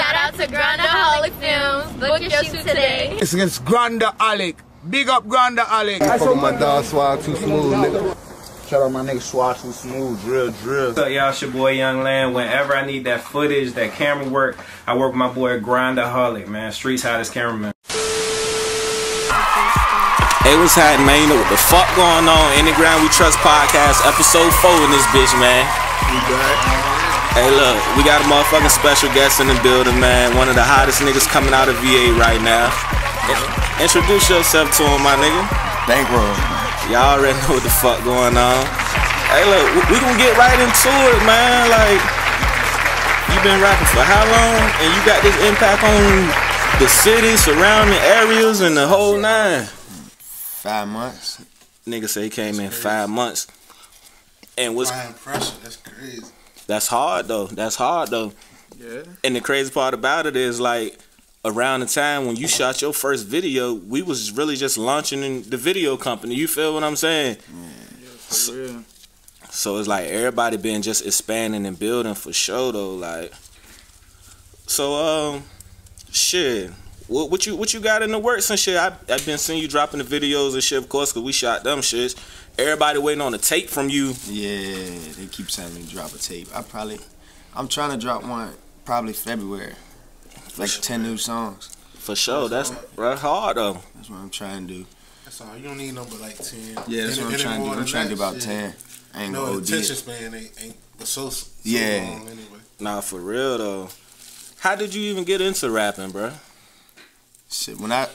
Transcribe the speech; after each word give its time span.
Shout 0.00 0.14
out 0.14 0.32
to 0.32 0.46
Grandaholic 0.46 1.32
Films. 1.32 2.00
Book 2.00 2.22
your 2.22 2.30
shoot 2.42 2.66
today. 2.66 3.18
It's 3.20 3.34
against 3.34 3.62
Granda 3.66 4.16
Alec. 4.18 4.56
Big 4.88 5.10
up 5.10 5.26
Granda 5.26 5.66
Alec. 5.68 6.00
I 6.00 6.16
fuck 6.16 6.30
with 6.30 6.40
my 6.40 6.52
dog 6.58 6.86
Swag 6.86 7.20
too 7.20 7.36
smooth, 7.36 7.74
nigga. 7.74 8.66
Shout 8.66 8.80
out 8.80 8.92
my 8.92 9.02
nigga 9.02 9.20
Swag 9.20 9.58
too 9.58 9.72
smooth, 9.72 10.18
drill, 10.22 10.52
drill. 10.62 10.86
What's 10.86 11.00
up, 11.00 11.10
y'all? 11.10 11.28
It's 11.28 11.42
your 11.42 11.50
boy 11.50 11.72
Young 11.72 12.02
Land. 12.02 12.34
Whenever 12.34 12.74
I 12.74 12.86
need 12.86 13.04
that 13.04 13.20
footage, 13.20 13.74
that 13.74 13.92
camera 13.92 14.26
work, 14.26 14.56
I 14.86 14.96
work 14.96 15.12
with 15.12 15.18
my 15.18 15.28
boy 15.30 15.60
Grindaholic, 15.60 16.48
man. 16.48 16.72
Streets 16.72 17.02
hottest 17.02 17.34
cameraman. 17.34 17.74
Hey, 20.48 20.56
what's 20.56 20.76
happening, 20.76 21.08
man? 21.08 21.20
You 21.20 21.28
know 21.28 21.36
what 21.36 21.50
the 21.50 21.58
fuck 21.58 21.94
going 21.94 22.26
on? 22.26 22.58
In 22.58 22.64
the 22.64 22.72
Ground 22.72 23.02
We 23.02 23.10
Trust 23.10 23.36
podcast, 23.40 24.08
episode 24.08 24.50
4 24.50 24.70
in 24.82 24.90
this 24.92 25.04
bitch, 25.12 25.38
man. 25.38 26.99
Hey, 27.34 27.46
look, 27.46 27.78
we 27.96 28.02
got 28.02 28.20
a 28.20 28.26
motherfucking 28.26 28.74
special 28.74 29.08
guest 29.14 29.38
in 29.40 29.46
the 29.46 29.54
building, 29.62 29.98
man. 30.02 30.34
One 30.36 30.48
of 30.50 30.56
the 30.58 30.64
hottest 30.66 31.00
niggas 31.00 31.30
coming 31.30 31.54
out 31.54 31.68
of 31.70 31.76
VA 31.78 32.10
right 32.18 32.42
now. 32.42 32.68
Introduce 33.78 34.28
yourself 34.28 34.74
to 34.76 34.82
him, 34.82 35.00
my 35.06 35.14
nigga. 35.14 35.42
Bankroll. 35.86 36.34
Y'all 36.90 37.16
already 37.16 37.38
know 37.46 37.54
what 37.54 37.62
the 37.62 37.70
fuck 37.70 38.02
going 38.02 38.34
on. 38.36 38.60
Hey, 39.30 39.46
look, 39.46 39.62
we- 39.78 39.94
we 39.94 40.00
gonna 40.02 40.18
get 40.18 40.36
right 40.36 40.58
into 40.58 40.90
it, 40.90 41.22
man. 41.22 41.70
Like, 41.70 42.02
you 43.30 43.38
been 43.46 43.60
rapping 43.62 43.86
for 43.94 44.02
how 44.02 44.24
long? 44.26 44.60
And 44.82 44.88
you 44.92 45.00
got 45.06 45.22
this 45.22 45.36
impact 45.46 45.84
on 45.84 46.34
the 46.82 46.88
city, 46.88 47.36
surrounding 47.36 47.98
areas, 48.18 48.60
and 48.60 48.76
the 48.76 48.88
whole 48.88 49.16
nine. 49.16 49.68
Five 50.62 50.88
months. 50.88 51.38
Nigga 51.86 52.08
say 52.08 52.24
he 52.24 52.30
came 52.30 52.58
in 52.58 52.70
five 52.70 53.08
months. 53.08 53.46
And 54.58 54.74
what's 54.74 54.90
Applying 54.90 55.14
pressure, 55.14 55.54
that's 55.62 55.76
crazy. 55.76 56.26
That's 56.70 56.86
hard 56.86 57.26
though. 57.26 57.46
That's 57.46 57.76
hard 57.76 58.10
though. 58.10 58.32
Yeah. 58.78 59.02
And 59.24 59.36
the 59.36 59.40
crazy 59.40 59.70
part 59.70 59.92
about 59.92 60.26
it 60.26 60.36
is 60.36 60.60
like 60.60 60.98
around 61.44 61.80
the 61.80 61.86
time 61.86 62.26
when 62.26 62.36
you 62.36 62.46
shot 62.46 62.80
your 62.80 62.92
first 62.92 63.26
video, 63.26 63.74
we 63.74 64.02
was 64.02 64.32
really 64.32 64.56
just 64.56 64.78
launching 64.78 65.22
in 65.22 65.42
the 65.50 65.56
video 65.56 65.96
company. 65.96 66.34
You 66.34 66.46
feel 66.46 66.74
what 66.74 66.84
I'm 66.84 66.96
saying? 66.96 67.36
For 67.36 68.52
real. 68.52 68.84
So 69.50 69.78
it's 69.78 69.88
like 69.88 70.06
everybody 70.06 70.56
been 70.56 70.80
just 70.80 71.04
expanding 71.04 71.66
and 71.66 71.76
building 71.78 72.14
for 72.14 72.32
sure 72.32 72.72
though. 72.72 72.94
Like, 72.94 73.32
so 74.66 74.94
um, 74.94 75.42
shit. 76.12 76.70
What, 77.08 77.32
what 77.32 77.44
you 77.44 77.56
what 77.56 77.74
you 77.74 77.80
got 77.80 78.02
in 78.02 78.12
the 78.12 78.18
works 78.20 78.48
and 78.50 78.58
shit? 78.58 78.76
I 78.76 78.94
I've 79.08 79.26
been 79.26 79.38
seeing 79.38 79.60
you 79.60 79.66
dropping 79.66 79.98
the 79.98 80.04
videos 80.04 80.54
and 80.54 80.62
shit, 80.62 80.78
of 80.78 80.88
course, 80.88 81.12
cause 81.12 81.24
we 81.24 81.32
shot 81.32 81.64
them 81.64 81.80
shits. 81.80 82.14
Everybody 82.58 82.98
waiting 82.98 83.22
on 83.22 83.32
the 83.32 83.38
tape 83.38 83.70
from 83.70 83.88
you. 83.88 84.12
Yeah, 84.26 84.98
they 85.16 85.26
keep 85.26 85.48
telling 85.48 85.74
me 85.74 85.82
to 85.82 85.88
drop 85.88 86.12
a 86.12 86.18
tape. 86.18 86.48
I 86.54 86.62
probably, 86.62 86.98
I'm 87.54 87.68
trying 87.68 87.90
to 87.90 87.96
drop 87.96 88.22
one 88.24 88.52
probably 88.84 89.12
February. 89.14 89.74
Like 90.58 90.70
10 90.70 91.02
new 91.02 91.16
songs. 91.16 91.74
For 91.94 92.14
sure. 92.16 92.48
That's 92.48 92.72
right 92.96 93.16
hard 93.18 93.56
though. 93.56 93.78
That's 93.94 94.10
what 94.10 94.18
I'm 94.18 94.30
trying 94.30 94.66
to 94.66 94.74
do. 94.74 94.86
That's 95.24 95.40
all. 95.40 95.56
You 95.56 95.62
don't 95.64 95.78
need 95.78 95.94
no 95.94 96.04
but 96.04 96.20
like 96.20 96.36
10. 96.36 96.60
Yeah, 96.88 97.06
that's 97.06 97.16
Any- 97.18 97.24
what 97.26 97.34
I'm 97.34 97.40
trying 97.40 97.62
to 97.64 97.70
do. 97.70 97.78
I'm 97.80 97.86
trying 97.86 98.08
to 98.08 98.14
do 98.14 98.20
about 98.20 98.34
shit. 98.34 98.42
10. 98.42 98.74
I 99.14 99.22
ain't 99.24 99.32
No, 99.32 99.46
gonna 99.46 99.56
OD 99.58 99.62
attention 99.64 99.96
span 99.96 100.34
ain't, 100.34 100.52
ain't 100.62 100.76
but 100.98 101.06
so, 101.08 101.30
so 101.30 101.46
Yeah. 101.62 102.00
long 102.10 102.28
anyway. 102.28 102.58
Nah, 102.78 103.00
for 103.00 103.20
real 103.20 103.58
though. 103.58 103.88
How 104.58 104.74
did 104.76 104.94
you 104.94 105.02
even 105.10 105.24
get 105.24 105.40
into 105.40 105.70
rapping, 105.70 106.10
bro? 106.10 106.32
Shit, 107.50 107.78
when 107.80 107.92
I 107.92 108.08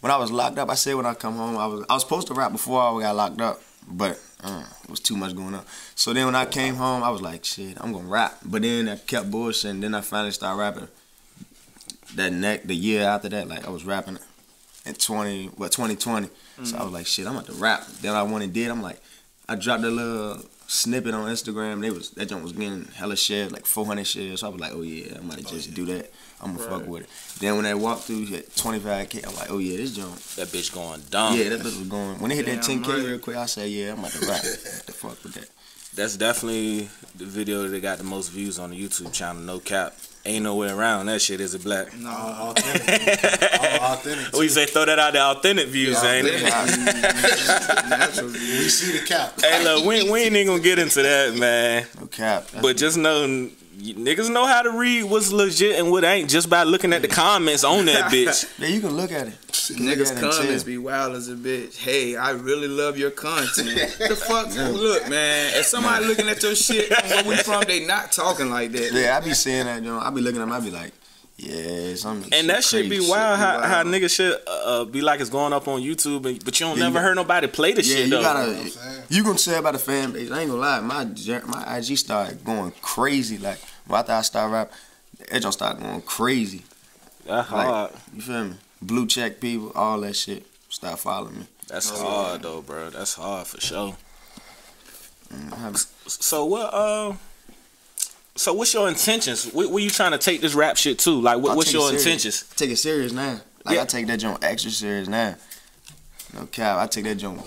when 0.00 0.10
I 0.12 0.16
was 0.16 0.30
locked 0.30 0.58
up, 0.58 0.70
I 0.70 0.74
said 0.74 0.94
when 0.94 1.06
I 1.06 1.14
come 1.14 1.36
home, 1.36 1.56
I 1.58 1.66
was 1.66 1.84
I 1.90 1.94
was 1.94 2.02
supposed 2.02 2.26
to 2.28 2.34
rap 2.34 2.52
before 2.52 2.80
I 2.80 3.00
got 3.02 3.16
locked 3.16 3.40
up, 3.40 3.60
but 3.88 4.20
uh, 4.42 4.64
it 4.84 4.90
was 4.90 5.00
too 5.00 5.16
much 5.16 5.34
going 5.34 5.54
on. 5.54 5.64
So 5.94 6.12
then 6.12 6.26
when 6.26 6.34
I 6.34 6.46
came 6.46 6.74
home, 6.74 7.02
I 7.02 7.10
was 7.10 7.22
like, 7.22 7.44
shit, 7.44 7.76
I'm 7.80 7.92
gonna 7.92 8.08
rap. 8.08 8.38
But 8.44 8.62
then 8.62 8.88
I 8.88 8.96
kept 8.96 9.30
bullshitting. 9.30 9.80
Then 9.80 9.94
I 9.94 10.00
finally 10.00 10.32
started 10.32 10.58
rapping. 10.58 10.88
That 12.16 12.32
neck, 12.32 12.64
the 12.64 12.74
year 12.74 13.04
after 13.04 13.28
that, 13.28 13.48
like 13.48 13.66
I 13.66 13.70
was 13.70 13.84
rapping 13.84 14.18
in 14.84 14.94
20, 14.94 15.46
what 15.56 15.72
2020. 15.72 16.28
So 16.64 16.76
I 16.76 16.82
was 16.82 16.92
like, 16.92 17.06
shit, 17.06 17.26
I'm 17.26 17.34
about 17.34 17.46
to 17.46 17.52
rap. 17.52 17.86
Then 18.02 18.14
I 18.14 18.22
went 18.22 18.44
and 18.44 18.52
did. 18.52 18.68
I'm 18.70 18.82
like, 18.82 19.00
I 19.48 19.54
dropped 19.56 19.82
a 19.84 19.88
little 19.88 20.42
snippet 20.66 21.14
on 21.14 21.28
Instagram. 21.28 21.80
They 21.80 21.90
was 21.90 22.10
that 22.10 22.26
joint 22.28 22.42
was 22.42 22.52
getting 22.52 22.84
hella 22.94 23.16
shares, 23.16 23.50
like 23.50 23.66
400 23.66 24.06
shares. 24.06 24.40
So 24.40 24.46
I 24.46 24.50
was 24.50 24.60
like, 24.60 24.72
oh 24.72 24.82
yeah, 24.82 25.16
I 25.18 25.20
might 25.22 25.44
just 25.46 25.74
do 25.74 25.84
that. 25.86 26.10
I'm 26.42 26.56
gonna 26.56 26.68
fuck 26.68 26.86
with 26.86 27.02
it. 27.02 27.08
Then 27.40 27.56
when 27.56 27.64
they 27.64 27.74
walked 27.74 28.04
through 28.04 28.22
at 28.34 28.48
25k, 28.50 29.26
I'm 29.28 29.34
like, 29.36 29.50
oh 29.50 29.58
yeah, 29.58 29.76
this 29.76 29.94
joint. 29.94 30.16
That 30.36 30.48
bitch 30.48 30.72
going 30.72 31.02
dumb. 31.10 31.36
Yeah, 31.36 31.50
that 31.50 31.60
bitch 31.60 31.78
was 31.78 31.88
going. 31.88 32.18
When 32.18 32.30
they 32.30 32.36
hit 32.36 32.46
that 32.46 32.60
10k 32.60 32.86
right. 32.86 33.04
real 33.04 33.18
quick, 33.18 33.36
I 33.36 33.46
said, 33.46 33.68
yeah, 33.70 33.92
I'm 33.92 33.98
about 33.98 34.12
to 34.12 34.26
rap. 34.26 34.40
What 34.44 34.86
the 34.86 34.92
fuck 34.92 35.22
with 35.22 35.34
that? 35.34 35.48
That's 35.94 36.16
definitely 36.16 36.88
the 37.16 37.24
video 37.24 37.66
that 37.66 37.80
got 37.82 37.98
the 37.98 38.04
most 38.04 38.28
views 38.28 38.58
on 38.58 38.70
the 38.70 38.76
YouTube 38.80 39.12
channel. 39.12 39.42
No 39.42 39.58
cap. 39.58 39.94
Ain't 40.24 40.44
no 40.44 40.54
way 40.54 40.70
around 40.70 41.06
that 41.06 41.20
shit. 41.20 41.40
Is 41.40 41.54
it 41.54 41.64
black? 41.64 41.96
No, 41.98 42.10
authentic. 42.10 43.60
all 43.60 43.92
authentic. 43.94 44.36
We 44.36 44.48
say 44.48 44.66
throw 44.66 44.84
that 44.84 44.98
out 44.98 45.12
the 45.14 45.20
authentic 45.20 45.68
views, 45.68 46.02
Yeah, 46.02 46.10
ain't 46.12 46.26
it? 46.26 46.42
Natural. 47.88 48.28
We 48.28 48.68
see 48.68 48.98
the 48.98 49.06
cap. 49.06 49.40
Hey, 49.40 49.64
look, 49.64 49.84
we, 49.84 50.10
we 50.10 50.20
ain't 50.20 50.36
even 50.36 50.46
gonna 50.46 50.62
get 50.62 50.78
into 50.78 51.02
that, 51.02 51.34
man. 51.36 51.86
No 51.98 52.06
cap. 52.06 52.46
That's 52.48 52.62
But 52.62 52.76
just 52.76 52.98
know, 52.98 53.24
n- 53.24 53.50
niggas 53.80 54.30
know 54.30 54.46
how 54.46 54.62
to 54.62 54.70
read 54.70 55.04
what's 55.04 55.32
legit 55.32 55.78
and 55.78 55.90
what 55.90 56.04
ain't 56.04 56.30
just 56.30 56.48
by 56.50 56.62
looking 56.64 56.92
at 56.92 57.02
the 57.02 57.08
comments 57.08 57.64
on 57.64 57.86
that 57.86 58.10
bitch. 58.12 58.44
yeah, 58.58 58.68
you 58.68 58.80
can 58.80 58.90
look 58.90 59.12
at 59.12 59.26
it. 59.28 59.34
You 59.68 59.76
can 59.76 59.86
look 59.86 59.98
Niggas 59.98 60.12
at 60.16 60.20
comments 60.20 60.62
tell. 60.62 60.66
be 60.66 60.78
wild 60.78 61.14
as 61.14 61.28
a 61.28 61.34
bitch. 61.34 61.76
Hey, 61.76 62.16
I 62.16 62.30
really 62.30 62.68
love 62.68 62.98
your 62.98 63.10
content. 63.10 63.68
the 63.98 64.16
fuck? 64.16 64.48
Look, 64.54 65.08
man. 65.08 65.52
If 65.54 65.66
somebody 65.66 66.04
looking 66.06 66.28
at 66.28 66.42
your 66.42 66.54
shit 66.54 66.92
from 66.92 67.08
where 67.10 67.24
we 67.24 67.36
from, 67.36 67.62
they 67.66 67.86
not 67.86 68.12
talking 68.12 68.50
like 68.50 68.72
that. 68.72 68.92
Yeah, 68.92 69.16
I 69.16 69.24
be 69.24 69.32
saying 69.34 69.66
that, 69.66 69.82
John. 69.82 70.02
I 70.02 70.10
be 70.10 70.20
looking 70.20 70.40
at 70.40 70.46
them. 70.46 70.52
I 70.52 70.60
be 70.60 70.70
like, 70.70 70.92
yeah, 71.42 71.94
some. 71.94 72.24
And 72.32 72.48
that 72.50 72.62
shit 72.64 72.88
be 72.90 73.00
wild 73.00 73.08
shit. 73.38 73.46
how, 73.46 73.60
how 73.62 73.82
niggas 73.84 74.14
shit 74.14 74.42
uh, 74.46 74.84
be 74.84 75.00
like 75.00 75.20
it's 75.20 75.30
going 75.30 75.52
up 75.52 75.66
on 75.68 75.80
YouTube, 75.80 76.26
and, 76.26 76.44
but 76.44 76.58
you 76.60 76.66
don't 76.66 76.76
Yeah, 76.76 76.84
never 76.84 76.94
got- 76.94 77.02
heard 77.04 77.14
nobody 77.16 77.46
play 77.46 77.72
the 77.72 77.82
Yeah, 77.82 77.94
shit 77.96 78.04
you 78.04 78.10
though. 78.10 78.22
gotta. 78.22 78.50
I'm 78.50 78.68
saying? 78.68 79.02
You 79.08 79.24
gonna 79.24 79.38
say 79.38 79.58
about 79.58 79.72
the 79.72 79.78
fan 79.78 80.12
base? 80.12 80.30
I 80.30 80.40
ain't 80.42 80.50
gonna 80.50 80.60
lie. 80.60 80.80
My 80.80 81.04
my 81.46 81.76
IG 81.78 81.96
started 81.98 82.44
going 82.44 82.72
crazy. 82.82 83.38
Like 83.38 83.58
well, 83.88 84.00
after 84.00 84.12
I 84.12 84.20
started 84.22 84.52
rap, 84.52 84.72
it 85.32 85.40
just 85.40 85.58
started 85.58 85.82
going 85.82 86.02
crazy. 86.02 86.62
That's 87.26 87.50
Like, 87.50 87.66
hard. 87.66 87.90
You 88.14 88.22
feel 88.22 88.44
me? 88.44 88.54
Blue 88.82 89.06
check 89.06 89.40
people, 89.40 89.72
all 89.74 90.00
that 90.00 90.16
shit. 90.16 90.46
Start 90.68 90.98
following 90.98 91.40
me. 91.40 91.46
That's 91.68 91.90
hard 91.90 92.42
though, 92.42 92.62
bro. 92.62 92.90
That's 92.90 93.14
hard 93.14 93.46
for 93.46 93.60
sure. 93.60 93.96
Mm, 95.32 95.86
So 96.06 96.44
what? 96.44 96.74
Uh, 96.74 97.12
so 98.40 98.54
what's 98.54 98.72
your 98.72 98.88
intentions? 98.88 99.52
Where, 99.52 99.68
where 99.68 99.82
you 99.82 99.90
trying 99.90 100.12
to 100.12 100.18
take 100.18 100.40
this 100.40 100.54
rap 100.54 100.78
shit 100.78 100.98
to? 101.00 101.10
Like, 101.10 101.38
what, 101.38 101.56
what's 101.58 101.74
your 101.74 101.92
intentions? 101.92 102.42
Take 102.56 102.70
it 102.70 102.76
serious 102.76 103.12
now. 103.12 103.38
Like 103.66 103.76
Yeah. 103.76 103.82
I 103.82 103.84
take 103.84 104.06
that 104.06 104.16
joint 104.18 104.42
extra 104.42 104.70
serious 104.70 105.08
now. 105.08 105.36
No 106.32 106.46
cap, 106.46 106.78
I 106.78 106.86
take 106.86 107.04
that 107.04 107.16
joint. 107.16 107.42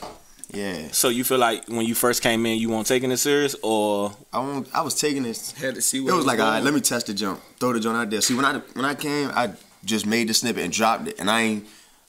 Yeah, 0.52 0.90
So 0.92 1.09
you 1.09 1.24
feel 1.24 1.40
like 1.40 1.68
when 1.68 1.88
you 1.88 1.96
first 1.96 2.22
came 2.22 2.46
in, 2.46 2.59
you 2.59 2.70
weren't 2.70 2.86
taking 2.86 3.09
it 3.09 3.18
serious, 3.18 3.56
or 3.64 4.14
I 4.32 4.38
want. 4.38 4.68
I 4.72 4.82
was 4.82 4.94
taking 4.94 5.24
this. 5.24 5.52
Had 5.53 5.74
to 5.74 5.82
see 5.82 6.00
what 6.00 6.09
It 6.09 6.12
what 6.12 6.18
was 6.18 6.26
like, 6.28 6.38
going 6.38 6.48
all 6.48 6.53
right, 6.53 6.64
let 6.64 6.76
me 6.76 6.80
test 6.80 7.08
the 7.08 7.16
jump, 7.16 7.42
throw 7.59 7.74
the 7.74 7.80
joint 7.80 7.98
out 7.98 8.12
there. 8.12 8.22
See, 8.22 8.36
when 8.36 8.46
I 8.46 8.59
when 8.74 8.86
I 8.86 8.94
came, 8.94 9.32
I 9.34 9.53
just 9.84 10.06
made 10.06 10.30
the 10.30 10.36
snippet 10.36 10.64
and 10.64 10.72
dropped 10.72 11.08
it, 11.08 11.20
and 11.20 11.28
I 11.28 11.42
ain't 11.42 11.68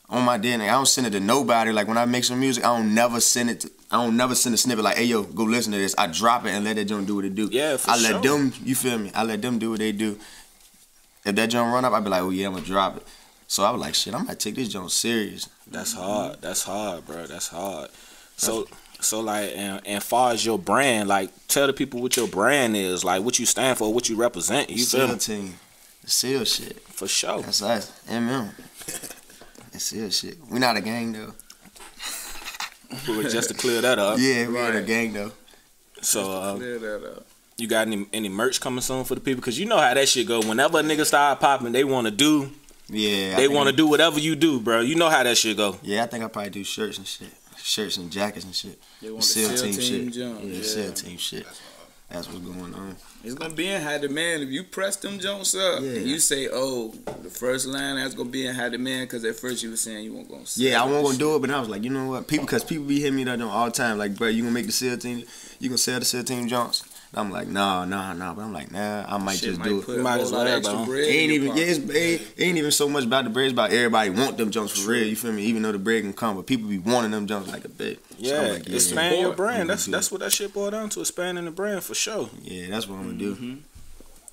on 0.09 0.25
my 0.25 0.39
DNA. 0.39 0.65
I 0.65 0.73
don't 0.73 0.87
send 0.87 1.07
it 1.07 1.11
to 1.11 1.21
nobody. 1.21 1.73
Like 1.73 1.89
when 1.89 1.99
I 1.99 2.05
make 2.05 2.25
some 2.25 2.41
music, 2.41 2.65
I 2.65 2.77
don't 2.77 2.95
never 2.95 3.21
send 3.21 3.51
it. 3.51 3.61
To, 3.61 3.71
I 3.91 4.05
don't 4.05 4.17
never 4.17 4.35
send 4.35 4.55
a 4.55 4.59
snippet 4.59 4.85
like, 4.85 4.97
hey 4.97 5.05
yo, 5.05 5.23
go 5.23 5.45
listen 5.45 5.73
to 5.73 5.79
this. 5.79 5.95
I 5.97 6.07
drop 6.07 6.45
it 6.47 6.51
and 6.51 6.65
let 6.65 6.77
that 6.77 6.85
joint 6.87 7.07
do 7.07 7.17
what 7.17 7.25
it 7.25 7.35
do. 7.35 7.49
Yeah, 7.51 7.77
for 7.77 7.91
I 7.91 7.97
let 7.97 8.11
sure. 8.11 8.21
them. 8.21 8.53
You 8.65 8.75
feel 8.75 8.99
me? 8.99 9.11
I 9.15 9.25
let 9.25 9.41
them 9.41 9.59
do 9.59 9.71
what 9.71 9.79
they 9.79 9.93
do. 9.93 10.19
If 11.25 11.35
that 11.35 11.47
joint 11.47 11.73
run 11.73 11.85
up, 11.85 11.93
I'd 11.93 12.05
be 12.05 12.11
like, 12.11 12.23
oh 12.23 12.31
yeah, 12.31 12.47
I'm 12.47 12.55
gonna 12.55 12.67
drop 12.67 12.97
it. 12.97 13.07
So 13.47 13.63
I 13.63 13.71
was 13.71 13.81
like, 13.81 13.95
shit, 13.95 14.15
I 14.15 14.23
might 14.23 14.39
take 14.39 14.57
this 14.57 14.69
joint 14.69 14.91
serious. 14.91 15.49
that's 15.67 15.95
hard. 15.95 16.41
That's 16.41 16.63
hard, 16.65 17.07
bro. 17.07 17.27
That's 17.27 17.49
hard. 17.49 17.91
So. 18.37 18.67
So 19.01 19.21
like, 19.21 19.53
and, 19.55 19.87
and 19.87 20.03
far 20.03 20.33
as 20.33 20.47
your 20.47 20.59
brand, 20.59 21.11
like, 21.11 21.31
tell 21.47 21.67
the 21.67 21.75
people 21.75 22.01
what 22.01 22.17
your 22.17 22.27
brand 22.27 22.75
is, 22.75 23.05
like, 23.05 23.23
what 23.23 23.39
you 23.39 23.45
stand 23.45 23.77
for, 23.77 23.93
what 23.93 24.09
you 24.09 24.17
represent. 24.17 24.71
You 24.71 24.83
feel 24.83 25.09
me? 25.09 25.19
team, 25.19 25.55
seal 26.07 26.45
shit. 26.45 26.81
For 26.81 27.07
sure. 27.07 27.43
That's 27.43 27.61
us, 27.61 28.01
MM. 28.09 28.53
The 29.75 29.81
seal 29.81 30.09
shit. 30.11 30.39
We 30.49 30.61
not 30.61 30.77
a 30.77 30.81
gang 30.81 31.13
though. 31.13 31.33
Just 33.29 33.49
to 33.49 33.55
clear 33.55 33.81
that 33.81 33.99
up. 33.99 34.19
Yeah, 34.21 34.47
we 34.49 34.57
ain't 34.59 34.77
a 34.77 34.83
gang 34.83 35.13
though. 35.13 35.33
So, 36.01 36.31
uh, 36.31 36.55
Clear 36.57 36.79
that 36.79 37.05
up. 37.17 37.27
you 37.57 37.67
got 37.67 37.89
any 37.89 38.07
any 38.13 38.29
merch 38.29 38.61
coming 38.61 38.83
soon 38.83 39.03
for 39.05 39.17
the 39.17 39.21
people? 39.21 39.43
Cause 39.43 39.59
you 39.59 39.67
know 39.67 39.79
how 39.79 39.93
that 39.93 40.09
shit 40.09 40.29
go. 40.29 40.41
Whenever 40.41 40.79
a 40.79 40.83
nigga 40.83 41.05
start 41.05 41.41
popping, 41.41 41.73
they 41.73 41.83
want 41.83 42.07
to 42.07 42.13
do, 42.13 42.53
Yeah, 42.89 43.37
they 43.37 43.49
want 43.49 43.69
to 43.69 43.75
do 43.75 43.87
whatever 43.89 44.21
you 44.21 44.37
do, 44.37 44.61
bro. 44.61 44.81
You 44.81 44.95
know 44.95 45.09
how 45.11 45.25
that 45.25 45.37
shit 45.37 45.57
go. 45.57 45.77
Yeah, 45.83 46.05
I 46.05 46.07
think 46.07 46.23
I 46.23 46.29
probably 46.29 46.51
do 46.51 46.63
shirts 46.63 46.99
and 46.99 47.07
shit, 47.07 47.31
shirts 47.57 47.97
and 47.97 48.13
jackets 48.13 48.45
and 48.45 48.55
shit. 48.55 48.79
They 49.03 49.11
want 49.11 49.23
the 49.23 49.27
SEAL 49.27 49.49
SEAL 49.57 49.63
team, 49.65 49.73
team 49.73 50.05
shit. 50.05 50.13
jump, 50.13 50.41
Yeah, 50.45 50.53
yeah. 50.53 50.63
SEAL 50.63 50.93
team 50.93 51.19
shit. 51.19 51.47
That's 52.11 52.29
what's 52.29 52.45
going 52.45 52.75
on. 52.75 52.97
It's 53.25 53.35
gonna 53.35 53.55
be 53.55 53.69
in 53.69 53.83
high 53.83 53.99
demand 53.99 54.43
if 54.43 54.51
you 54.51 54.63
press 54.63 54.97
them 54.97 55.19
Jones 55.19 55.55
up. 55.55 55.83
Yeah. 55.83 55.91
And 55.91 56.07
you 56.07 56.21
say, 56.21 56.49
"Oh, 56.53 56.95
the 57.23 57.31
first 57.31 57.67
line 57.67 57.97
that's 57.97 58.15
gonna 58.15 58.29
be 58.29 58.47
in 58.47 58.55
high 58.55 58.69
demand," 58.69 59.09
because 59.09 59.25
at 59.25 59.37
first 59.37 59.63
you 59.63 59.71
were 59.71 59.77
saying 59.77 60.05
you 60.05 60.15
weren't 60.15 60.29
gonna. 60.29 60.45
Yeah, 60.57 60.83
I 60.83 60.85
wasn't 60.85 61.05
gonna 61.07 61.19
do 61.19 61.37
it, 61.37 61.39
but 61.41 61.51
I 61.51 61.59
was 61.59 61.69
like, 61.69 61.83
you 61.83 61.91
know 61.91 62.09
what, 62.11 62.29
people, 62.29 62.47
because 62.47 62.63
people 62.63 62.85
be 62.85 63.01
hitting 63.01 63.17
me 63.17 63.25
that 63.25 63.41
all 63.41 63.65
the 63.65 63.73
time. 63.73 63.99
Like, 63.99 64.17
bro, 64.17 64.29
you 64.29 64.43
gonna 64.43 64.55
make 64.55 64.67
the 64.67 64.73
SEAL 64.73 64.99
team? 64.99 65.25
You 65.59 65.71
gonna 65.71 65.79
sell 65.79 65.99
the 65.99 66.05
SEAL 66.05 66.25
team 66.25 66.47
jumps? 66.47 66.85
I'm 67.17 67.31
like, 67.31 67.49
nah, 67.49 67.85
nah, 67.85 68.13
nah. 68.13 68.35
But 68.35 68.43
I'm 68.43 68.53
like, 68.53 68.71
nah, 68.73 69.05
I 69.09 69.19
might 69.19 69.37
Shit 69.39 69.49
just 69.51 69.59
might 69.61 69.69
do 69.69 69.79
it. 69.81 69.85
put 69.85 70.01
Might 70.01 70.21
as 70.21 70.33
well, 70.33 70.47
extra 70.47 70.85
bread 70.85 71.05
It 71.05 71.11
ain't 71.13 71.33
even 71.33 71.57
yeah, 71.57 71.65
it's, 71.65 71.79
pocket. 71.79 71.97
it, 71.97 72.21
it 72.37 72.43
ain't 72.45 72.59
even 72.59 72.71
so 72.71 72.89
much 72.89 73.05
about 73.05 73.25
the 73.25 73.31
bread. 73.31 73.47
It's 73.47 73.53
about 73.53 73.73
everybody 73.73 74.11
want 74.11 74.37
them 74.37 74.51
jumps 74.51 74.81
for 74.83 74.91
real. 74.91 75.07
You 75.07 75.17
feel 75.17 75.33
me? 75.33 75.43
Even 75.45 75.63
though 75.63 75.73
the 75.73 75.79
bread 75.79 76.03
can 76.03 76.13
come, 76.13 76.37
but 76.37 76.47
people 76.47 76.69
be 76.69 76.79
wanting 76.79 77.11
them 77.11 77.27
jumps 77.27 77.51
like 77.51 77.65
a 77.65 77.69
bit. 77.69 78.01
Yeah, 78.19 78.41
I'm 78.41 78.53
like, 78.55 78.69
expand 78.69 79.21
your 79.21 79.33
brand. 79.35 79.57
gonna 79.59 79.69
That's 79.69 79.87
that's 79.87 80.11
what 80.13 80.21
that 80.21 80.33
shit 80.33 80.53
boiled 80.53 80.73
down 80.73 80.89
to. 80.91 81.01
Expanding 81.01 81.45
the 81.45 81.51
brand 81.51 81.83
for 81.85 81.95
sure. 81.95 82.29
Yeah, 82.43 82.69
that's 82.71 82.87
what 82.89 82.97
I'm 82.99 83.05
gonna 83.07 83.19
do. 83.19 83.35
Mm-hmm. 83.35 83.55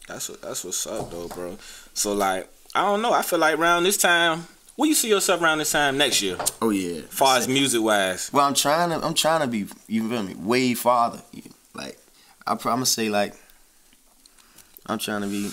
That's 0.08 0.30
what 0.30 0.42
that's 0.42 0.64
what's 0.64 0.86
up 0.88 1.12
though, 1.12 1.28
bro. 1.28 1.58
So 1.94 2.14
like, 2.14 2.50
I 2.76 2.82
don't 2.82 3.02
know. 3.02 3.14
I 3.14 3.22
feel 3.22 3.40
like 3.40 3.58
around 3.58 3.84
this 3.84 3.98
time, 3.98 4.46
where 4.76 4.88
you 4.90 4.96
see 4.96 5.10
yourself 5.10 5.42
around 5.42 5.60
this 5.60 5.72
time 5.72 5.98
next 5.98 6.22
year, 6.22 6.38
Oh 6.62 6.70
yeah. 6.70 7.02
far 7.10 7.38
as 7.38 7.48
music 7.48 7.82
wise. 7.82 8.30
Well, 8.34 8.46
I'm 8.46 8.54
trying 8.54 8.90
to. 8.90 9.06
I'm 9.06 9.14
trying 9.14 9.42
to 9.42 9.48
be. 9.48 9.68
You 9.88 10.10
feel 10.10 10.24
me? 10.24 10.34
Way 10.36 10.74
farther. 10.74 11.22
Like, 12.48 12.58
I, 12.58 12.62
promise 12.62 12.96
gonna 12.96 13.06
say 13.06 13.10
like. 13.10 13.36
I'm 14.88 14.98
trying 14.98 15.22
to 15.22 15.28
be. 15.28 15.52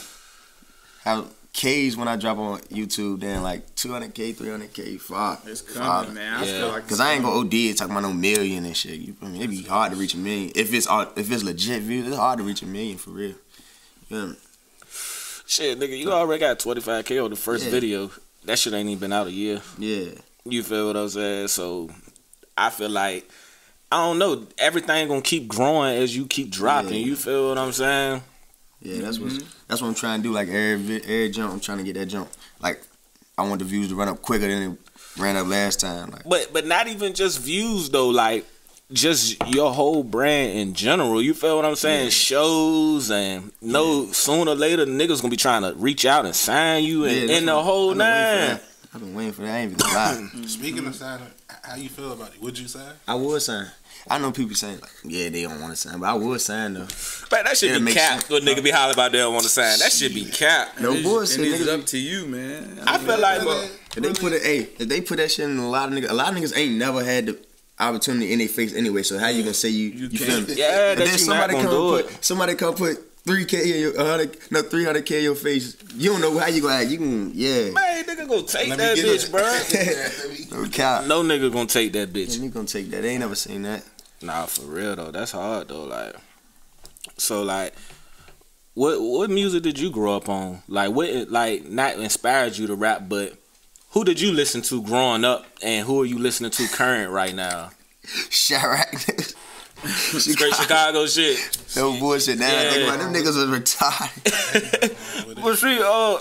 Have 1.04 1.26
K's 1.52 1.96
when 1.96 2.08
I 2.08 2.16
drop 2.16 2.38
on 2.38 2.60
YouTube. 2.62 3.20
Then 3.20 3.42
like 3.42 3.74
200k, 3.76 4.34
300k, 4.34 5.00
far. 5.00 5.38
It's 5.46 5.60
coming, 5.60 5.82
farther. 5.88 6.12
man. 6.12 6.34
I 6.34 6.44
Yeah. 6.46 6.52
feel 6.60 6.68
like 6.68 6.88
Cause 6.88 7.00
I 7.00 7.12
ain't 7.12 7.22
gonna 7.24 7.36
OD 7.40 7.74
talking 7.74 7.90
about 7.92 8.02
no 8.02 8.12
million 8.12 8.64
and 8.64 8.76
shit. 8.76 8.98
You 9.00 9.12
feel 9.14 9.28
me? 9.28 9.38
It'd 9.38 9.50
be 9.50 9.62
hard 9.62 9.92
to 9.92 9.96
reach 9.98 10.14
a 10.14 10.18
million 10.18 10.52
if 10.54 10.72
it's 10.72 10.86
all- 10.86 11.12
if 11.16 11.30
it's 11.30 11.42
legit 11.42 11.82
views. 11.82 12.06
It's 12.08 12.16
hard 12.16 12.38
to 12.38 12.44
reach 12.44 12.62
a 12.62 12.66
million 12.66 12.96
for 12.98 13.10
real. 13.10 13.28
You 13.28 13.36
feel 14.08 14.26
me? 14.28 14.36
Shit, 15.46 15.78
nigga, 15.78 15.98
you 15.98 16.12
already 16.12 16.40
got 16.40 16.58
25k 16.58 17.18
on 17.24 17.30
the 17.30 17.36
first 17.36 17.64
Yeah. 17.66 17.70
video. 17.70 18.10
That 18.44 18.58
shit 18.58 18.72
ain't 18.74 18.88
even 18.88 19.00
been 19.00 19.12
out 19.12 19.26
a 19.26 19.32
year. 19.32 19.60
Yeah. 19.78 20.10
You 20.44 20.62
feel 20.62 20.86
what 20.88 20.96
I'm 20.96 21.08
saying? 21.08 21.48
So 21.48 21.90
I 22.56 22.70
feel 22.70 22.90
like 22.90 23.28
I 23.90 23.96
don't 24.04 24.18
know. 24.18 24.46
Everything 24.58 25.08
gonna 25.08 25.22
keep 25.22 25.48
growing 25.48 25.96
as 25.96 26.14
you 26.14 26.26
keep 26.26 26.50
dropping. 26.50 26.92
Yeah. 26.94 27.06
You 27.06 27.16
feel 27.16 27.48
what 27.48 27.58
I'm 27.58 27.72
saying? 27.72 28.22
Yeah, 28.82 29.00
that's 29.00 29.18
what 29.18 29.30
Mm-hmm. 29.32 29.46
that's 29.66 29.80
what 29.82 29.88
I'm 29.88 29.94
trying 29.94 30.20
to 30.22 30.28
do. 30.28 30.32
Like 30.32 30.48
every 30.48 30.76
vi- 30.76 31.02
every 31.04 31.30
jump, 31.30 31.52
I'm 31.52 31.60
trying 31.60 31.78
to 31.78 31.84
get 31.84 31.94
that 31.94 32.06
jump. 32.06 32.28
Like 32.60 32.82
I 33.36 33.42
want 33.48 33.60
the 33.60 33.64
views 33.64 33.88
to 33.88 33.94
run 33.94 34.08
up 34.08 34.20
quicker 34.22 34.46
than 34.46 34.72
it 34.72 34.78
ran 35.18 35.36
up 35.36 35.46
last 35.48 35.80
time. 35.80 36.10
Like 36.10 36.24
But 36.24 36.52
but 36.52 36.66
not 36.66 36.86
even 36.88 37.14
just 37.14 37.40
views 37.40 37.88
though. 37.90 38.08
Like 38.08 38.44
just 38.92 39.36
your 39.48 39.72
whole 39.72 40.02
brand 40.04 40.58
in 40.58 40.74
general. 40.74 41.20
You 41.22 41.34
feel 41.34 41.56
what 41.56 41.64
I'm 41.64 41.74
saying? 41.74 42.04
Yeah. 42.04 42.10
Shows 42.10 43.10
and 43.10 43.52
no 43.60 44.06
sooner 44.12 44.52
or 44.52 44.54
later 44.54 44.86
niggas 44.86 45.20
gonna 45.22 45.30
be 45.30 45.36
trying 45.36 45.62
to 45.62 45.74
reach 45.78 46.04
out 46.06 46.24
and 46.26 46.34
sign 46.36 46.84
you 46.84 47.04
and 47.04 47.14
Yeah, 47.14 47.26
that's 47.26 47.38
in 47.40 47.46
the 47.46 47.54
what- 47.56 47.64
whole 47.64 47.90
I've 47.90 47.96
been 47.98 48.04
waiting 48.04 48.32
for 48.36 48.52
nine. 48.52 48.60
I've 48.94 49.00
been 49.00 49.14
waiting 49.14 49.32
for 49.32 49.42
that. 49.42 49.54
I 49.54 49.58
ain't 49.58 49.72
even 49.72 49.78
gonna 49.78 49.94
lie. 49.94 50.46
Speaking 50.46 50.86
of 50.86 50.94
signing, 50.94 51.26
h- 51.26 51.32
how 51.62 51.76
you 51.76 51.88
feel 51.88 52.12
about 52.12 52.34
it? 52.34 52.42
Would 52.42 52.58
you 52.58 52.68
sign? 52.68 52.92
I 53.06 53.14
would 53.14 53.40
sign. 53.42 53.66
I 54.10 54.18
know 54.18 54.32
people 54.32 54.54
saying 54.54 54.80
like, 54.80 54.90
yeah, 55.04 55.28
they 55.28 55.42
don't 55.42 55.60
want 55.60 55.72
to 55.72 55.76
sign, 55.76 55.98
but 56.00 56.06
I 56.08 56.14
would 56.14 56.40
sign 56.40 56.74
though. 56.74 56.86
But 57.30 57.44
that 57.44 57.56
should 57.56 57.70
Yeah, 57.70 57.76
it 57.76 57.78
be 57.80 57.84
makes 57.86 57.96
capped. 57.96 58.26
sense. 58.26 58.44
Nigga 58.44 58.62
be 58.62 58.70
hollering 58.70 58.94
about 58.94 59.12
they 59.12 59.18
don't 59.18 59.32
want 59.32 59.44
to 59.44 59.50
sign. 59.50 59.78
That 59.80 59.92
should 59.92 60.14
be 60.14 60.24
capped. 60.24 60.80
No 60.80 60.92
And 60.92 61.02
bullshit, 61.02 61.40
it's 61.40 61.62
niggas. 61.64 61.78
up 61.80 61.86
to 61.86 61.98
you, 61.98 62.26
man. 62.26 62.80
I 62.86 62.98
feel 62.98 63.18
like 63.18 63.42
If 63.96 64.02
they 64.02 64.12
put 64.12 64.32
it, 64.32 64.42
hey, 64.42 64.58
if 64.78 64.88
they 64.88 65.00
put 65.00 65.16
that 65.18 65.30
shit 65.30 65.48
in 65.48 65.58
a 65.58 65.68
lot 65.68 65.88
of 65.92 65.94
niggas, 65.98 66.10
a 66.10 66.14
lot 66.14 66.32
of 66.32 66.38
niggas 66.38 66.56
ain't 66.56 66.76
never 66.76 67.02
had 67.04 67.26
the 67.26 67.38
opportunity 67.80 68.32
in 68.32 68.38
their 68.38 68.48
face 68.48 68.74
anyway. 68.74 69.02
So 69.02 69.18
how 69.18 69.28
you 69.28 69.42
gonna 69.42 69.54
say 69.54 69.68
you 69.68 69.88
you, 69.90 70.08
feel 70.10 70.40
me? 70.42 70.54
Yeah, 70.54 70.90
And 70.92 71.00
that 71.00 71.06
then 71.06 71.18
somebody 71.18 71.54
not 71.54 71.62
come 71.62 71.70
gonna 71.72 72.02
do 72.02 72.08
put 72.08 72.24
somebody 72.24 72.54
come 72.54 72.74
put 72.74 73.07
three 73.28 73.44
k 73.44 73.74
in 73.74 73.80
your 73.80 74.04
hundred 74.04 74.38
no 74.50 74.62
three 74.62 74.84
hundred 74.84 75.04
k 75.04 75.18
in 75.18 75.24
your 75.24 75.34
face. 75.34 75.76
You 75.94 76.12
don't 76.12 76.22
know 76.22 76.38
how 76.38 76.46
you 76.46 76.62
gonna 76.62 76.74
act. 76.76 76.88
You 76.90 76.96
can 76.96 77.30
yeah. 77.34 77.70
Man, 77.70 78.04
nigga 78.04 78.26
gonna 78.26 78.42
take 78.42 78.68
Let 78.70 78.78
that 78.78 78.96
bitch, 78.96 79.26
it. 79.26 80.50
bro. 80.50 80.58
No 80.62 80.68
cap. 80.70 81.04
No 81.04 81.22
nigga 81.22 81.52
gonna 81.52 81.66
take 81.66 81.92
that 81.92 82.12
bitch. 82.12 82.34
And 82.34 82.44
you 82.44 82.50
gonna 82.50 82.66
take 82.66 82.90
that? 82.90 83.02
They 83.02 83.10
ain't 83.10 83.20
never 83.20 83.34
seen 83.34 83.62
that. 83.62 83.84
Nah, 84.22 84.46
for 84.46 84.62
real 84.62 84.96
though. 84.96 85.10
That's 85.10 85.32
hard 85.32 85.68
though. 85.68 85.84
Like, 85.84 86.16
so 87.18 87.42
like, 87.42 87.74
what 88.72 88.98
what 89.00 89.28
music 89.28 89.62
did 89.62 89.78
you 89.78 89.90
grow 89.90 90.16
up 90.16 90.30
on? 90.30 90.62
Like, 90.66 90.92
what 90.92 91.30
like 91.30 91.66
not 91.66 91.96
inspired 91.98 92.56
you 92.56 92.66
to 92.68 92.74
rap, 92.74 93.02
but 93.10 93.34
who 93.90 94.04
did 94.04 94.20
you 94.20 94.32
listen 94.32 94.62
to 94.62 94.82
growing 94.82 95.24
up, 95.24 95.44
and 95.62 95.86
who 95.86 96.00
are 96.00 96.06
you 96.06 96.18
listening 96.18 96.50
to 96.52 96.66
current 96.68 97.12
right 97.12 97.34
now? 97.34 97.70
Chiraq. 98.06 99.34
Straight 99.86 100.54
Chicago 100.60 101.06
shit. 101.06 101.38
No 101.76 101.98
bullshit. 101.98 102.38
Now 102.38 102.46
I 102.48 102.70
think 102.70 102.88
about 102.88 102.98
them 102.98 103.12
niggas 103.14 103.36
was 103.36 103.46
retired. 103.46 104.94
But 105.42 105.56
see, 105.56 105.78
uh, 105.80 106.18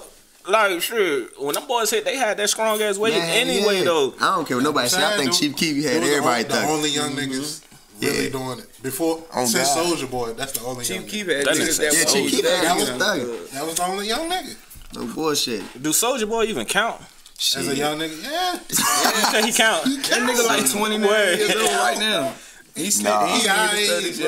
like 0.48 0.82
shit, 0.82 1.40
when 1.42 1.56
them 1.56 1.68
boys 1.68 1.90
hit, 1.90 2.06
they 2.06 2.18
had 2.18 2.38
that 2.38 2.50
strong 2.50 2.80
ass 2.82 2.98
weight 2.98 3.14
Man, 3.16 3.30
anyway 3.48 3.80
yeah. 3.80 3.84
though. 3.86 4.14
I 4.22 4.36
don't 4.36 4.48
care 4.48 4.58
what 4.58 4.64
nobody 4.64 4.88
say. 4.90 5.04
I 5.04 5.18
think 5.18 5.32
dude, 5.32 5.40
Chief 5.40 5.56
Keef 5.58 5.86
It 5.86 5.90
had 5.94 6.04
everybody 6.04 6.44
on- 6.44 6.50
the 6.50 6.56
thugging. 6.56 6.70
only 6.70 6.90
young 6.90 7.12
niggas 7.14 7.64
really 8.00 8.26
Yeah. 8.26 8.30
doing 8.30 8.60
it. 8.60 8.84
Before 8.84 9.24
Oh, 9.34 9.46
since 9.46 9.74
God. 9.74 9.86
Soulja 9.98 10.10
Boy, 10.12 10.34
that's 10.34 10.52
the 10.54 10.62
only 10.66 10.86
young 10.86 11.08
Chief 11.08 11.08
nigga. 11.08 11.10
Keef 11.10 11.28
had 11.28 11.46
That 11.48 11.56
niggas 11.56 11.62
nigga- 11.62 11.78
that 11.78 11.94
Yeah, 11.94 12.04
was 12.04 12.14
Chief 12.14 12.32
Keef 12.32 12.46
had 12.46 12.64
That 12.64 12.76
was 12.76 12.90
niggas 12.90 12.98
thugging. 13.00 13.52
That 13.52 13.66
was 13.66 13.76
the 13.76 13.86
only 13.86 14.08
young 14.08 14.30
nigga. 14.30 14.56
No 14.96 15.06
bullshit. 15.14 15.82
Do 15.84 15.90
Soulja 15.90 16.30
Boy 16.30 16.44
even 16.46 16.66
count? 16.66 17.02
As 17.56 17.68
a 17.68 17.76
young 17.76 18.00
nigga, 18.00 18.24
yeah. 18.24 18.60
Can 19.32 19.44
he 19.50 19.52
count? 19.54 19.84
That 19.86 20.22
nigga 20.22 20.46
like 20.48 20.70
29 20.70 21.02
years 21.38 21.56
old 21.56 21.70
right 21.72 21.98
now. 22.00 22.34
He's 22.78 23.02
Nah. 23.04 23.26
he, 23.28 23.34
He 23.34 23.40
he 23.42 23.50
alright, 23.50 23.74
in 23.74 24.04
his 24.04 24.20
30s, 24.20 24.24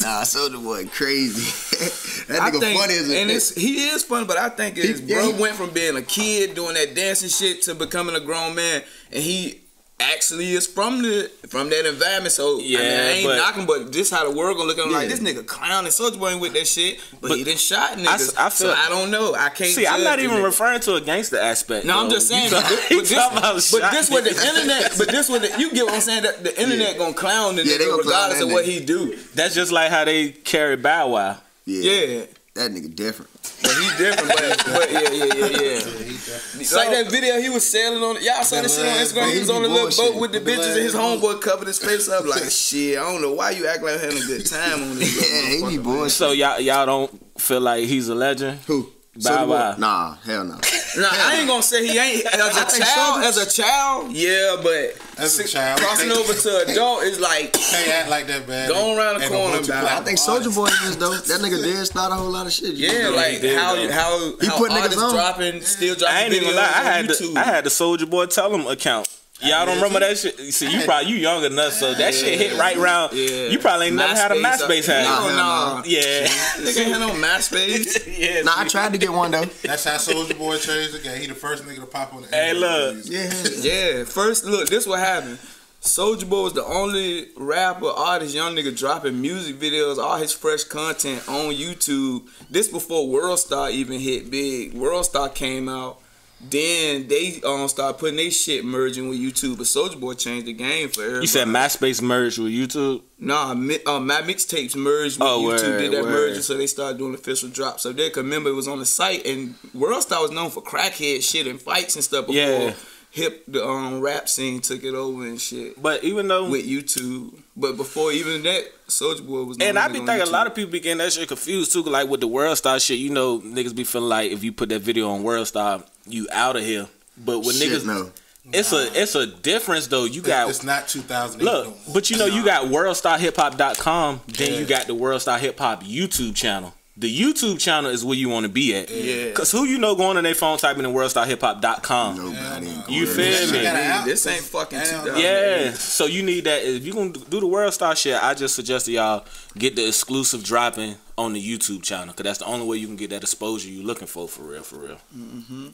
yeah. 0.00 0.06
Nah, 0.06 0.22
Soulja 0.22 0.62
Boy 0.62 0.86
crazy. 0.92 1.44
that 2.28 2.40
I 2.42 2.50
nigga 2.50 2.60
think, 2.60 2.80
funny 2.80 2.94
as 2.94 3.10
a 3.10 3.18
and 3.20 3.30
it's 3.30 3.54
he 3.54 3.88
is 3.88 4.02
fun, 4.02 4.26
but 4.26 4.36
I 4.36 4.48
think 4.48 4.76
his 4.76 5.00
He- 5.00 5.06
yeah, 5.06 5.16
bro 5.20 5.32
he- 5.32 5.40
went 5.42 5.54
from 5.56 5.70
being 5.70 5.96
a 5.96 6.02
kid 6.02 6.54
doing 6.54 6.74
that 6.74 6.94
dancing 6.94 7.28
shit 7.28 7.62
to 7.62 7.74
becoming 7.74 8.16
a 8.16 8.20
grown 8.20 8.54
man, 8.54 8.82
and 9.12 9.22
he 9.22 9.60
actually 9.98 10.52
is 10.52 10.66
from 10.66 11.00
the 11.02 11.30
from 11.48 11.70
that 11.70 11.86
environment. 11.86 12.32
So 12.32 12.58
yeah, 12.60 12.78
I, 12.78 12.82
mean, 12.82 12.90
I 12.90 13.10
ain't 13.12 13.26
but- 13.26 13.36
knocking, 13.36 13.66
but 13.66 13.92
this 13.92 14.10
how 14.10 14.28
the 14.30 14.36
world 14.36 14.56
gonna 14.56 14.68
look 14.68 14.78
at 14.78 14.86
him 14.86 14.92
like 14.92 15.08
this 15.08 15.20
nigga 15.20 15.46
clowning 15.46 15.90
Soulja 15.90 16.18
Boy 16.18 16.30
ain't 16.30 16.40
with 16.40 16.52
that 16.52 16.66
shit, 16.66 16.98
but, 17.20 17.28
But 17.28 17.38
he 17.38 17.44
done 17.44 17.56
shot 17.56 17.92
I 17.92 17.96
niggas. 17.96 18.06
s- 18.14 18.36
I 18.36 18.50
feel- 18.50 18.68
so 18.68 18.72
I 18.74 18.88
don't 18.88 19.10
know. 19.10 19.34
I 19.34 19.48
can't. 19.48 19.70
See, 19.70 19.86
I'm 19.86 20.04
not 20.04 20.18
even 20.20 20.36
nigga. 20.38 20.44
referring 20.44 20.80
to 20.80 20.94
a 20.96 21.00
gangster 21.00 21.38
aspect. 21.38 21.86
No, 21.86 21.98
I'm 21.98 22.10
just 22.10 22.28
saying. 22.28 22.44
You 22.44 22.50
But 22.50 22.60
talk- 22.60 22.70
this, 22.70 22.90
you 22.90 22.96
but 22.98 23.08
this, 23.54 23.72
but 23.80 23.90
this 23.92 24.10
what 24.10 24.24
the 24.24 24.30
internet. 24.30 24.94
But 24.98 25.08
this 25.08 25.28
what 25.28 25.42
the, 25.42 25.58
you 25.60 25.72
get 25.72 25.86
what 25.86 25.94
I'm 25.94 26.00
saying. 26.00 26.22
That 26.24 26.44
the 26.44 26.60
internet 26.60 26.98
gonna 26.98 27.14
clown 27.14 27.56
the 27.56 27.64
Yeah, 27.64 27.76
nigga 27.76 27.90
gonna 27.90 28.02
clown 28.02 28.30
regardless 28.30 28.42
of 28.42 28.50
what 28.50 28.64
nigga. 28.64 28.68
he 28.68 28.80
do. 28.84 29.16
That's 29.34 29.54
just 29.54 29.72
like 29.72 29.90
how 29.90 30.04
they 30.04 30.28
carry 30.30 30.76
Bow 30.76 31.08
Wow. 31.08 31.38
Yeah, 31.64 31.90
Yeah, 31.92 32.24
that 32.56 32.70
nigga 32.72 32.94
different. 32.94 33.30
but 33.62 33.70
he 33.72 33.88
different. 33.96 34.28
But, 34.28 34.64
but 34.66 34.92
yeah, 34.92 35.10
yeah, 35.12 35.24
yeah, 35.24 35.58
yeah. 35.60 36.76
like 36.76 36.90
that 36.90 37.08
video 37.10 37.40
he 37.40 37.48
was 37.50 37.66
sailing 37.70 38.02
on. 38.02 38.16
It 38.16 38.22
Y'all 38.22 38.42
saw 38.42 38.60
that 38.60 38.70
shit 38.70 38.84
on 38.86 38.96
Instagram. 38.98 39.32
He 39.32 39.38
was 39.40 39.50
on 39.50 39.64
a 39.64 39.68
little 39.68 39.90
boat 40.04 40.20
with 40.20 40.32
the 40.32 40.40
bitches, 40.40 40.74
and 40.74 40.82
his 40.82 40.94
homeboy 40.94 41.40
covered 41.40 41.68
his 41.68 41.78
face 41.78 42.08
up 42.08 42.24
like 42.26 42.50
shit. 42.50 42.98
I 42.98 43.02
don't 43.02 43.22
know 43.22 43.32
why 43.32 43.50
you 43.50 43.66
act 43.66 43.82
like 43.82 44.00
having 44.00 44.18
a 44.18 44.26
good 44.26 44.46
time 44.46 44.82
on 44.82 44.98
this. 44.98 45.16
Yeah, 45.26 45.68
he 45.68 45.76
be 45.76 45.82
bullshit. 45.82 46.12
So 46.12 46.32
y'all 46.32 46.60
y'all 46.60 46.86
don't 46.86 47.40
feel 47.40 47.60
like 47.60 47.84
he's 47.84 48.08
a 48.08 48.14
legend? 48.14 48.58
Who? 48.66 48.90
Bow 49.22 49.46
Soulja 49.46 49.74
Boy? 49.76 49.80
Nah, 49.80 50.14
hell 50.24 50.44
no. 50.44 50.58
Nah, 50.96 51.08
I 51.12 51.36
ain't 51.40 51.46
gonna 51.48 51.62
say 51.62 51.86
he 51.86 51.98
ain't 51.98 52.24
as 52.24 52.40
I 52.40 52.62
a 52.62 52.64
think 52.64 52.84
child. 52.84 53.22
Soulja- 53.22 53.28
As 53.28 53.36
a 53.36 53.50
child, 53.62 54.12
yeah, 54.12 54.56
but 54.62 54.96
As 55.18 55.38
a 55.38 55.44
child, 55.46 55.78
crossing 55.80 56.10
over 56.10 56.32
to 56.32 56.66
adult 56.72 57.02
is 57.02 57.20
like 57.20 57.52
Can't 57.70 57.88
act 57.88 58.08
like 58.08 58.26
that 58.28 58.46
bad. 58.46 58.70
Going 58.70 58.96
around 58.98 59.20
the 59.20 59.28
corner, 59.28 59.56
multiply. 59.56 59.94
I 59.94 60.00
think 60.00 60.18
Soulja 60.18 60.54
Boy 60.54 60.68
is 60.88 60.96
though. 60.96 61.12
That 61.14 61.40
nigga 61.42 61.62
did 61.62 61.84
start 61.84 62.12
a 62.12 62.14
whole 62.14 62.30
lot 62.30 62.46
of 62.46 62.52
shit. 62.52 62.74
you 62.76 62.88
Yeah, 62.88 63.10
know? 63.10 63.16
like 63.16 63.42
did, 63.42 63.58
how 63.58 63.74
though. 63.74 63.90
how 63.90 64.18
He 64.40 64.48
put 64.48 64.70
niggas 64.70 64.96
on. 64.96 65.12
dropping, 65.12 65.60
still 65.60 65.94
dropping 65.96 66.16
I 66.16 66.20
ain't 66.22 66.32
even 66.32 66.48
videos 66.48 66.56
lie. 66.56 66.62
I 66.62 66.82
had 66.82 67.08
the 67.08 67.34
I 67.36 67.42
had 67.42 67.64
the 67.64 67.70
Soulja 67.70 68.08
Boy 68.08 68.24
tell 68.26 68.54
him 68.54 68.66
account. 68.66 69.06
Y'all 69.42 69.66
don't 69.66 69.76
remember 69.76 70.00
that 70.00 70.16
shit? 70.16 70.38
See, 70.54 70.70
you 70.70 70.84
probably 70.86 71.10
you 71.10 71.16
younger 71.16 71.50
than 71.50 71.58
us, 71.58 71.78
so 71.78 71.92
that 71.92 72.14
shit 72.14 72.38
hit 72.38 72.58
right 72.58 72.76
round. 72.76 73.12
Yeah. 73.12 73.48
You 73.48 73.58
probably 73.58 73.88
ain't 73.88 73.96
never 73.96 74.14
had 74.14 74.32
a 74.32 74.36
MySpace 74.36 74.86
Hell 74.86 75.04
hat. 75.04 75.36
no. 75.36 75.82
Yeah, 75.84 76.26
Nigga 76.26 76.84
had 76.86 77.00
no 77.00 77.10
MySpace. 77.10 78.18
yeah. 78.18 78.42
Nah, 78.42 78.52
I 78.56 78.66
tried 78.66 78.92
to 78.92 78.98
get 78.98 79.12
one 79.12 79.30
though. 79.30 79.44
That's 79.44 79.84
how 79.84 79.96
Soulja 79.96 80.38
Boy 80.38 80.56
changed 80.56 80.94
the 80.94 81.00
game. 81.00 81.20
He 81.20 81.26
the 81.26 81.34
first 81.34 81.64
nigga 81.64 81.80
to 81.80 81.86
pop 81.86 82.14
on 82.14 82.22
the. 82.22 82.28
Hey, 82.28 82.54
look. 82.54 82.98
Yeah. 83.04 83.30
Yeah, 83.60 84.04
first 84.04 84.46
look, 84.46 84.68
this 84.70 84.86
what 84.86 85.00
happened. 85.00 85.38
Soulja 85.82 86.28
Boy 86.28 86.42
was 86.44 86.52
the 86.54 86.64
only 86.64 87.28
rapper, 87.36 87.86
artist, 87.88 88.34
young 88.34 88.56
nigga 88.56 88.76
dropping 88.76 89.20
music 89.20 89.56
videos, 89.56 89.98
all 89.98 90.16
his 90.16 90.32
fresh 90.32 90.64
content 90.64 91.28
on 91.28 91.52
YouTube. 91.52 92.26
This 92.50 92.68
before 92.68 93.08
World 93.08 93.38
Star 93.38 93.70
even 93.70 94.00
hit 94.00 94.30
big. 94.30 94.72
World 94.72 95.04
Star 95.04 95.28
came 95.28 95.68
out. 95.68 96.00
Then 96.38 97.08
they 97.08 97.40
um 97.44 97.66
started 97.66 97.98
putting 97.98 98.16
their 98.16 98.30
shit 98.30 98.64
merging 98.64 99.08
with 99.08 99.18
YouTube, 99.18 99.56
but 99.56 99.66
Soulja 99.66 99.98
Boy 99.98 100.12
changed 100.14 100.46
the 100.46 100.52
game 100.52 100.88
for 100.90 101.00
everybody. 101.00 101.22
You 101.24 101.28
said 101.28 101.48
MySpace 101.48 102.02
merged 102.02 102.38
with 102.38 102.52
YouTube. 102.52 103.02
Nah, 103.18 103.54
mi- 103.54 103.78
uh, 103.86 103.98
my 104.00 104.20
mixtapes 104.20 104.76
merged 104.76 105.18
with 105.18 105.26
Oh, 105.28 105.40
YouTube. 105.40 105.46
word, 105.46 105.78
did 105.78 105.92
that 105.92 106.02
word. 106.04 106.10
merger, 106.10 106.42
so 106.42 106.56
they 106.56 106.66
started 106.66 106.98
doing 106.98 107.14
official 107.14 107.48
drops. 107.48 107.82
So 107.82 107.92
they 107.92 108.10
could 108.10 108.24
remember 108.24 108.50
it 108.50 108.54
was 108.54 108.68
on 108.68 108.78
the 108.78 108.86
site, 108.86 109.24
and 109.26 109.54
Worldstar 109.74 110.20
was 110.20 110.30
known 110.30 110.50
for 110.50 110.62
crackhead 110.62 111.22
shit 111.22 111.46
and 111.46 111.60
fights 111.60 111.94
and 111.94 112.04
stuff 112.04 112.26
before 112.26 112.40
Yeah. 112.42 112.74
Hip 113.16 113.44
the 113.48 113.66
um 113.66 114.00
rap 114.02 114.28
scene 114.28 114.60
took 114.60 114.84
it 114.84 114.94
over 114.94 115.24
and 115.26 115.40
shit 115.40 115.80
But 115.82 116.04
even 116.04 116.28
though, 116.28 116.50
with 116.50 116.66
YouTube. 116.66 117.32
But 117.56 117.78
before 117.78 118.12
even 118.12 118.42
that, 118.42 118.64
Soulja 118.88 119.26
Boy 119.26 119.44
was. 119.44 119.56
and 119.58 119.78
I 119.78 119.88
be 119.88 120.00
thinking 120.00 120.20
a 120.20 120.26
lot 120.26 120.46
of 120.46 120.54
people 120.54 120.70
be 120.70 120.80
getting 120.80 120.98
that 120.98 121.14
shit 121.14 121.26
confused 121.26 121.72
too. 121.72 121.82
Like 121.82 122.08
with 122.10 122.20
the 122.20 122.28
World 122.28 122.58
Star 122.58 122.78
shit, 122.78 122.98
you 122.98 123.08
know, 123.08 123.38
niggas 123.40 123.74
be 123.74 123.84
feeling 123.84 124.10
like 124.10 124.32
if 124.32 124.44
you 124.44 124.52
put 124.52 124.68
that 124.68 124.80
video 124.82 125.08
on 125.08 125.22
World 125.22 125.46
Star, 125.46 125.82
you 126.06 126.28
out 126.30 126.56
of 126.56 126.62
here. 126.62 126.88
But 127.16 127.38
with 127.38 127.56
Shit, 127.56 127.72
niggas, 127.72 127.86
no. 127.86 128.10
it's 128.52 128.74
a 128.74 128.90
it's 129.02 129.14
a 129.14 129.26
difference 129.26 129.86
though. 129.86 130.04
You 130.04 130.20
got 130.20 130.50
it's 130.50 130.62
not 130.62 130.86
2008. 130.86 131.42
Look, 131.42 131.66
no 131.68 131.92
but 131.94 132.10
you 132.10 132.18
know, 132.18 132.26
you 132.26 132.44
got 132.44 132.66
worldstarhiphop.com, 132.66 134.20
then 134.28 134.60
you 134.60 134.66
got 134.66 134.86
the 134.86 134.94
Worldstar 134.94 135.38
Hip 135.38 135.58
Hop 135.58 135.82
YouTube 135.82 136.36
channel. 136.36 136.74
The 136.98 137.14
YouTube 137.14 137.60
channel 137.60 137.90
is 137.90 138.04
where 138.04 138.16
you 138.16 138.30
want 138.30 138.44
to 138.44 138.48
be 138.48 138.74
at. 138.74 138.90
Yeah. 138.90 139.32
Cause 139.32 139.52
who 139.52 139.64
you 139.64 139.76
know 139.76 139.94
going 139.94 140.16
on 140.16 140.24
their 140.24 140.34
phone 140.34 140.56
typing 140.56 140.84
in 140.84 140.92
worldstarhiphop.com. 140.92 142.16
Nobody. 142.16 142.68
ain't 142.68 142.88
You 142.88 143.06
feel 143.06 143.26
me? 143.26 143.58
She 143.58 143.62
got 143.62 143.76
an 143.76 143.82
app. 143.82 144.04
This 144.06 144.26
ain't 144.26 144.42
fucking 144.42 144.78
Hell 144.78 145.04
no. 145.04 145.14
2000. 145.14 145.22
Yeah, 145.22 145.72
so 145.72 146.06
you 146.06 146.22
need 146.22 146.44
that. 146.44 146.62
If 146.64 146.86
you 146.86 146.94
gonna 146.94 147.12
do 147.12 147.40
the 147.40 147.46
World 147.46 147.74
Star 147.74 147.94
shit, 147.94 148.22
I 148.22 148.32
just 148.32 148.54
suggest 148.54 148.86
that 148.86 148.92
y'all 148.92 149.26
get 149.58 149.76
the 149.76 149.86
exclusive 149.86 150.42
dropping 150.42 150.96
on 151.18 151.34
the 151.34 151.42
YouTube 151.42 151.82
channel, 151.82 152.14
cause 152.14 152.24
that's 152.24 152.38
the 152.38 152.46
only 152.46 152.66
way 152.66 152.78
you 152.78 152.86
can 152.86 152.96
get 152.96 153.10
that 153.10 153.22
exposure 153.22 153.68
you 153.68 153.82
looking 153.82 154.06
for, 154.06 154.26
for 154.26 154.42
real, 154.42 154.62
for 154.62 154.76
real. 154.76 154.98
Mm-hmm. 155.14 155.68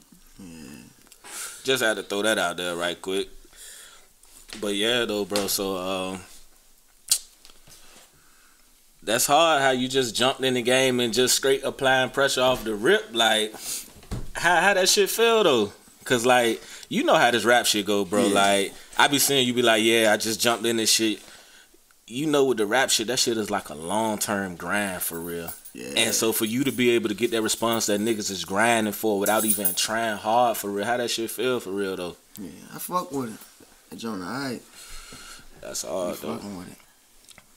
Just 1.63 1.81
had 1.83 1.95
to 1.95 2.03
throw 2.03 2.21
that 2.23 2.37
out 2.37 2.57
there 2.57 2.75
right 2.75 3.01
quick. 3.01 3.29
But 4.59 4.75
yeah, 4.75 5.05
though, 5.05 5.23
bro. 5.23 5.47
So 5.47 5.77
um, 5.77 6.19
that's 9.03 9.25
hard. 9.25 9.61
How 9.61 9.71
you 9.71 9.87
just 9.87 10.15
jumped 10.15 10.41
in 10.41 10.53
the 10.53 10.61
game 10.61 10.99
and 10.99 11.13
just 11.13 11.35
straight 11.35 11.63
applying 11.63 12.09
pressure 12.09 12.41
off 12.41 12.63
the 12.63 12.75
rip. 12.75 13.09
Like, 13.11 13.53
how 14.33 14.61
how 14.61 14.73
that 14.73 14.89
shit 14.89 15.09
feel 15.09 15.43
though? 15.43 15.73
Cause 16.03 16.25
like 16.25 16.61
you 16.89 17.03
know 17.03 17.15
how 17.15 17.31
this 17.31 17.45
rap 17.45 17.65
shit 17.65 17.85
go, 17.85 18.05
bro. 18.05 18.27
Yeah. 18.27 18.33
Like 18.33 18.73
I 18.97 19.07
be 19.07 19.19
seeing 19.19 19.47
you 19.47 19.53
be 19.53 19.61
like, 19.61 19.83
yeah, 19.83 20.11
I 20.11 20.17
just 20.17 20.39
jumped 20.41 20.65
in 20.65 20.77
this 20.77 20.91
shit. 20.91 21.21
You 22.05 22.27
know, 22.27 22.45
with 22.45 22.57
the 22.57 22.65
rap 22.65 22.89
shit, 22.89 23.07
that 23.07 23.19
shit 23.19 23.37
is 23.37 23.49
like 23.49 23.69
a 23.69 23.75
long 23.75 24.17
term 24.17 24.55
grind 24.55 25.01
for 25.01 25.19
real. 25.19 25.49
Yeah. 25.73 25.93
And 25.97 26.13
so 26.13 26.31
for 26.31 26.45
you 26.45 26.63
to 26.65 26.71
be 26.71 26.91
able 26.91 27.09
to 27.09 27.15
get 27.15 27.31
that 27.31 27.41
response 27.41 27.87
that 27.87 27.99
niggas 27.99 28.29
is 28.29 28.45
grinding 28.45 28.93
for 28.93 29.19
without 29.19 29.45
even 29.45 29.73
trying 29.73 30.17
hard 30.17 30.57
for 30.57 30.69
real, 30.69 30.85
how 30.85 30.97
that 30.97 31.09
shit 31.09 31.31
feel 31.31 31.59
for 31.59 31.71
real 31.71 31.95
though? 31.95 32.15
yeah, 32.39 32.49
I 32.75 32.79
fuck 32.79 33.11
with 33.11 33.33
it. 33.91 33.97
Joint, 33.97 34.21
alright. 34.21 34.61
That's 35.61 35.85
I 35.85 35.87
hard 35.87 36.17
though. 36.17 36.35
fucking 36.35 36.57
with 36.57 36.71
it. 36.71 36.77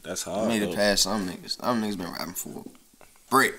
That's 0.07 0.23
hard. 0.23 0.45
I 0.45 0.49
made 0.49 0.63
it 0.63 0.71
though. 0.71 0.77
past 0.77 1.03
some 1.03 1.29
niggas. 1.29 1.61
Some 1.61 1.83
niggas 1.83 1.99
been 1.99 2.13
rapping 2.13 2.35
for 2.35 2.65
brick. 3.29 3.55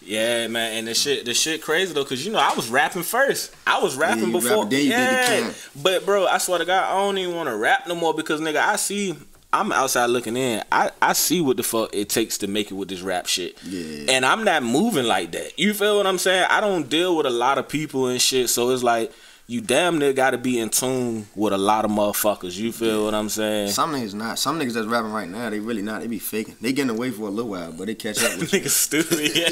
Yeah, 0.00 0.46
man, 0.46 0.78
and 0.78 0.86
the 0.86 0.94
shit, 0.94 1.24
the 1.24 1.34
shit 1.34 1.62
crazy 1.62 1.92
though, 1.92 2.04
cause 2.04 2.24
you 2.24 2.32
know 2.32 2.38
I 2.38 2.54
was 2.54 2.70
rapping 2.70 3.02
first. 3.02 3.54
I 3.66 3.80
was 3.80 3.96
rapping 3.96 4.26
you 4.26 4.32
before. 4.32 4.64
rapping, 4.64 4.68
then 4.70 4.84
you 4.84 4.90
did 4.90 5.44
the 5.44 5.46
yeah, 5.46 5.52
but 5.82 6.06
bro, 6.06 6.26
I 6.26 6.38
swear 6.38 6.60
to 6.60 6.64
God, 6.64 6.84
I 6.84 6.96
don't 6.96 7.18
even 7.18 7.34
want 7.34 7.48
to 7.48 7.56
rap 7.56 7.88
no 7.88 7.94
more 7.94 8.14
because 8.14 8.40
nigga, 8.40 8.56
I 8.56 8.76
see. 8.76 9.14
I'm 9.52 9.72
outside 9.72 10.06
looking 10.06 10.36
in. 10.36 10.62
I, 10.70 10.90
I 11.00 11.14
see 11.14 11.40
what 11.40 11.56
the 11.56 11.62
fuck 11.62 11.94
it 11.94 12.10
takes 12.10 12.36
to 12.38 12.46
make 12.46 12.70
it 12.70 12.74
with 12.74 12.88
this 12.88 13.00
rap 13.00 13.26
shit. 13.26 13.56
Yeah. 13.64 14.12
And 14.12 14.26
I'm 14.26 14.44
not 14.44 14.62
moving 14.62 15.06
like 15.06 15.32
that. 15.32 15.58
You 15.58 15.72
feel 15.72 15.96
what 15.96 16.06
I'm 16.06 16.18
saying? 16.18 16.46
I 16.50 16.60
don't 16.60 16.90
deal 16.90 17.16
with 17.16 17.26
a 17.26 17.30
lot 17.30 17.56
of 17.56 17.66
people 17.66 18.08
and 18.08 18.20
shit. 18.20 18.50
So 18.50 18.68
it's 18.70 18.82
like 18.82 19.12
you 19.48 19.60
damn 19.60 19.98
near 19.98 20.12
gotta 20.12 20.38
be 20.38 20.58
in 20.58 20.68
tune 20.70 21.26
with 21.36 21.52
a 21.52 21.58
lot 21.58 21.84
of 21.84 21.90
motherfuckers. 21.90 22.56
You 22.56 22.72
feel 22.72 23.04
what 23.04 23.14
I'm 23.14 23.28
saying? 23.28 23.68
Some 23.68 23.92
niggas 23.94 24.14
not. 24.14 24.38
Some 24.38 24.58
niggas 24.58 24.72
that's 24.72 24.86
rapping 24.88 25.12
right 25.12 25.28
now, 25.28 25.48
they 25.50 25.60
really 25.60 25.82
not. 25.82 26.00
They 26.00 26.08
be 26.08 26.18
faking. 26.18 26.56
They 26.60 26.72
getting 26.72 26.90
away 26.90 27.10
for 27.12 27.22
a 27.28 27.30
little 27.30 27.50
while, 27.52 27.72
but 27.72 27.86
they 27.86 27.94
catch 27.94 28.22
up 28.24 28.38
with 28.38 28.52
you. 28.52 28.60
Nigga 28.60 28.68
stupid. 28.68 29.18
Yeah. 29.36 29.48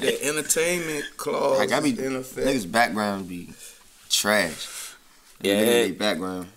The 0.00 0.24
entertainment 0.28 1.04
clause 1.16 1.58
Like 1.58 1.72
I 1.72 1.80
be 1.80 1.90
is 1.90 1.98
in 1.98 2.16
effect. 2.16 2.46
niggas 2.46 2.70
background 2.70 3.28
be 3.28 3.50
trash. 4.08 4.94
Yeah. 5.40 5.54
Niggas, 5.54 5.66
they 5.66 5.90
background. 5.92 6.48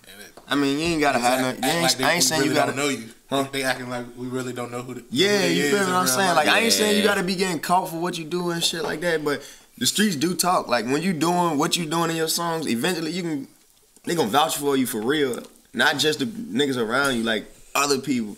I 0.47 0.53
mean, 0.55 0.77
you 0.77 0.85
ain't 0.85 1.01
gotta 1.01 1.17
hide 1.19 1.39
Act- 1.43 1.59
nothing. 1.61 1.63
You 1.75 1.81
like 1.81 2.01
I 2.01 2.11
ain't 2.11 2.15
we 2.17 2.21
saying 2.21 2.41
really 2.41 2.49
you 2.53 2.55
gotta. 2.55 2.71
don't 2.71 2.77
know 2.77 2.89
you. 2.89 3.09
Huh? 3.27 3.47
They 3.51 3.63
acting 3.63 3.89
like 3.89 4.05
we 4.15 4.27
really 4.27 4.53
don't 4.53 4.71
know 4.71 4.83
who. 4.83 4.93
The, 4.93 5.03
Yeah, 5.09 5.29
who 5.29 5.37
they 5.39 5.53
you 5.53 5.63
is 5.63 5.69
feel 5.71 5.79
what 5.79 5.89
I'm 5.89 6.07
saying? 6.07 6.27
life. 6.27 6.35
Like 6.35 6.47
I 6.49 6.59
ain't 6.59 6.73
saying 6.73 6.97
you 6.97 7.03
gotta 7.03 7.23
be 7.23 7.35
getting 7.35 7.59
caught 7.59 7.89
for 7.89 7.95
what 7.99 8.17
you 8.19 8.25
do 8.25 8.51
and 8.51 8.63
shit 8.63 8.83
like 8.83 9.01
that, 9.01 9.23
but 9.25 9.41
the 9.77 9.85
streets 9.85 10.15
do 10.15 10.35
talk. 10.35 10.67
Like 10.67 10.85
when 10.85 11.01
you 11.01 11.13
doing 11.13 11.57
what 11.57 11.77
you 11.77 11.85
doing 11.85 12.09
in 12.09 12.15
your 12.15 12.27
songs, 12.27 12.67
eventually 12.67 13.11
you 13.11 13.21
can 13.23 13.47
they 14.03 14.15
gonna 14.15 14.29
vouch 14.29 14.57
for 14.57 14.77
you 14.77 14.85
for 14.85 15.01
real. 15.01 15.39
Not 15.73 15.97
just 15.97 16.19
the 16.19 16.25
niggas 16.25 16.77
around 16.77 17.17
you, 17.17 17.23
like 17.23 17.45
other 17.73 17.99
people 17.99 18.37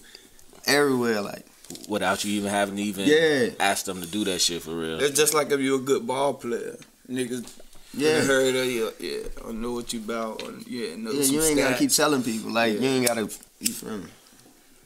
everywhere. 0.65 1.22
Like 1.22 1.46
Without 1.89 2.24
you 2.24 2.32
even 2.34 2.50
having 2.50 2.77
to 2.77 2.82
even 2.82 3.06
Yeah. 3.08 3.50
ask 3.60 3.86
them 3.86 4.01
to 4.01 4.08
do 4.08 4.24
that 4.25 4.39
shit 4.39 4.62
for 4.62 4.72
real. 4.72 5.01
It's 5.01 5.17
just 5.17 5.34
like 5.34 5.51
if 5.51 5.60
you're 5.60 5.79
a 5.79 5.82
good 5.82 6.08
ball 6.08 6.34
player. 6.34 6.77
Niggas 7.10 7.46
yeah, 7.94 8.17
yeah. 8.17 8.24
heard 8.24 8.56
of 8.56 8.65
you, 8.65 8.91
yeah, 9.00 9.27
I 9.48 9.51
know 9.53 9.72
what 9.72 9.91
you 9.94 10.00
about, 10.00 10.44
or, 10.44 10.51
yeah, 10.67 10.96
know 10.98 11.12
yeah, 11.12 11.24
some 11.24 11.36
you 11.36 11.41
ain't 11.44 11.58
gotta 11.58 11.75
keep 11.77 11.91
telling 11.91 12.22
people. 12.22 12.51
Like 12.51 12.74
you 12.74 12.88
ain't 12.88 13.08
gotta. 13.08 13.22
You 13.60 13.74
feel 13.74 13.98
me? 13.98 14.06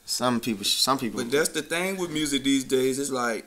Some 0.06 0.40
people, 0.40 0.64
some 0.66 0.98
people. 1.00 1.22
But 1.24 1.32
that's 1.32 1.50
the 1.50 1.62
thing 1.62 1.98
with 1.98 2.12
music 2.12 2.44
these 2.44 2.64
days. 2.64 3.00
It's 3.00 3.10
like 3.10 3.46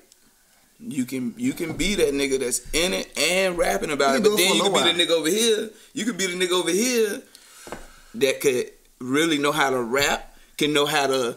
you 0.90 1.04
can 1.04 1.34
you 1.36 1.52
can 1.52 1.76
be 1.76 1.94
that 1.96 2.12
nigga 2.12 2.38
that's 2.40 2.60
in 2.72 2.92
it 2.92 3.16
and 3.18 3.56
rapping 3.56 3.90
about 3.90 4.16
it, 4.16 4.22
but 4.22 4.36
then 4.36 4.54
you 4.54 4.60
a 4.60 4.70
can 4.70 4.72
be 4.72 4.92
the 4.92 5.04
nigga 5.04 5.10
over 5.10 5.28
here. 5.28 5.70
You 5.92 6.04
can 6.04 6.16
be 6.16 6.26
the 6.26 6.34
nigga 6.34 6.52
over 6.52 6.70
here 6.70 7.22
that 8.14 8.40
could 8.40 8.70
really 9.00 9.38
know 9.38 9.52
how 9.52 9.70
to 9.70 9.82
rap, 9.82 10.36
can 10.56 10.72
know 10.72 10.86
how 10.86 11.06
to 11.06 11.36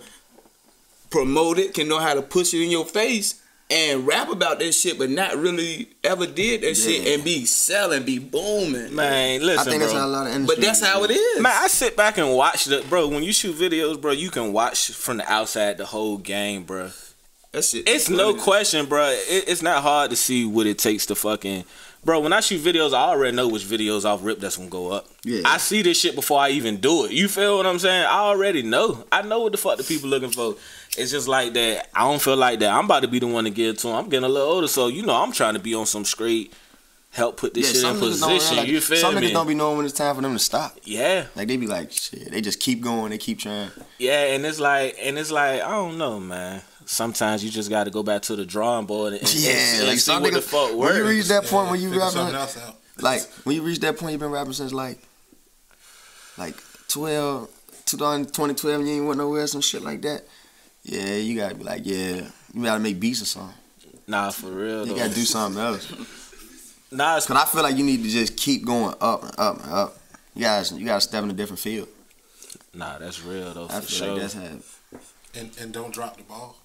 promote 1.10 1.60
it, 1.60 1.74
can 1.74 1.88
know 1.88 2.00
how 2.00 2.14
to 2.14 2.22
push 2.22 2.54
it 2.54 2.64
in 2.64 2.72
your 2.72 2.86
face. 2.86 3.42
And 3.70 4.08
rap 4.08 4.32
about 4.32 4.60
that 4.60 4.72
shit, 4.72 4.98
but 4.98 5.10
not 5.10 5.36
really 5.36 5.90
ever 6.02 6.26
did 6.26 6.62
that 6.62 6.76
shit 6.76 7.06
and 7.06 7.22
be 7.22 7.46
selling, 7.46 8.04
be 8.06 8.18
booming. 8.18 8.96
Man, 8.96 9.42
I 9.42 9.44
listen, 9.44 9.66
think 9.66 9.80
bro. 9.82 9.88
that's 9.88 9.92
how 9.92 10.06
a 10.06 10.08
lot 10.08 10.26
of 10.26 10.34
industry. 10.34 10.56
But 10.56 10.66
that's 10.66 10.82
how 10.82 11.04
it 11.04 11.12
is. 11.12 11.42
Man, 11.42 11.52
I 11.54 11.68
sit 11.68 11.98
back 11.98 12.18
and 12.18 12.34
watch 12.34 12.64
the 12.64 12.86
bro. 12.90 13.10
When 13.10 13.24
you 13.24 13.34
shoot 13.34 13.58
videos, 13.58 14.00
bro, 14.00 14.14
you 14.14 14.30
can 14.30 14.54
watch 14.54 14.92
from 14.92 15.18
the 15.18 15.30
outside 15.30 15.78
the 15.78 15.86
whole 15.86 16.18
game, 16.18 16.64
bro. 16.64 16.92
That 17.58 17.66
shit. 17.66 17.88
It's 17.88 18.10
no 18.10 18.34
question, 18.36 18.86
bro. 18.86 19.10
It, 19.10 19.46
it's 19.48 19.62
not 19.62 19.82
hard 19.84 20.10
to 20.12 20.16
see 20.16 20.46
what 20.46 20.66
it 20.68 20.78
takes 20.78 21.06
to 21.08 21.16
fucking, 21.16 21.66
bro. 22.04 22.20
When 22.22 22.34
I 22.34 22.40
shoot 22.40 22.62
videos, 22.62 22.94
I 22.94 23.10
already 23.10 23.36
know 23.36 23.48
which 23.48 23.64
videos 23.64 24.06
off 24.06 24.24
rip 24.24 24.40
that's 24.40 24.58
gonna 24.58 24.70
go 24.70 24.92
up. 24.92 25.08
Yeah. 25.24 25.42
I 25.46 25.58
see 25.58 25.82
this 25.82 26.00
shit 26.00 26.16
before 26.16 26.40
I 26.40 26.50
even 26.50 26.78
do 26.78 27.06
it. 27.06 27.12
You 27.12 27.28
feel 27.28 27.58
what 27.58 27.66
I'm 27.66 27.80
saying? 27.80 28.06
I 28.06 28.20
already 28.20 28.62
know. 28.64 29.04
I 29.12 29.22
know 29.22 29.42
what 29.42 29.52
the 29.52 29.58
fuck 29.58 29.78
the 29.78 29.84
people 29.84 30.10
looking 30.10 30.32
for. 30.32 30.56
It's 30.98 31.12
just 31.12 31.28
like 31.28 31.54
that. 31.54 31.90
I 31.94 32.10
don't 32.10 32.22
feel 32.22 32.38
like 32.38 32.60
that. 32.60 32.72
I'm 32.74 32.86
about 32.86 33.02
to 33.02 33.08
be 33.08 33.20
the 33.20 33.28
one 33.28 33.44
to 33.44 33.50
give 33.52 33.76
it 33.76 33.80
to 33.80 33.88
them. 33.88 33.96
I'm 33.98 34.10
getting 34.10 34.26
a 34.26 34.30
little 34.30 34.50
older, 34.50 34.68
so 34.68 34.88
you 34.88 35.04
know 35.06 35.14
I'm 35.16 35.32
trying 35.32 35.54
to 35.54 35.60
be 35.60 35.76
on 35.76 35.86
some 35.86 36.06
straight. 36.06 36.54
Help 37.12 37.38
put 37.38 37.54
this 37.54 37.68
Yeah, 37.74 37.82
shit 37.90 37.94
in 37.96 38.00
position. 38.00 38.28
realize- 38.58 38.70
you 38.70 38.82
feel 38.82 38.98
Some 38.98 39.16
me? 39.16 39.22
Some 39.22 39.30
niggas 39.30 39.34
don't 39.34 39.48
be 39.48 39.56
knowing 39.56 39.78
when 39.78 39.86
it's 39.86 39.96
time 39.98 40.16
for 40.16 40.22
them 40.22 40.34
to 40.34 40.40
stop. 40.40 40.78
yeah. 40.84 41.26
Like 41.36 41.48
they 41.48 41.58
be 41.58 41.66
like, 41.66 41.92
shit. 41.92 42.30
They 42.30 42.42
just 42.42 42.60
keep 42.60 42.82
going. 42.82 43.10
They 43.12 43.18
keep 43.18 43.40
trying. 43.40 43.72
Yeah, 43.98 44.24
and 44.34 44.46
it's 44.46 44.60
like, 44.60 44.98
and 45.02 45.18
it's 45.18 45.32
like, 45.32 45.62
I 45.62 45.72
don't 45.72 45.98
know, 45.98 46.20
man. 46.20 46.62
Sometimes 46.90 47.44
you 47.44 47.50
just 47.52 47.70
got 47.70 47.84
to 47.84 47.92
go 47.92 48.02
back 48.02 48.22
to 48.24 48.36
the 48.38 48.46
drawing 48.46 48.86
board 48.86 49.12
and, 49.14 49.22
and, 49.22 49.34
Yeah, 49.36 49.52
and 49.80 49.88
like 49.88 49.96
see 49.96 50.00
some 50.00 50.24
what 50.24 50.32
the 50.34 50.40
niggas. 50.40 50.44
fuck 50.44 50.78
When 50.78 50.96
you 50.96 51.06
reach 51.08 51.28
that 51.28 51.46
point 51.46 51.70
when 51.70 51.80
you 51.82 51.90
Figure 51.90 52.00
rapping, 52.02 52.18
something 52.18 52.36
else 52.36 52.58
out. 52.66 52.76
like 53.02 53.22
when 53.44 53.56
you 53.58 53.62
reach 53.62 53.80
that 53.82 53.98
point, 53.98 54.14
you've 54.14 54.22
been 54.22 54.32
rapping 54.32 54.54
since 54.54 54.72
like, 54.74 54.98
like 56.38 56.56
12, 56.88 57.50
2012, 57.86 58.80
and 58.80 58.88
you 58.90 58.96
ain't 58.96 59.06
went 59.06 59.18
nowhere, 59.18 59.46
some 59.48 59.60
shit 59.62 59.82
like 59.82 60.02
that. 60.04 60.24
Yeah, 60.84 61.16
you 61.18 61.36
gotta 61.38 61.56
be 61.56 61.64
like, 61.66 61.82
yeah, 61.86 62.22
you 62.54 62.64
gotta 62.64 62.80
make 62.80 63.00
beats 63.00 63.22
or 63.22 63.26
something. 63.26 63.56
Nah, 64.08 64.30
for 64.30 64.48
real. 64.48 64.88
You 64.88 64.94
though. 64.94 65.00
gotta 65.00 65.14
do 65.14 65.26
something 65.26 65.62
else. 65.62 65.92
Nah, 66.90 67.18
it's, 67.18 67.26
Cause 67.26 67.36
I 67.36 67.44
feel 67.44 67.64
like 67.64 67.76
you 67.76 67.84
need 67.84 68.02
to 68.04 68.10
just 68.10 68.38
keep 68.38 68.66
going 68.66 68.96
up 69.02 69.22
and 69.22 69.34
up 69.38 69.62
and 69.62 69.74
up. 69.74 69.98
You 70.34 70.44
guys, 70.44 70.72
you 70.72 70.86
gotta 70.86 71.02
step 71.02 71.22
in 71.22 71.30
a 71.30 71.34
different 71.34 71.60
field. 71.60 71.90
nah, 72.74 72.98
that's 72.98 73.22
real 73.26 73.54
though. 73.54 73.66
I 73.66 73.82
For 73.82 73.82
feel 73.82 73.90
sure. 73.90 74.08
like 74.14 74.22
that's 74.22 74.34
how. 74.36 74.44
And 75.36 75.52
and 75.60 75.74
don't 75.74 75.94
drop 75.94 76.16
the 76.16 76.24
ball. 76.24 76.56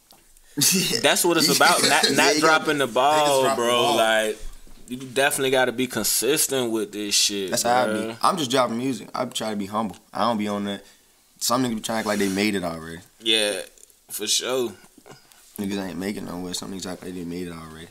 That's 0.57 1.25
what 1.25 1.37
it's 1.39 1.55
about. 1.55 1.83
Not 1.83 2.05
not 2.13 2.37
dropping 2.37 2.79
the 2.79 2.87
ball, 2.87 3.43
drop 3.43 3.57
the 3.57 3.63
bro. 3.63 3.71
ball. 3.71 3.97
Like 3.97 4.39
you 4.89 4.97
definitely 4.99 5.51
got 5.51 5.67
to 5.67 5.73
be 5.73 5.87
consistent 5.87 6.71
with 6.71 6.93
this 6.93 7.15
shit. 7.15 7.51
That's 7.51 7.63
how 7.63 7.85
I 7.85 7.93
be. 7.93 8.17
I'm 8.23 8.37
just 8.37 8.51
dropping 8.51 8.77
music. 8.79 9.09
I 9.15 9.25
try 9.27 9.51
to 9.51 9.57
be 9.57 9.67
humble. 9.67 9.97
I 10.13 10.21
don't 10.21 10.39
be 10.39 10.49
on 10.49 10.65
that. 10.65 10.85
Some 11.39 11.65
niggas 11.65 11.75
be 11.77 11.81
trying 11.81 11.97
to 11.97 11.99
act 12.01 12.07
like 12.07 12.19
they 12.19 12.29
made 12.29 12.55
it 12.55 12.63
already. 12.65 13.01
Yeah, 13.21 13.63
for 14.11 14.27
sure. 14.27 14.73
Niggas 15.59 15.89
ain't 15.89 15.99
making 15.99 16.27
nowhere. 16.27 16.55
Some 16.55 16.73
niggas 16.73 16.87
act 16.93 17.03
like 17.03 17.15
they 17.15 17.25
made 17.25 17.49
it 17.49 17.53
already. 17.53 17.89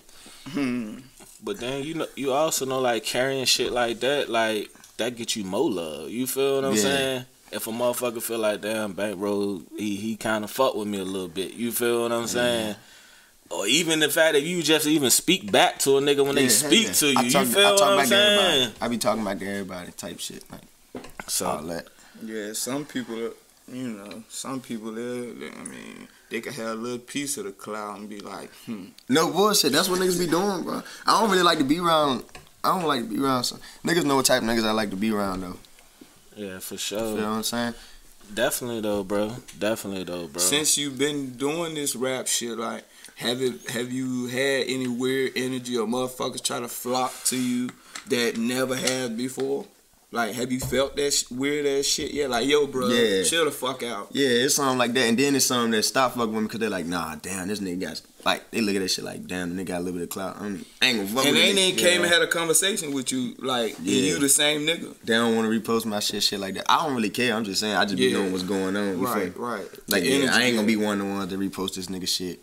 Hmm. 0.49 0.99
But 1.43 1.59
then 1.59 1.83
you 1.83 1.95
know, 1.95 2.07
you 2.15 2.31
also 2.31 2.65
know 2.65 2.79
like 2.79 3.03
carrying 3.03 3.45
shit 3.45 3.71
like 3.71 3.99
that, 4.01 4.29
like 4.29 4.69
that 4.97 5.15
get 5.15 5.35
you 5.35 5.43
more 5.43 5.69
love. 5.69 6.09
You 6.11 6.27
feel 6.27 6.57
what 6.57 6.65
I'm 6.65 6.75
Yeah. 6.75 6.81
saying? 6.81 7.25
If 7.51 7.67
a 7.67 7.71
motherfucker 7.71 8.21
feel 8.21 8.39
like 8.39 8.61
damn 8.61 8.93
bankroll, 8.93 9.61
he 9.77 9.95
he 9.95 10.15
kind 10.15 10.43
of 10.43 10.51
fuck 10.51 10.75
with 10.75 10.87
me 10.87 10.99
a 10.99 11.03
little 11.03 11.27
bit. 11.27 11.53
You 11.53 11.71
feel 11.71 12.03
what 12.03 12.11
I'm 12.11 12.27
saying? 12.27 12.75
Or 13.49 13.67
even 13.67 13.99
the 13.99 14.07
fact 14.09 14.33
that 14.33 14.43
you 14.43 14.63
just 14.63 14.87
even 14.87 15.09
speak 15.09 15.51
back 15.51 15.77
to 15.79 15.97
a 15.97 16.01
nigga 16.01 16.25
when 16.25 16.35
they 16.35 16.47
speak 16.47 16.87
yeah. 16.87 16.93
to 16.93 17.07
you. 17.07 17.15
I 17.17 17.21
you 17.23 17.45
feel 17.45 17.67
I 17.67 17.69
talk 17.75 17.79
what 17.81 17.89
I'm 17.89 17.97
back 17.97 18.07
to 18.07 18.15
everybody. 18.15 18.59
saying? 18.63 18.73
I 18.79 18.87
be 18.87 18.97
talking 18.97 19.23
back 19.25 19.39
to 19.39 19.45
everybody 19.47 19.91
type 19.91 20.19
shit. 20.19 20.43
Like 20.49 20.61
all 20.95 21.01
So 21.27 21.61
that. 21.67 21.87
Yeah, 22.23 22.53
some 22.53 22.85
people, 22.85 23.31
you 23.71 23.87
know, 23.89 24.23
some 24.29 24.61
people, 24.61 24.93
they, 24.93 25.31
they- 25.31 25.49
I 25.51 25.63
mean, 25.65 26.07
they 26.29 26.39
can 26.39 26.53
have 26.53 26.67
a 26.69 26.73
little 26.75 26.99
piece 26.99 27.37
of 27.37 27.43
the 27.43 27.51
cloud 27.51 27.99
and 27.99 28.07
be 28.09 28.21
like, 28.21 28.49
hmm. 28.65 28.85
No 29.09 29.29
bullshit. 29.29 29.73
That's 29.73 29.89
what 29.89 29.99
niggas 29.99 30.17
be 30.19 30.27
doing, 30.27 30.63
bro. 30.63 30.81
I 31.05 31.19
don't 31.19 31.29
really 31.29 31.43
like 31.43 31.57
to 31.57 31.65
be 31.65 31.79
around. 31.79 32.23
I 32.63 32.69
don't 32.79 32.87
like 32.87 33.01
to 33.01 33.09
be 33.09 33.21
around 33.21 33.43
some 33.43 33.59
niggas. 33.83 34.05
Know 34.05 34.15
what 34.15 34.25
type 34.27 34.43
of 34.43 34.47
niggas 34.47 34.63
I 34.63 34.71
like 34.71 34.91
to 34.91 34.95
be 34.95 35.11
around 35.11 35.41
though. 35.41 35.57
Yeah, 36.35 36.59
for 36.59 36.77
sure. 36.77 36.99
You 36.99 37.05
sure. 37.05 37.17
know 37.17 37.29
what 37.29 37.35
I'm 37.37 37.43
saying? 37.43 37.73
Definitely 38.33 38.81
though, 38.81 39.03
bro. 39.03 39.35
Definitely 39.59 40.03
though, 40.05 40.27
bro. 40.27 40.41
Since 40.41 40.77
you've 40.77 40.97
been 40.97 41.31
doing 41.31 41.73
this 41.75 41.95
rap 41.95 42.27
shit, 42.27 42.57
like, 42.57 42.83
have 43.15 43.41
it, 43.41 43.69
have 43.71 43.91
you 43.91 44.27
had 44.27 44.65
any 44.67 44.87
weird 44.87 45.33
energy 45.35 45.77
or 45.77 45.85
motherfuckers 45.87 46.41
try 46.43 46.59
to 46.59 46.67
flock 46.67 47.13
to 47.25 47.37
you 47.37 47.69
that 48.07 48.37
never 48.37 48.75
had 48.75 49.17
before? 49.17 49.65
Like, 50.13 50.33
have 50.33 50.51
you 50.51 50.59
felt 50.59 50.95
that 50.97 51.13
sh- 51.13 51.29
weird 51.31 51.65
ass 51.65 51.85
shit 51.85 52.11
yet? 52.11 52.29
Like, 52.29 52.45
yo, 52.47 52.67
bro, 52.67 52.89
Yeah. 52.89 53.23
chill 53.23 53.45
the 53.45 53.51
fuck 53.51 53.81
out. 53.83 54.09
Yeah, 54.11 54.27
it's 54.27 54.55
something 54.55 54.77
like 54.77 54.93
that. 54.93 55.07
And 55.07 55.17
then 55.17 55.35
it's 55.35 55.45
something 55.45 55.71
that 55.71 55.83
stop 55.83 56.15
fucking 56.15 56.33
with 56.33 56.41
me 56.43 56.47
because 56.47 56.59
they're 56.59 56.69
like, 56.69 56.85
nah, 56.85 57.15
damn, 57.15 57.47
this 57.47 57.59
nigga 57.59 57.79
got, 57.81 58.01
like, 58.25 58.49
they 58.51 58.61
look 58.61 58.75
at 58.75 58.81
that 58.81 58.89
shit 58.89 59.03
like, 59.03 59.25
damn, 59.27 59.55
the 59.55 59.63
nigga 59.63 59.67
got 59.67 59.77
a 59.77 59.83
little 59.83 59.93
bit 59.99 60.03
of 60.03 60.09
clout. 60.09 60.37
I'm, 60.39 60.65
I 60.81 60.87
ain't 60.87 60.97
gonna 60.97 61.07
fuck 61.09 61.25
And 61.25 61.35
with 61.35 61.43
they 61.43 61.49
ain't 61.49 61.57
even 61.57 61.79
came 61.79 62.01
and 62.03 62.11
had 62.11 62.21
a 62.21 62.27
conversation 62.27 62.93
with 62.93 63.11
you, 63.11 63.35
like, 63.39 63.77
and 63.77 63.87
Yeah. 63.87 64.13
you 64.13 64.19
the 64.19 64.29
same 64.29 64.61
nigga. 64.61 64.95
They 65.03 65.13
don't 65.13 65.35
want 65.35 65.51
to 65.51 65.59
repost 65.59 65.85
my 65.85 65.99
shit, 65.99 66.23
shit 66.23 66.39
like 66.39 66.53
that. 66.55 66.65
I 66.69 66.85
don't 66.85 66.95
really 66.95 67.09
care. 67.09 67.33
I'm 67.35 67.43
just 67.43 67.59
saying, 67.61 67.75
I 67.75 67.85
just 67.85 67.97
be 67.97 68.13
knowing 68.13 68.31
what's 68.31 68.43
going 68.43 68.75
on. 68.75 68.99
Right, 68.99 69.33
feel 69.33 69.43
right. 69.43 69.65
Like, 69.87 70.03
The 70.03 70.09
yeah, 70.09 70.35
I 70.35 70.43
ain't 70.43 70.55
gonna 70.55 70.67
be 70.67 70.75
one 70.75 70.99
of 71.01 71.07
the 71.07 71.13
ones 71.13 71.31
to 71.31 71.37
repost 71.37 71.75
this 71.75 71.87
nigga 71.87 72.07
shit. 72.07 72.39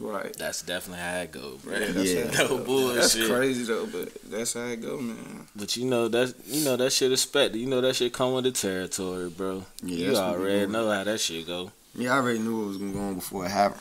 Right. 0.00 0.32
That's 0.36 0.62
definitely 0.62 1.02
how 1.02 1.16
it 1.18 1.32
go, 1.32 1.58
bro. 1.64 1.76
Yeah, 1.76 1.86
that's 1.90 2.12
Yeah. 2.12 2.30
No 2.46 2.58
bullshit. 2.58 2.96
That's 2.96 3.26
crazy 3.26 3.64
though, 3.64 3.86
but 3.86 4.10
that's 4.30 4.54
how 4.54 4.60
it 4.66 4.80
go, 4.80 4.96
man. 4.98 5.48
But 5.56 5.76
you 5.76 5.86
know 5.86 6.06
that's 6.06 6.34
you 6.46 6.64
know 6.64 6.76
that 6.76 6.92
shit 6.92 7.10
expected. 7.10 7.58
You 7.58 7.66
know 7.66 7.80
that 7.80 7.96
shit 7.96 8.12
come 8.12 8.32
with 8.34 8.44
the 8.44 8.52
territory, 8.52 9.28
bro. 9.28 9.64
Yeah, 9.82 9.96
you 9.96 10.06
that's 10.06 10.18
what 10.20 10.38
we 10.38 10.44
already 10.44 10.66
know 10.70 10.88
how 10.88 11.02
that 11.02 11.18
shit 11.18 11.48
go. 11.48 11.72
Yeah, 11.96 12.14
I 12.14 12.18
already 12.18 12.38
knew 12.38 12.58
what 12.60 12.68
was 12.68 12.78
gonna 12.78 12.92
go 12.92 13.00
on 13.00 13.14
before 13.16 13.44
it 13.46 13.50
happened. 13.50 13.80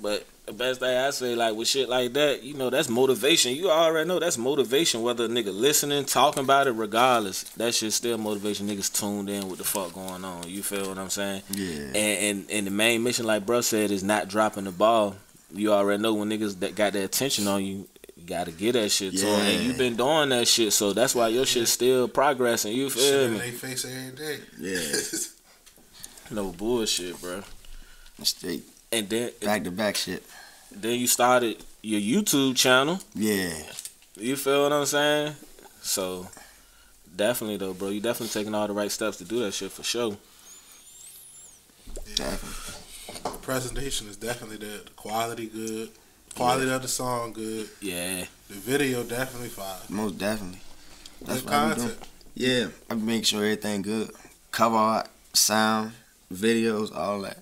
But 0.00 0.24
the 0.46 0.52
best 0.52 0.80
thing 0.80 0.96
I 0.96 1.10
say, 1.10 1.34
like 1.34 1.54
with 1.56 1.68
shit 1.68 1.88
like 1.88 2.12
that, 2.14 2.42
you 2.42 2.54
know, 2.54 2.70
that's 2.70 2.88
motivation. 2.88 3.54
You 3.54 3.70
already 3.70 4.08
know 4.08 4.18
that's 4.18 4.38
motivation. 4.38 5.02
Whether 5.02 5.24
a 5.24 5.28
nigga 5.28 5.52
listening, 5.52 6.04
talking 6.04 6.44
about 6.44 6.66
it, 6.68 6.72
regardless, 6.72 7.42
that 7.56 7.74
shit 7.74 7.92
still 7.92 8.16
motivation. 8.18 8.68
Niggas 8.68 8.92
tuned 8.98 9.28
in 9.28 9.48
with 9.48 9.58
the 9.58 9.64
fuck 9.64 9.92
going 9.94 10.24
on. 10.24 10.48
You 10.48 10.62
feel 10.62 10.88
what 10.88 10.98
I'm 10.98 11.10
saying? 11.10 11.42
Yeah. 11.50 11.66
And 11.86 11.96
and, 11.96 12.50
and 12.50 12.66
the 12.66 12.70
main 12.70 13.02
mission, 13.02 13.26
like 13.26 13.44
bruh 13.44 13.64
said, 13.64 13.90
is 13.90 14.02
not 14.04 14.28
dropping 14.28 14.64
the 14.64 14.72
ball. 14.72 15.16
You 15.52 15.72
already 15.72 16.02
know 16.02 16.14
when 16.14 16.28
niggas 16.30 16.60
that 16.60 16.74
got 16.74 16.92
their 16.92 17.04
attention 17.04 17.46
on 17.48 17.64
you, 17.64 17.88
you 18.16 18.24
gotta 18.26 18.52
get 18.52 18.72
that 18.74 18.90
shit 18.90 19.16
to 19.16 19.26
'em. 19.26 19.40
And 19.40 19.54
Yeah. 19.62 19.68
you 19.68 19.72
been 19.74 19.96
doing 19.96 20.28
that 20.28 20.46
shit, 20.46 20.72
so 20.72 20.92
that's 20.92 21.14
why 21.14 21.28
your 21.28 21.46
shit 21.46 21.66
still 21.68 22.06
progressing. 22.08 22.72
You 22.74 22.88
Shit 22.90 23.00
feel 23.02 23.20
in 23.22 23.32
me? 23.32 23.38
they 23.38 23.50
face 23.52 23.84
every 23.84 24.16
day. 24.16 24.38
Yeah. 24.58 24.78
No 26.30 26.50
bullshit, 26.52 27.18
bro. 27.22 27.42
Straight 28.22 28.62
And 28.90 29.08
then 29.08 29.30
back 29.42 29.64
to 29.64 29.70
back 29.70 29.96
shit. 29.96 30.22
then 30.74 30.98
you 30.98 31.06
started 31.06 31.62
your 31.82 32.00
YouTube 32.00 32.56
channel. 32.56 33.00
Yeah. 33.14 33.50
You 34.16 34.36
feel 34.36 34.62
what 34.64 34.72
I'm 34.72 34.86
saying? 34.86 35.34
So 35.82 36.26
definitely 37.14 37.56
though, 37.58 37.74
bro, 37.74 37.88
you 37.90 38.00
definitely 38.00 38.28
taking 38.32 38.54
all 38.54 38.66
the 38.66 38.72
right 38.72 38.90
steps 38.90 39.18
to 39.18 39.24
do 39.24 39.40
that 39.40 39.52
shit 39.54 39.70
for 39.72 39.82
sure. 39.82 40.16
Definitely. 42.14 42.74
The 43.24 43.38
presentation 43.38 44.08
is 44.08 44.16
definitely 44.16 44.56
there. 44.58 44.78
The 44.78 44.90
quality 44.96 45.46
good. 45.46 45.90
Quality 46.34 46.70
of 46.70 46.82
the 46.82 46.88
song 46.88 47.32
good. 47.32 47.68
Yeah. 47.80 48.24
The 48.48 48.54
video 48.54 49.02
definitely 49.04 49.48
fire. 49.48 49.76
Most 49.88 50.18
definitely. 50.18 50.60
That's 51.24 51.42
Good 51.42 51.50
what 51.50 51.54
I 51.54 51.68
be 51.68 51.74
doing. 51.74 51.88
content. 51.88 52.08
Yeah, 52.34 52.66
I 52.88 52.94
be 52.94 53.00
making 53.02 53.22
sure 53.24 53.40
everything 53.42 53.82
good. 53.82 54.10
Cover 54.52 54.76
art, 54.76 55.08
sound, 55.32 55.92
videos, 56.32 56.94
all 56.94 57.20
that. 57.22 57.38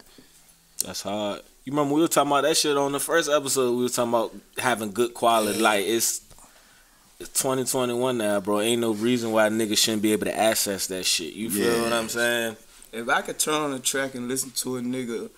That's 0.84 1.02
hard. 1.02 1.42
You 1.64 1.72
remember 1.72 1.94
we 1.94 2.00
were 2.00 2.08
talking 2.08 2.30
about 2.30 2.42
that 2.42 2.56
shit 2.56 2.76
on 2.76 2.92
the 2.92 3.00
first 3.00 3.28
episode. 3.28 3.76
We 3.76 3.82
were 3.84 3.88
talking 3.88 4.10
about 4.10 4.34
having 4.58 4.92
good 4.92 5.14
quality. 5.14 5.58
Like 5.58 5.84
it's, 5.84 6.22
it's 7.18 7.30
2021 7.30 8.18
now, 8.18 8.40
bro. 8.40 8.60
Ain't 8.60 8.82
no 8.82 8.92
reason 8.92 9.32
why 9.32 9.48
niggas 9.48 9.78
shouldn't 9.78 10.02
be 10.02 10.12
able 10.12 10.26
to 10.26 10.38
access 10.38 10.86
that 10.88 11.04
shit. 11.04 11.32
You 11.32 11.50
feel 11.50 11.82
what 11.82 11.92
I'm 11.92 12.08
saying? 12.08 12.56
If 12.92 13.08
I 13.08 13.20
could 13.22 13.38
turn 13.38 13.54
on 13.54 13.72
a 13.72 13.78
track 13.78 14.14
and 14.14 14.28
listen 14.28 14.50
to 14.52 14.76
a 14.76 14.80
nigga 14.80 15.30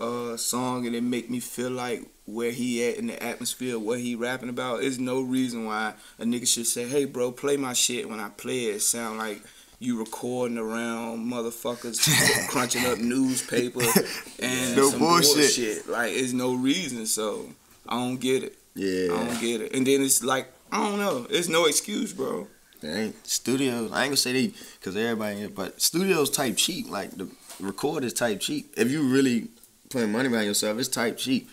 uh 0.00 0.36
song 0.36 0.86
and 0.86 0.96
it 0.96 1.02
make 1.02 1.30
me 1.30 1.38
feel 1.38 1.70
like 1.70 2.02
where 2.26 2.50
he 2.50 2.86
at 2.88 2.96
in 2.96 3.08
the 3.08 3.22
atmosphere, 3.22 3.78
what 3.78 3.98
he 3.98 4.14
rapping 4.14 4.48
about, 4.48 4.80
there's 4.80 4.98
no 4.98 5.20
reason 5.20 5.64
why 5.64 5.94
a 6.18 6.24
nigga 6.24 6.46
should 6.46 6.66
say, 6.66 6.86
Hey 6.86 7.06
bro, 7.06 7.32
play 7.32 7.56
my 7.56 7.72
shit 7.72 8.08
when 8.08 8.20
I 8.20 8.28
play 8.28 8.66
it. 8.66 8.80
Sound 8.80 9.18
like 9.18 9.42
you 9.82 9.98
recording 9.98 10.58
around 10.58 11.26
motherfuckers 11.26 11.98
crunching 12.48 12.86
up 12.86 12.98
newspaper 12.98 13.80
and 14.38 14.76
No 14.76 14.90
some 14.90 15.00
bullshit. 15.00 15.34
bullshit. 15.36 15.88
Like 15.88 16.12
it's 16.12 16.32
no 16.32 16.54
reason, 16.54 17.06
so 17.06 17.46
I 17.88 17.96
don't 17.96 18.20
get 18.20 18.44
it. 18.44 18.56
Yeah, 18.74 19.12
I 19.14 19.24
don't 19.26 19.40
get 19.40 19.60
it. 19.60 19.74
And 19.74 19.86
then 19.86 20.02
it's 20.02 20.22
like 20.22 20.46
I 20.70 20.78
don't 20.88 20.98
know. 20.98 21.26
It's 21.28 21.48
no 21.48 21.66
excuse, 21.66 22.12
bro. 22.12 22.46
They 22.80 22.88
ain't 22.88 23.26
studios. 23.26 23.90
I 23.92 24.02
ain't 24.02 24.10
gonna 24.10 24.16
say 24.16 24.32
they, 24.32 24.54
cause 24.80 24.96
everybody, 24.96 25.46
but 25.48 25.80
studios 25.80 26.30
type 26.30 26.56
cheap. 26.56 26.88
Like 26.90 27.10
the 27.12 27.28
record 27.60 28.04
is 28.04 28.12
type 28.12 28.40
cheap. 28.40 28.72
If 28.76 28.90
you 28.90 29.02
really 29.08 29.48
putting 29.90 30.10
money 30.12 30.28
behind 30.28 30.46
yourself, 30.46 30.78
it's 30.78 30.88
type 30.88 31.18
cheap. 31.18 31.50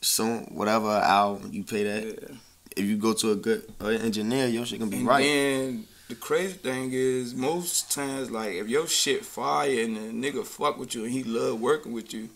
So 0.00 0.26
whatever 0.50 0.88
hour 0.88 1.40
you 1.50 1.62
pay 1.64 1.84
that. 1.84 2.04
Yeah. 2.04 2.36
If 2.76 2.84
you 2.86 2.96
go 2.96 3.12
to 3.12 3.30
a 3.30 3.36
good 3.36 3.72
uh, 3.80 3.86
engineer, 3.88 4.48
your 4.48 4.66
shit 4.66 4.80
gonna 4.80 4.90
be 4.90 4.98
And 4.98 5.06
right. 5.06 5.22
then 5.22 5.86
the 6.08 6.14
crazy 6.14 6.54
thing 6.54 6.90
is, 6.92 7.34
most 7.34 7.90
times, 7.92 8.30
like 8.30 8.52
if 8.52 8.68
your 8.68 8.86
shit 8.86 9.24
fire 9.24 9.80
and 9.80 9.96
the 9.96 10.30
nigga 10.32 10.44
fuck 10.44 10.78
with 10.78 10.94
you 10.94 11.04
and 11.04 11.12
he 11.12 11.22
love 11.24 11.60
working 11.60 11.92
with 11.92 12.12
you, 12.12 12.28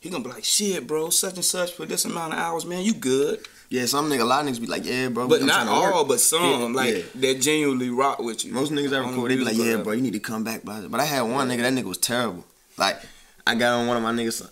he 0.00 0.10
gonna 0.10 0.22
be 0.22 0.30
like, 0.30 0.44
shit, 0.44 0.86
bro, 0.86 1.08
such 1.10 1.34
and 1.34 1.44
such 1.44 1.72
for 1.72 1.86
this 1.86 2.04
amount 2.04 2.34
of 2.34 2.38
hours, 2.38 2.66
man, 2.66 2.82
you 2.84 2.92
good. 2.92 3.40
yeah, 3.70 3.86
some 3.86 4.10
nigga, 4.10 4.20
a 4.20 4.24
lot 4.24 4.46
of 4.46 4.52
niggas 4.52 4.60
be 4.60 4.66
like, 4.66 4.84
yeah, 4.84 5.08
bro. 5.08 5.26
But 5.26 5.42
not 5.42 5.66
all, 5.66 6.04
but 6.04 6.20
some, 6.20 6.42
Yeah, 6.74 6.82
like 6.82 6.94
yeah. 6.94 7.02
that 7.32 7.40
genuinely 7.40 7.88
rock 7.88 8.18
with 8.18 8.44
you. 8.44 8.52
Most 8.52 8.70
niggas 8.72 8.92
I 8.94 9.08
record, 9.08 9.30
they 9.30 9.36
be 9.36 9.44
like, 9.44 9.56
yeah, 9.56 9.78
bro, 9.78 9.94
you 9.94 10.02
need 10.02 10.12
to 10.12 10.20
come 10.20 10.44
back. 10.44 10.60
But 10.62 10.90
but 10.90 11.00
I 11.00 11.04
had 11.06 11.22
one 11.22 11.48
nigga, 11.48 11.62
that 11.62 11.72
nigga 11.72 11.84
was 11.84 11.96
terrible. 11.98 12.44
Like, 12.76 13.00
I 13.46 13.54
got 13.54 13.78
on 13.80 13.86
one 13.86 13.96
of 13.96 14.02
my 14.02 14.12
niggas, 14.12 14.46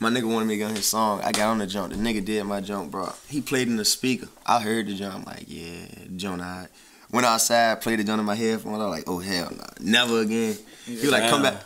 my 0.00 0.08
nigga 0.08 0.24
wanted 0.32 0.46
me 0.46 0.54
to 0.54 0.58
get 0.58 0.68
on 0.70 0.76
his 0.76 0.86
song. 0.86 1.20
I 1.22 1.32
got 1.32 1.48
on 1.48 1.58
the 1.58 1.66
jump. 1.66 1.92
The 1.92 1.98
nigga 1.98 2.24
did 2.24 2.42
my 2.44 2.62
jump, 2.62 2.90
bro. 2.90 3.12
He 3.28 3.42
played 3.42 3.68
in 3.68 3.76
the 3.76 3.84
speaker. 3.84 4.28
I 4.46 4.60
heard 4.62 4.86
the 4.86 4.94
jump. 4.94 5.14
I'm 5.14 5.24
like, 5.24 5.44
yeah, 5.46 5.86
jump, 6.16 6.40
alright. 6.42 6.68
Went 7.12 7.26
outside, 7.26 7.80
played 7.80 7.98
the 8.00 8.04
jump 8.04 8.20
in 8.20 8.26
my 8.26 8.34
headphones. 8.34 8.80
I 8.80 8.86
was 8.86 8.98
like, 8.98 9.04
oh, 9.08 9.18
hell 9.18 9.50
no. 9.56 9.64
Never 9.80 10.20
again. 10.20 10.56
He 10.84 10.92
was 10.96 11.10
like, 11.10 11.30
come 11.30 11.42
Damn. 11.42 11.54
back. 11.54 11.64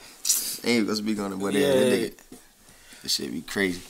Ain't 0.64 0.87
gonna 0.87 0.96
speak 0.96 1.18
on 1.18 1.33
it, 1.33 1.37
but 1.37 1.53
yeah. 1.55 1.61
Yeah. 1.61 1.72
that 1.72 1.92
nigga, 1.92 2.14
this 3.03 3.14
shit 3.14 3.33
be 3.33 3.40
crazy. 3.42 3.81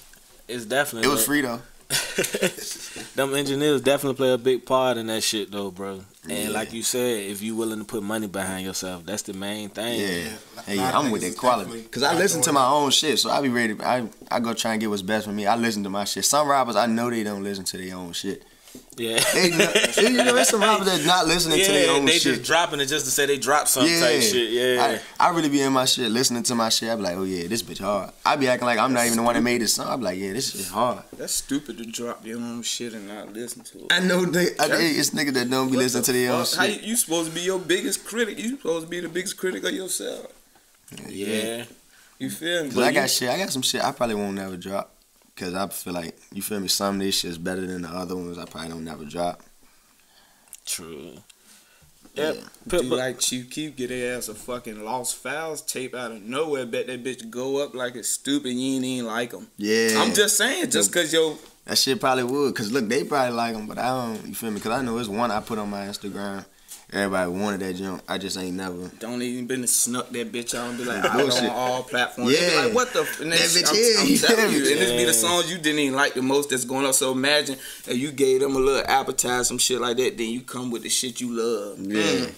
It's 0.47 0.65
definitely 0.65 1.09
It 1.09 1.13
was 1.13 1.25
free, 1.25 1.41
though. 1.41 1.61
Them 3.17 3.35
engineers 3.35 3.81
definitely 3.81 4.15
play 4.17 4.33
a 4.33 4.39
big 4.39 4.65
part 4.65 4.97
in 4.97 5.07
that 5.09 5.23
shit 5.23 5.51
though, 5.51 5.71
bro. 5.73 6.03
And 6.29 6.33
Yeah. 6.33 6.49
like 6.51 6.73
you 6.73 6.83
said, 6.85 7.25
if 7.31 7.43
you 7.43 7.57
willing 7.57 7.81
to 7.81 7.85
put 7.85 8.03
money 8.03 8.29
behind 8.29 8.65
yourself, 8.65 9.05
that's 9.05 9.23
the 9.23 9.33
main 9.33 9.71
thing. 9.71 10.01
Yeah. 10.01 10.07
Yeah, 10.07 10.63
Hey, 10.67 10.77
yeah, 10.77 10.97
I'm 10.97 11.11
with 11.11 11.23
niggas 11.23 11.25
that 11.25 11.29
is 11.33 11.39
quality. 11.39 11.83
Cause 11.83 12.03
I 12.05 12.15
listen 12.15 12.43
to 12.43 12.53
my 12.53 12.65
own 12.67 12.91
shit, 12.91 13.19
so 13.19 13.31
I 13.31 13.41
be 13.43 13.49
ready. 13.49 13.77
I 13.83 14.09
I 14.31 14.39
go 14.39 14.55
try 14.55 14.73
and 14.73 14.81
get 14.81 14.89
what's 14.91 15.03
best 15.03 15.27
for 15.27 15.33
me. 15.33 15.47
I 15.47 15.57
listen 15.57 15.83
to 15.85 15.91
my 15.91 16.05
shit. 16.05 16.25
Some 16.25 16.49
rappers 16.49 16.77
I 16.77 16.87
know 16.87 17.11
they 17.11 17.25
don't 17.25 17.43
listen 17.43 17.65
to 17.65 17.77
their 17.77 17.97
own 17.97 18.13
shit. 18.13 18.45
Yeah. 19.01 19.19
They, 19.33 20.11
you 20.11 20.17
know, 20.19 20.35
there's 20.35 20.49
some 20.49 20.61
rappers 20.61 20.87
that 20.87 21.07
not 21.07 21.27
listening 21.27 21.59
to 21.59 21.73
their 21.73 21.87
yeah, 21.87 21.93
own 21.93 22.05
they 22.05 22.19
shit. 22.19 22.35
just 22.35 22.43
dropping 22.45 22.81
it 22.81 22.87
just 22.87 23.07
to 23.07 23.11
say 23.11 23.25
they 23.27 23.39
dropped 23.39 23.69
some 23.69 23.87
type 23.87 24.21
shit. 24.21 24.51
Yeah. 24.51 24.99
I, 25.19 25.29
I 25.29 25.35
really 25.35 25.49
be 25.49 25.63
in 25.63 25.73
my 25.73 25.87
shit, 25.87 26.11
listening 26.11 26.43
to 26.45 26.55
my 26.55 26.69
shit. 26.69 26.91
I 26.91 26.97
be 26.97 27.03
like, 27.03 27.17
oh 27.17 27.23
yeah, 27.25 27.49
this 27.49 27.63
bitch 27.63 27.81
hard. 27.81 28.11
I 28.25 28.37
be 28.37 28.49
acting 28.49 28.67
like 28.67 28.79
I'm 28.79 28.93
not 28.93 29.07
even 29.07 29.17
the 29.17 29.23
one 29.23 29.35
that 29.35 29.43
made 29.43 29.63
this 29.63 29.75
song. 29.75 29.89
I 29.89 29.97
be 29.97 30.03
like, 30.03 30.19
yeah, 30.19 30.33
this 30.33 30.53
shit 30.53 30.67
hard. 30.67 31.03
That's 31.17 31.33
stupid 31.35 31.79
to 31.79 31.85
drop 31.87 32.27
your 32.27 32.39
own 32.39 32.63
shit 32.63 32.93
and 32.93 33.09
not 33.09 33.33
listen 33.33 33.63
to 33.65 33.79
it. 33.79 33.87
I 33.91 34.01
know 34.01 34.25
they, 34.27 34.49
I, 34.59 34.69
they, 34.69 34.91
it's 34.91 35.11
niggas 35.11 35.33
that 35.35 35.49
don't 35.51 35.69
be 35.71 35.77
What 35.77 35.83
listening 35.83 36.03
the 36.03 36.07
to 36.07 36.13
their 36.13 36.33
own? 36.33 36.39
How 36.39 36.45
shit. 36.45 36.83
you, 36.83 36.89
you 36.91 36.97
supposed 36.97 37.31
to 37.31 37.35
be 37.35 37.41
your 37.43 37.59
biggest 37.59 38.05
critic? 38.05 38.39
You 38.39 38.51
supposed 38.51 38.85
to 38.87 38.91
be 38.91 39.01
the 39.01 39.09
biggest 39.09 39.37
critic 39.39 39.65
of 39.65 39.73
yourself. 39.73 40.27
yeah. 41.09 41.65
You 42.19 42.29
feel 42.29 42.65
me? 42.65 42.71
Cause 42.71 42.79
I 42.79 42.93
got 42.93 43.09
shit. 43.09 43.31
I 43.31 43.39
got 43.39 43.51
some 43.51 43.63
shit 43.63 43.83
I 43.83 43.93
probably 43.93 44.17
won't 44.17 44.35
never 44.35 44.57
drop. 44.59 44.95
Cause 45.41 45.55
I 45.55 45.67
feel 45.69 45.95
like 45.95 46.15
you 46.35 46.43
feel 46.43 46.61
me. 46.61 46.69
Some 46.69 46.97
of 46.97 47.01
this 47.01 47.21
shit's 47.21 47.39
better 47.39 47.67
than 47.67 47.81
the 47.83 47.89
other 47.89 48.15
ones. 48.15 48.37
I 48.37 48.45
probably 48.45 48.69
don't 48.69 48.85
never 48.85 49.05
drop. 49.07 49.41
True. 50.67 51.13
Yeah. 52.15 52.33
Yep. 52.33 52.45
Put- 52.69 52.83
Do 52.83 52.91
but- 52.91 52.99
like 52.99 53.19
Chief 53.21 53.49
Keef 53.51 53.75
get 53.77 53.89
their 53.89 54.17
ass 54.19 54.29
a 54.29 54.35
fucking 54.35 54.85
Lost 54.85 55.17
Files 55.17 55.63
tape 55.63 55.95
out 55.95 56.13
of 56.13 56.23
nowhere. 56.23 56.67
Bet 56.67 56.89
that 56.89 57.03
bitch 57.03 57.31
go 57.31 57.57
up 57.65 57.75
like 57.75 57.95
it's 57.97 58.09
stupid. 58.11 58.51
You 58.51 58.77
ain't 58.77 58.85
even 58.85 59.07
like 59.07 59.31
them. 59.31 59.47
Yeah. 59.57 59.95
I'm 60.03 60.13
just 60.13 60.37
saying, 60.37 60.71
just 60.71 60.93
cause 60.93 61.13
yo, 61.13 61.39
That 61.65 61.79
shit 61.79 61.99
probably 62.01 62.25
would, 62.25 62.55
cause 62.55 62.71
look, 62.71 62.89
they 62.89 63.05
probably 63.05 63.35
like 63.35 63.55
them, 63.55 63.67
but 63.67 63.79
I 63.79 63.89
don't. 63.89 64.27
You 64.27 64.35
feel 64.35 64.51
me? 64.51 64.61
Cause 64.61 64.73
I 64.73 64.83
know 64.83 64.99
it's 64.99 65.09
one 65.09 65.31
I 65.31 65.41
put 65.41 65.59
on 65.59 65.71
my 65.71 65.87
Instagram. 65.87 66.45
Everybody 66.93 67.31
wanted 67.31 67.61
that 67.61 67.75
jump. 67.77 68.03
I 68.09 68.19
just 68.19 68.37
ain't 68.37 68.57
never. 68.57 68.89
don't 68.99 69.23
even 69.23 69.47
been 69.47 69.61
to 69.63 69.69
snuck 69.69 70.11
that 70.11 70.33
bitch 70.33 70.59
out 70.59 70.71
and 70.71 70.79
be 70.79 70.85
like, 70.85 71.05
out 71.05 71.13
Bullshit. 71.19 71.45
on 71.45 71.51
all 71.51 71.83
platforms. 71.85 72.33
Yeah. 72.39 72.63
like, 72.65 72.75
what 72.75 72.93
the? 72.93 73.03
F-? 73.03 73.21
And 73.21 73.31
That 73.31 73.39
that 73.39 73.49
bitch 73.49 73.69
I'm, 73.69 73.75
here, 73.77 73.95
I'm 74.01 74.37
telling 74.37 74.53
you, 74.57 74.63
me? 74.65 74.73
and 74.73 74.81
this 74.81 74.91
be 74.93 75.05
the 75.05 75.13
songs 75.15 75.51
you 75.53 75.59
didn't 75.59 75.79
even 75.79 75.95
like 75.97 76.15
the 76.15 76.23
most 76.23 76.51
that's 76.51 76.65
going 76.65 76.85
up. 76.87 76.95
So 76.95 77.13
imagine 77.13 77.55
if 77.55 77.97
you 77.97 78.11
gave 78.11 78.41
them 78.41 78.57
a 78.57 78.59
little 78.59 78.85
appetizer, 78.91 79.45
some 79.45 79.59
shit 79.59 79.81
like 79.81 79.99
that, 79.99 80.19
then 80.19 80.31
you 80.31 80.41
come 80.41 80.73
with 80.73 80.83
the 80.83 80.89
shit 80.89 81.21
you 81.21 81.31
love. 81.31 81.79
Yeah. 81.79 82.03
Mm. 82.03 82.35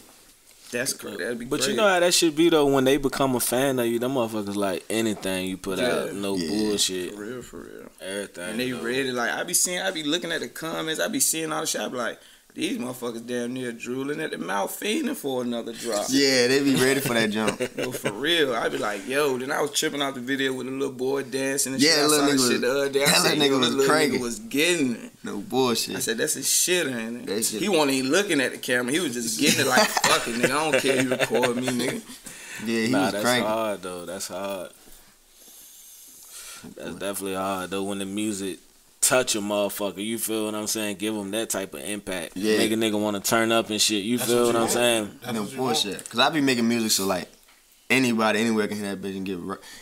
That's 0.70 0.94
crazy. 0.94 1.18
That'd 1.18 1.38
be 1.38 1.44
But 1.44 1.56
crazy. 1.60 1.72
you 1.72 1.76
know 1.76 1.86
how 1.88 2.00
that 2.00 2.14
should 2.14 2.34
be 2.34 2.48
though 2.48 2.66
when 2.66 2.84
they 2.84 2.96
become 2.96 3.34
a 3.36 3.40
fan 3.40 3.78
of 3.78 3.86
you, 3.86 3.98
them 3.98 4.14
motherfuckers 4.14 4.56
like 4.56 4.82
anything 4.88 5.46
you 5.48 5.58
put 5.58 5.78
out, 5.78 6.14
no 6.14 6.34
Yeah. 6.36 6.48
bullshit, 6.48 7.14
for 7.14 7.20
real, 7.22 7.42
for 7.42 7.56
real. 7.60 7.88
everything. 8.00 8.50
And 8.50 8.60
they 8.60 8.66
you 8.66 8.76
know. 8.78 8.82
ready 8.84 9.12
like 9.12 9.30
I 9.32 9.42
be 9.44 9.52
seeing, 9.52 9.80
I 9.80 9.90
be 9.90 10.02
looking 10.02 10.32
at 10.32 10.40
the 10.40 10.48
comments, 10.48 10.98
I 10.98 11.08
be 11.08 11.20
seeing 11.20 11.52
all 11.52 11.60
the 11.60 11.66
shit. 11.66 11.80
I 11.82 11.88
be 11.88 11.96
like, 11.98 12.18
These 12.54 12.76
motherfuckers 12.76 13.26
damn 13.26 13.54
near 13.54 13.72
drooling 13.72 14.20
at 14.20 14.30
the 14.30 14.36
mouth, 14.36 14.78
fiending 14.78 15.16
for 15.16 15.40
another 15.42 15.72
drop. 15.72 16.04
Yeah, 16.10 16.48
they 16.48 16.62
be 16.62 16.74
ready 16.74 17.00
for 17.00 17.14
that 17.14 17.30
jump. 17.30 17.58
No, 17.78 17.92
for 17.92 18.12
real. 18.12 18.54
I 18.54 18.68
be 18.68 18.76
like, 18.76 19.08
yo. 19.08 19.38
Then 19.38 19.50
I 19.50 19.62
was 19.62 19.70
tripping 19.70 20.02
out 20.02 20.14
the 20.14 20.20
video 20.20 20.52
with 20.52 20.66
a 20.68 20.70
little 20.70 20.92
boy 20.94 21.22
dancing 21.22 21.72
and 21.72 21.82
Yeah, 21.82 21.92
shit. 21.92 21.98
I 22.00 22.06
little 22.08 22.18
saw 22.18 22.24
nigga 22.26 22.32
this 22.32 22.42
shit 22.42 22.52
was- 22.52 22.60
the 22.60 22.70
other 22.70 22.88
day. 22.90 23.04
I 23.04 23.06
said, 23.12 23.38
little 23.38 23.46
yo, 23.46 23.56
nigga 23.56 23.60
was 23.60 23.74
little 23.74 23.90
cranking. 23.90 24.18
nigga 24.20 24.22
was 24.22 24.38
getting 24.40 24.96
it. 24.96 25.10
No 25.24 25.38
bullshit. 25.38 25.96
I 25.96 26.00
said, 26.00 26.18
that's 26.18 26.34
his 26.34 26.46
shit, 26.50 26.86
ain't 26.88 27.24
That 27.26 27.38
it? 27.38 27.44
shit- 27.46 27.62
He 27.62 27.70
wasn't 27.70 27.92
even 27.92 28.10
looking 28.10 28.40
at 28.42 28.52
the 28.52 28.58
camera. 28.58 28.92
He 28.92 29.00
was 29.00 29.14
just 29.14 29.40
getting 29.40 29.60
it 29.60 29.66
like, 29.66 29.88
fuck 29.88 30.28
it, 30.28 30.34
nigga. 30.34 30.44
I 30.44 30.70
don't 30.70 30.78
care 30.80 30.96
if 30.96 31.04
you 31.04 31.10
record 31.10 31.56
me, 31.56 31.68
nigga. 31.68 32.02
yeah, 32.66 32.84
he 32.86 32.88
nah, 32.92 33.04
was 33.04 33.12
that's 33.12 33.24
cranking. 33.24 33.48
hard 33.48 33.82
though. 33.82 34.04
That's 34.04 34.28
hard. 34.28 34.70
That's 36.76 36.94
definitely 36.96 37.34
hard 37.34 37.70
though. 37.70 37.82
When 37.82 37.98
the 37.98 38.04
music 38.04 38.58
touch 39.02 39.34
a 39.34 39.40
motherfucker, 39.40 40.02
you 40.02 40.18
feel 40.18 40.46
what 40.46 40.54
I'm 40.54 40.66
saying? 40.66 40.96
Give 40.96 41.14
them 41.14 41.30
that 41.32 41.50
type 41.50 41.74
of 41.74 41.80
impact. 41.80 42.36
Yeah. 42.36 42.56
Make 42.56 42.72
a 42.72 42.76
nigga 42.76 42.98
want 42.98 43.22
to 43.22 43.28
turn 43.30 43.52
up 43.52 43.68
and 43.68 43.78
shit. 43.80 44.02
You 44.04 44.16
That's 44.16 44.30
feel 44.30 44.46
what 44.46 44.46
what, 44.46 44.52
you 44.54 44.56
I'm 44.58 44.62
want. 44.62 44.72
saying? 44.72 45.10
That's 45.22 45.34
no 45.34 45.40
what 45.42 45.48
want. 45.50 45.56
bullshit. 45.84 46.08
Cause 46.10 46.20
I 46.20 46.30
be 46.30 46.40
making 46.40 46.66
music 46.66 46.90
so 46.92 47.04
like 47.06 47.28
anybody 47.90 48.40
anywhere 48.40 48.66
can 48.68 48.78
hear 48.78 48.94
that 48.94 49.02
bitch 49.06 49.16
and 49.16 49.26
get 49.26 49.38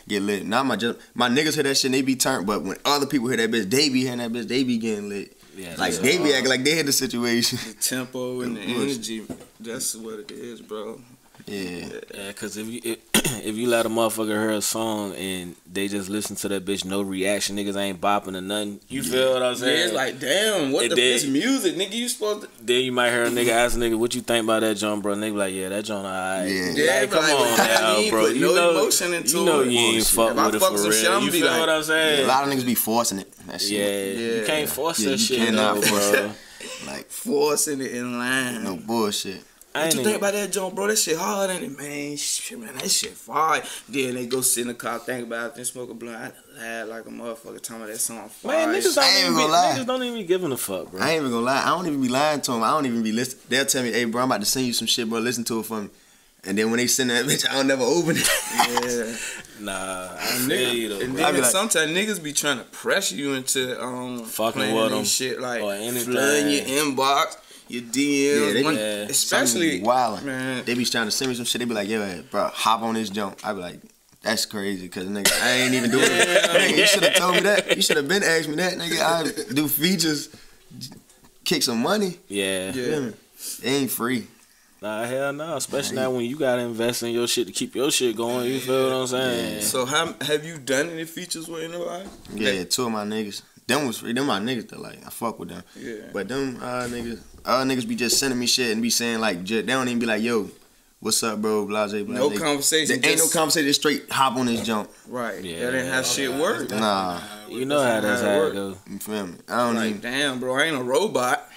get 0.09 0.23
lit. 0.23 0.45
Not 0.47 0.67
my 0.67 0.75
just 0.77 0.99
my 1.15 1.29
niggas 1.29 1.55
hear 1.55 1.63
that 1.63 1.77
shit 1.77 1.85
and 1.87 1.95
they 1.95 2.03
be 2.03 2.17
turned, 2.17 2.47
but 2.47 2.63
when 2.63 2.77
other 2.85 3.07
people 3.07 3.29
hear 3.29 3.37
that 3.37 3.51
bitch, 3.51 3.71
they 3.71 3.89
be 3.89 4.01
hearing 4.03 4.19
that 4.19 4.33
bitch, 4.33 4.49
they 4.49 4.65
be 4.65 4.79
getting 4.79 5.09
lit. 5.09 5.37
Yeah, 5.57 5.75
Like 5.77 5.95
they 5.95 6.17
be 6.19 6.33
acting 6.33 6.49
like 6.49 6.65
they 6.65 6.77
had 6.77 6.87
the 6.87 6.93
situation. 6.93 7.59
The 7.67 7.75
tempo 7.75 8.41
and 8.41 8.57
the 8.57 8.63
Of 8.63 8.69
energy. 8.83 9.27
That's 9.59 9.95
what 9.97 10.21
it 10.21 10.31
is, 10.31 10.61
bro. 10.63 11.01
Yeah. 11.47 11.87
Yeah, 12.15 12.33
cause 12.33 12.57
if 12.57 12.67
you 12.67 12.81
if, 12.85 12.99
if 13.45 13.57
you 13.57 13.69
let 13.69 13.87
a 13.87 13.89
motherfucker 13.89 14.29
hear 14.29 14.51
a 14.51 14.61
song 14.63 15.15
and 15.15 15.55
they 15.71 15.89
just 15.89 16.09
listen 16.09 16.37
to 16.37 16.49
that 16.49 16.65
bitch, 16.65 16.85
no 16.85 17.03
reaction, 17.03 17.57
niggas 17.57 17.77
ain't 17.77 18.01
bopping 18.01 18.37
or 18.37 18.41
nothing. 18.41 18.81
You 18.89 19.03
feel 19.03 19.33
what 19.35 19.43
I'm 19.43 19.53
Yeah, 19.53 19.59
saying? 19.59 19.85
it's 19.87 19.93
like, 19.95 20.19
damn, 20.21 20.73
what 20.73 20.85
It 20.85 20.89
the 20.91 20.95
did. 20.97 21.15
this 21.15 21.27
music, 21.27 21.75
nigga? 21.77 21.93
You 21.93 22.09
supposed 22.09 22.43
to 22.43 22.49
then 22.65 22.83
you 22.85 22.93
might 22.93 23.11
hear 23.11 23.25
a 23.25 23.29
nigga 23.29 23.49
ask 23.53 23.77
a 23.77 23.79
nigga, 23.81 23.97
"What 23.99 24.15
you 24.15 24.21
think 24.23 24.45
about 24.45 24.61
that 24.61 24.77
joint, 24.77 25.03
bro?" 25.03 25.13
And 25.13 25.23
they 25.23 25.31
be 25.31 25.37
like, 25.37 25.55
"Yeah, 25.55 25.69
that 25.71 25.85
joint 25.85 26.05
alright." 26.07 26.49
Yeah. 26.49 26.71
Yeah, 26.75 27.01
like, 27.01 27.11
come 27.11 27.23
like, 27.25 27.35
on 27.35 27.51
you 27.51 27.57
now, 27.57 28.11
bro. 28.11 28.27
You 28.27 28.41
no 28.41 28.55
know, 28.55 28.71
emotion 28.81 29.15
into 29.15 29.39
you 29.39 29.45
know 29.45 29.61
it. 29.63 29.71
you 29.71 29.79
ain't 29.79 30.07
fuck 30.07 30.33
If 30.33 30.39
I 30.39 30.47
with 30.47 30.55
it 30.55 30.59
fuck 30.61 30.71
for 30.73 30.83
real. 30.83 30.93
shit, 30.93 31.11
I'ma 31.11 31.25
you 31.25 31.31
be 31.33 31.41
feel 31.41 31.47
like, 31.51 31.61
what 31.61 31.69
I'm 31.69 31.83
saying? 31.83 32.25
A 32.25 32.29
lot 32.29 32.47
of 32.47 32.53
niggas 32.55 32.67
be 32.67 32.75
forcing 32.75 33.19
it. 33.21 33.33
That 33.47 33.61
shit. 33.61 33.71
Yeah, 34.19 34.41
you 34.41 34.47
can't 34.47 34.69
force 34.69 35.01
Yeah, 35.01 35.11
that 35.11 35.19
you 35.19 35.25
shit, 35.27 35.39
cannot 35.39 35.81
though, 35.81 35.89
bro. 35.89 36.31
Like 36.87 37.09
forcing 37.11 37.81
it 37.81 37.93
in 37.93 38.19
line. 38.19 38.65
no 38.65 38.77
bullshit. 38.77 39.43
I 39.73 39.85
What 39.85 39.95
you 39.95 40.03
think 40.03 40.17
about 40.17 40.33
that 40.35 40.51
joint, 40.51 40.75
bro? 40.75 40.89
That 40.89 40.99
shit 40.99 41.17
hard, 41.17 41.49
ain't 41.51 41.63
it, 41.63 41.79
man? 41.79 42.17
Shit, 42.17 42.59
man, 42.59 42.75
that 42.75 42.91
shit 42.91 43.13
fire. 43.13 43.63
Then 43.89 44.15
they 44.15 44.27
go 44.27 44.41
sit 44.41 44.63
in 44.63 44.69
the 44.69 44.75
car, 44.75 44.99
think 44.99 45.27
about 45.29 45.47
it, 45.51 45.55
then 45.57 45.65
smoke 45.65 45.91
a 45.91 45.95
blunt. 45.95 46.35
I 46.59 46.61
laugh 46.61 46.89
like 46.89 47.07
a 47.07 47.11
motherfucker 47.11 47.61
talking 47.61 47.77
about 47.83 47.89
that 47.93 47.99
song 48.01 48.29
fire. 48.29 48.67
Man, 48.67 48.75
niggas 48.75 48.95
don't, 48.97 49.05
ain't 49.05 49.21
even 49.21 49.33
gonna 49.35 49.47
be, 49.47 49.53
lie. 49.53 49.75
niggas 49.79 49.87
don't 49.87 50.03
even 50.03 50.19
be 50.19 50.25
giving 50.25 50.51
a 50.51 50.57
fuck, 50.57 50.91
bro. 50.91 51.01
I 51.01 51.11
ain't 51.11 51.21
even 51.21 51.31
gonna 51.31 51.45
lie. 51.47 51.63
I 51.63 51.67
don't 51.69 51.87
even 51.87 52.03
be 52.03 52.09
lying 52.09 52.41
to 52.41 52.51
them. 52.53 52.65
I 52.65 52.71
don't 52.71 52.87
even 52.87 53.03
be 53.05 53.13
listening. 53.13 53.43
They'll 53.49 53.65
tell 53.65 53.83
me, 53.85 53.93
"Hey, 53.93 54.05
bro, 54.07 54.23
I'm 54.23 54.29
about 54.31 54.41
to 54.41 54.47
send 54.47 54.67
you 54.67 54.73
some 54.73 54.89
shit, 54.89 55.09
bro. 55.09 55.21
Listen 55.21 55.45
to 55.45 55.61
it 55.61 55.67
for 55.67 55.83
me." 55.83 55.89
And 56.43 56.57
then 56.59 56.71
when 56.71 56.79
they 56.79 56.87
send 56.89 57.11
that 57.11 57.25
bitch, 57.27 57.49
I 57.49 57.53
don't 57.55 57.69
never 57.69 57.85
open 57.85 58.17
it. 58.17 58.29
Yeah. 58.83 59.17
Nah, 59.61 60.09
I 60.19 60.25
feel 60.49 60.73
you 60.73 60.89
though, 60.89 61.01
And 61.01 61.15
then 61.19 61.35
like- 61.35 61.45
sometimes 61.45 61.93
niggas 61.93 62.23
be 62.23 62.33
trying 62.33 62.57
to 62.57 62.65
pressure 62.65 63.15
you 63.15 63.35
into 63.35 63.79
um 63.79 64.25
Fucking 64.25 64.53
planning 64.59 64.75
with 64.75 64.85
and 64.87 64.95
'em 65.01 65.05
shit 65.05 65.39
like 65.39 65.61
or 65.63 65.75
anything. 65.75 66.15
flooding 66.15 66.49
your 66.51 66.65
inbox, 66.65 67.37
your 67.71 67.83
DMs, 67.83 68.47
Yeah, 68.47 68.53
they 68.53 68.63
one- 68.63 68.75
be- 68.75 68.81
Yeah. 68.81 69.07
especially 69.09 69.81
wild. 69.81 70.23
man. 70.25 70.65
They 70.65 70.75
be 70.75 70.85
trying 70.85 71.07
to 71.07 71.11
send 71.11 71.29
me 71.31 71.35
some 71.37 71.45
shit. 71.45 71.61
They 71.61 71.65
be 71.65 71.75
like, 71.75 71.89
"Yo, 71.89 72.05
hey, 72.05 72.23
bro, 72.31 72.49
hop 72.49 72.83
on 72.83 72.95
this 72.95 73.09
jump." 73.11 73.39
I 73.45 73.53
be 73.53 73.61
like, 73.61 73.81
"That's 74.23 74.45
crazy," 74.47 74.89
cause 74.89 75.05
nigga, 75.05 75.33
I 75.43 75.51
ain't 75.63 75.75
even 75.75 75.91
doing 75.91 76.05
it. 76.05 76.43
Nigga, 76.51 76.77
you 76.77 76.87
should 76.87 77.03
have 77.05 77.15
told 77.17 77.35
me 77.37 77.41
that. 77.43 77.77
You 77.77 77.83
should 77.83 77.97
have 77.97 78.09
been 78.09 78.23
asked 78.23 78.49
me 78.49 78.57
that, 78.57 78.75
nigga. 78.75 79.01
I 79.01 79.53
do 79.55 79.69
features, 79.69 80.29
kick 81.45 81.63
some 81.63 81.81
money. 81.83 82.19
Yeah. 82.29 82.67
Yeah. 82.67 82.73
Feel? 82.73 83.07
It 83.09 83.15
ain't 83.65 83.91
free. 83.91 84.27
Nah, 84.83 85.05
hell 85.05 85.33
no. 85.35 85.57
Especially 85.57 85.97
now 85.97 86.11
when 86.11 86.25
you 86.25 86.37
gotta 86.37 86.63
invest 86.63 87.03
in 87.03 87.11
your 87.13 87.27
shit 87.27 87.47
to 87.47 87.53
keep 87.53 87.75
your 87.75 87.91
shit 87.91 88.17
going. 88.17 88.51
You 88.51 88.61
feel 88.61 88.85
what 88.85 88.93
I'm 89.03 89.07
saying? 89.07 89.55
Yeah. 89.57 89.61
So 89.61 89.85
how 89.85 90.15
have 90.23 90.45
you 90.45 90.57
done 90.59 90.89
any 90.91 91.05
features 91.05 91.49
with 91.49 91.63
anybody? 91.65 92.09
Yeah, 92.35 92.65
two 92.65 92.87
of 92.87 92.93
my 92.93 93.05
niggas. 93.05 93.43
Them 93.67 93.87
was 93.87 93.99
free. 93.99 94.13
Them 94.15 94.27
my 94.27 94.41
niggas 94.41 94.69
that 94.71 94.81
like 94.81 95.07
I 95.07 95.11
fuck 95.11 95.39
with 95.39 95.51
them. 95.51 95.63
Yeah. 95.79 95.97
But 96.13 96.29
them 96.29 96.57
uh 96.63 96.87
niggas, 96.89 97.21
other 97.45 97.65
niggas 97.71 97.87
be 97.89 97.95
just 97.97 98.19
sending 98.19 98.39
me 98.39 98.47
shit 98.47 98.71
and 98.73 98.83
be 98.83 98.91
saying 98.91 99.21
like, 99.21 99.45
ju- 99.45 99.63
they 99.63 99.73
don't 99.73 99.89
even 99.89 99.99
be 99.99 100.07
like, 100.07 100.23
"Yo, 100.23 100.51
what's 101.01 101.23
up, 101.23 101.41
bro?" 101.41 101.67
Blase, 101.67 101.93
blase. 102.05 102.09
No 102.09 102.31
conversation. 102.31 103.01
There 103.01 103.11
ain't 103.11 103.21
no 103.21 103.29
conversation. 103.29 103.67
just 103.69 103.81
Straight 103.81 104.11
hop 104.11 104.37
on 104.37 104.47
this 104.47 104.63
jump. 104.65 104.91
Right. 105.09 105.43
Yeah. 105.43 105.71
That 105.71 105.79
ain't 105.85 105.93
how 105.93 106.03
shit 106.03 106.33
work. 106.33 106.71
Nah, 106.71 107.21
You 107.49 107.65
know 107.65 107.83
how 107.83 108.01
that's 108.01 108.23
how 108.23 108.29
it 108.29 108.33
how 108.33 108.39
work. 108.39 108.53
go. 108.55 108.77
you 108.91 108.99
feel 108.99 109.27
me? 109.27 109.35
I 109.49 109.57
don't 109.67 109.77
Like, 109.77 109.89
even. 109.91 110.01
damn, 110.01 110.41
bro, 110.41 110.55
I 110.57 110.65
ain't 110.65 110.77
a 110.77 110.83
robot. 110.83 111.49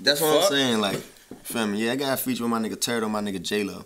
That's 0.00 0.20
what 0.20 0.42
fuck? 0.42 0.52
I'm 0.52 0.56
saying. 0.58 0.80
Like, 0.80 0.98
feel 1.42 1.66
me? 1.66 1.84
Yeah, 1.84 1.92
I 1.92 1.96
got 1.96 2.14
a 2.14 2.16
feature 2.16 2.42
with 2.44 2.50
my 2.50 2.58
nigga 2.60 2.80
Turtle, 2.80 3.08
my 3.08 3.20
nigga 3.20 3.40
J 3.42 3.64
Lo, 3.64 3.84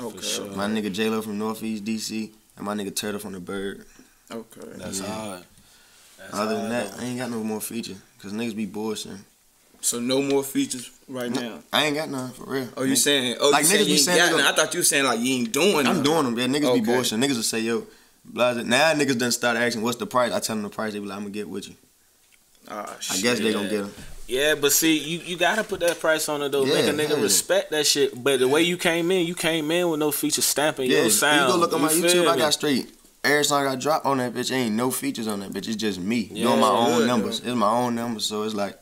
Okay. 0.00 0.20
sure. 0.26 0.46
my 0.52 0.66
nigga 0.68 0.92
J 0.92 1.08
Lo 1.10 1.20
from 1.22 1.38
Northeast 1.38 1.84
DC, 1.84 2.30
and 2.56 2.64
my 2.64 2.74
nigga 2.74 2.94
Turtle 2.94 3.18
from 3.20 3.32
the 3.32 3.40
Bird. 3.40 3.84
Okay. 4.30 4.60
That's 4.76 5.00
Yeah. 5.00 5.06
hard. 5.06 5.42
That's 6.18 6.34
Other 6.34 6.54
than 6.56 6.70
hard, 6.70 6.86
that. 6.92 7.00
I 7.00 7.04
ain't 7.04 7.18
got 7.18 7.30
no 7.30 7.42
more 7.42 7.60
features. 7.60 7.96
Cause 8.22 8.32
niggas 8.32 8.54
be 8.56 8.66
bullshitting. 8.66 9.18
So 9.80 10.00
no 10.00 10.20
more 10.22 10.42
features 10.42 10.90
right 11.08 11.30
No, 11.30 11.40
now. 11.40 11.58
I 11.72 11.84
ain't 11.86 11.94
got 11.96 12.08
none 12.10 12.30
for 12.32 12.44
real. 12.50 12.68
Oh, 12.76 12.82
you 12.82 12.96
saying? 12.96 13.36
Oh, 13.40 13.50
Like, 13.50 13.62
you 13.62 13.66
saying 13.68 13.80
niggas 13.82 13.86
be 13.86 13.90
you 13.90 13.96
ain't 13.96 14.04
saying 14.04 14.18
got 14.18 14.36
none. 14.36 14.46
I 14.46 14.52
thought 14.56 14.74
you 14.74 14.80
were 14.80 14.84
saying 14.84 15.04
like 15.04 15.20
you 15.20 15.34
ain't 15.36 15.52
doing. 15.52 15.86
I'm 15.86 15.96
none. 15.96 16.02
doing 16.02 16.24
them. 16.24 16.38
Yeah, 16.38 16.46
niggas 16.46 16.70
Okay. 16.70 16.80
be 16.80 16.86
bullshitting. 16.86 17.24
Niggas 17.24 17.36
will 17.36 17.42
say, 17.42 17.60
yo, 17.60 17.86
blase. 18.24 18.64
Now 18.64 18.92
niggas 18.94 19.18
done 19.18 19.30
start 19.32 19.56
asking, 19.56 19.82
what's 19.82 19.96
the 19.98 20.06
price? 20.06 20.32
I 20.32 20.40
tell 20.40 20.56
them 20.56 20.64
the 20.64 20.68
price. 20.68 20.92
They 20.92 20.98
be 20.98 21.06
like, 21.06 21.16
I'm 21.16 21.22
gonna 21.22 21.32
get 21.34 21.48
with 21.48 21.68
you. 21.68 21.74
Ah, 22.70 22.96
I 23.10 23.16
guess 23.20 23.38
they 23.38 23.52
gonna 23.52 23.68
get 23.68 23.82
them. 23.82 23.92
Yeah, 24.26 24.56
but 24.56 24.72
see, 24.72 24.98
you, 24.98 25.20
you 25.20 25.36
gotta 25.38 25.64
put 25.64 25.80
that 25.80 25.98
price 26.00 26.28
on 26.28 26.42
it 26.42 26.50
though. 26.52 26.66
Make 26.66 26.86
a 26.86 26.90
nigga 26.90 27.16
yeah. 27.16 27.22
respect 27.22 27.70
that 27.70 27.86
shit. 27.86 28.22
But 28.22 28.40
the 28.40 28.48
way 28.48 28.60
you 28.62 28.76
came 28.76 29.10
in, 29.10 29.26
you 29.26 29.34
came 29.34 29.70
in 29.70 29.88
with 29.88 30.00
no 30.00 30.10
feature 30.10 30.42
stamping 30.42 30.90
Yeah, 30.90 30.98
your 30.98 31.04
you 31.06 31.10
go 31.20 31.56
look 31.56 31.72
on 31.72 31.80
my 31.80 31.88
feel 31.88 32.02
YouTube. 32.04 32.28
I 32.28 32.34
me? 32.34 32.38
got 32.42 32.52
straight. 32.52 32.92
Every 33.24 33.44
song 33.44 33.66
I 33.66 33.74
drop 33.76 34.04
on 34.04 34.18
that 34.18 34.34
bitch 34.34 34.52
ain't 34.52 34.74
no 34.74 34.90
features 34.90 35.26
on 35.26 35.40
that 35.40 35.50
bitch. 35.50 35.66
It's 35.68 35.76
just 35.76 35.98
me 35.98 36.28
Yeah, 36.30 36.44
doing 36.44 36.60
my 36.60 36.68
own 36.68 37.00
though. 37.00 37.06
numbers. 37.06 37.38
It's 37.40 37.54
my 37.54 37.70
own 37.70 37.94
numbers, 37.94 38.26
so 38.26 38.42
it's 38.42 38.54
like 38.54 38.78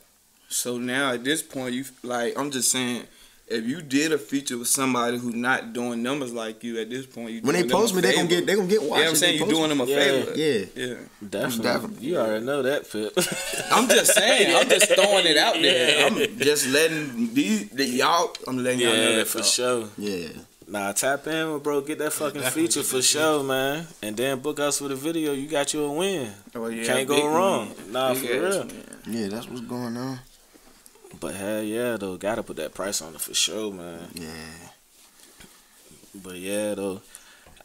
So 0.49 0.79
now 0.79 1.13
at 1.13 1.25
this 1.25 1.43
point, 1.43 1.75
you 1.75 1.85
like 2.03 2.39
I'm 2.39 2.51
just 2.51 2.71
saying, 2.71 3.03
if 3.49 3.65
you 3.65 3.81
did 3.83 4.13
a 4.13 4.19
feature 4.19 4.59
with 4.59 4.69
somebody 4.69 5.19
who's 5.19 5.35
not 5.35 5.73
doing 5.73 6.03
numbers 6.03 6.33
like 6.33 6.63
you 6.65 6.81
at 6.81 6.91
this 6.91 7.07
point, 7.07 7.31
you 7.31 7.41
when 7.43 7.55
they 7.55 7.61
doing 7.63 7.69
them 7.69 7.79
post 7.79 7.93
a 7.93 7.97
me, 7.97 8.03
they 8.03 8.15
gonna 8.15 8.29
get 8.29 8.47
they 8.47 8.55
gonna 8.57 8.69
get 8.69 8.83
Yeah, 8.83 8.89
watched. 8.89 9.09
I'm 9.09 9.15
saying 9.17 9.39
you're 9.39 9.49
doing 9.49 9.69
them 9.69 9.81
a 9.81 9.87
Yeah. 9.87 9.97
favor. 9.97 10.33
Yeah. 10.37 10.65
Yeah. 10.75 10.95
Definitely. 11.29 11.63
Definitely. 11.65 12.07
You 12.07 12.17
already 12.19 12.45
know 12.45 12.63
that, 12.63 12.91
Pip. 12.91 13.13
I'm 13.73 13.89
just 13.89 14.15
saying. 14.15 14.57
I'm 14.57 14.69
just 14.69 14.89
throwing 14.95 15.27
it 15.27 15.37
out 15.37 15.55
there. 15.55 16.01
Yeah. 16.01 16.07
I'm 16.07 16.39
just 16.39 16.67
letting 16.69 17.35
these 17.35 17.69
the, 17.71 17.85
y'all. 17.85 18.33
I'm 18.49 18.63
letting 18.63 18.81
y'all 18.81 18.95
know 18.95 19.17
that 19.17 19.27
for 19.27 19.39
though. 19.39 19.45
sure. 19.45 19.89
Yeah. 19.99 20.29
Nah, 20.69 20.91
tap 20.91 21.25
in, 21.29 21.53
with 21.53 21.63
bro. 21.63 21.81
Get 21.83 21.99
that 21.99 22.13
fucking 22.13 22.41
Definitely 22.41 22.67
feature 22.67 22.83
for 22.83 22.97
the 22.97 23.03
sure, 23.03 23.45
man. 23.45 23.87
And 24.03 24.17
then 24.17 24.41
book 24.41 24.59
us 24.59 24.81
with 24.81 24.91
a 24.91 24.97
video. 24.97 25.33
You 25.33 25.47
got 25.49 25.73
you 25.73 25.85
a 25.85 25.93
win. 25.93 26.33
Oh, 26.57 26.67
yeah, 26.67 26.85
Can't 26.85 27.07
go 27.07 27.29
wrong. 27.29 27.69
man. 27.69 27.93
Nah, 27.93 28.15
Big 28.15 28.23
for 28.27 28.35
ass 28.47 28.55
real. 28.55 28.65
man. 28.65 28.85
Yeah, 29.09 29.29
that's 29.29 29.49
what's 29.49 29.61
going 29.61 29.97
on. 29.97 30.19
But 31.21 31.35
hell 31.35 31.63
yeah, 31.63 31.97
though. 31.97 32.17
Gotta 32.17 32.43
put 32.43 32.57
that 32.57 32.75
price 32.75 33.01
on 33.03 33.15
it 33.15 33.21
for 33.21 33.35
sure, 33.35 33.73
man. 33.73 34.09
Yeah. 34.15 34.69
But 36.15 36.37
yeah, 36.37 36.75
though. 36.75 37.03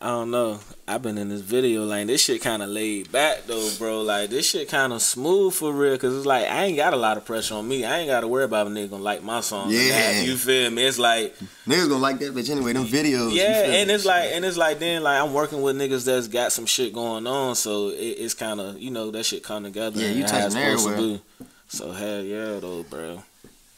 I 0.04 0.08
don't 0.08 0.32
know. 0.32 0.60
I've 0.88 1.04
been 1.04 1.20
in 1.20 1.30
this 1.30 1.42
video 1.42 1.84
lane. 1.84 2.08
This 2.08 2.24
shit 2.24 2.42
kind 2.42 2.64
of 2.64 2.70
laid 2.70 3.12
back 3.12 3.46
though, 3.46 3.70
bro. 3.78 4.02
Like 4.02 4.32
this 4.32 4.50
shit 4.50 4.68
kind 4.68 4.94
of 4.94 5.02
smooth 5.04 5.54
for 5.54 5.72
real. 5.72 5.96
Cause 6.00 6.18
it's 6.18 6.26
like 6.26 6.48
I 6.48 6.66
ain't 6.66 6.76
got 6.76 6.94
a 6.94 6.98
lot 6.98 7.18
of 7.18 7.26
pressure 7.26 7.54
on 7.54 7.68
me. 7.68 7.86
I 7.86 8.00
ain't 8.00 8.10
got 8.10 8.22
to 8.22 8.28
worry 8.28 8.44
about 8.44 8.66
a 8.66 8.72
nigga 8.72 8.90
gonna 8.90 9.04
like 9.04 9.22
my 9.22 9.42
song. 9.42 9.70
Yeah. 9.70 10.22
you 10.22 10.38
feel 10.38 10.72
me? 10.72 10.86
It's 10.86 10.98
like 10.98 11.38
Niggas 11.68 11.88
gonna 11.88 12.02
like 12.02 12.18
that 12.18 12.34
bitch 12.34 12.50
anyway. 12.50 12.74
Them 12.74 12.88
videos. 12.88 13.32
you 13.32 13.42
yeah, 13.42 13.62
and 13.62 13.90
me? 13.90 13.94
it's 13.94 14.04
like 14.04 14.32
and 14.32 14.44
it's 14.44 14.58
like 14.58 14.80
then 14.80 15.04
like 15.04 15.22
I'm 15.22 15.36
working 15.36 15.62
with 15.62 15.76
niggas 15.76 16.06
that's 16.06 16.28
got 16.28 16.52
some 16.52 16.66
shit 16.66 16.94
going 16.94 17.28
on. 17.28 17.54
So 17.54 17.90
it, 17.90 17.94
it's 18.00 18.34
kind 18.34 18.60
of 18.60 18.80
you 18.82 18.90
know 18.90 19.12
that 19.12 19.24
shit 19.24 19.44
come 19.44 19.66
together. 19.66 20.02
Yeah, 20.02 20.10
you 20.10 20.24
touching 20.24 20.54
to 20.54 20.60
everywhere. 20.60 21.20
So 21.68 21.92
hell 21.92 22.24
yeah, 22.24 22.60
though, 22.60 22.82
bro. 22.90 23.22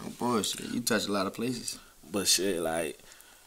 No 0.04 0.10
bullshit. 0.20 0.66
You 0.74 0.82
touch 0.82 1.08
a 1.08 1.12
lot 1.12 1.28
of 1.28 1.34
places. 1.34 1.80
But 2.12 2.28
shit, 2.28 2.60
like 2.62 3.00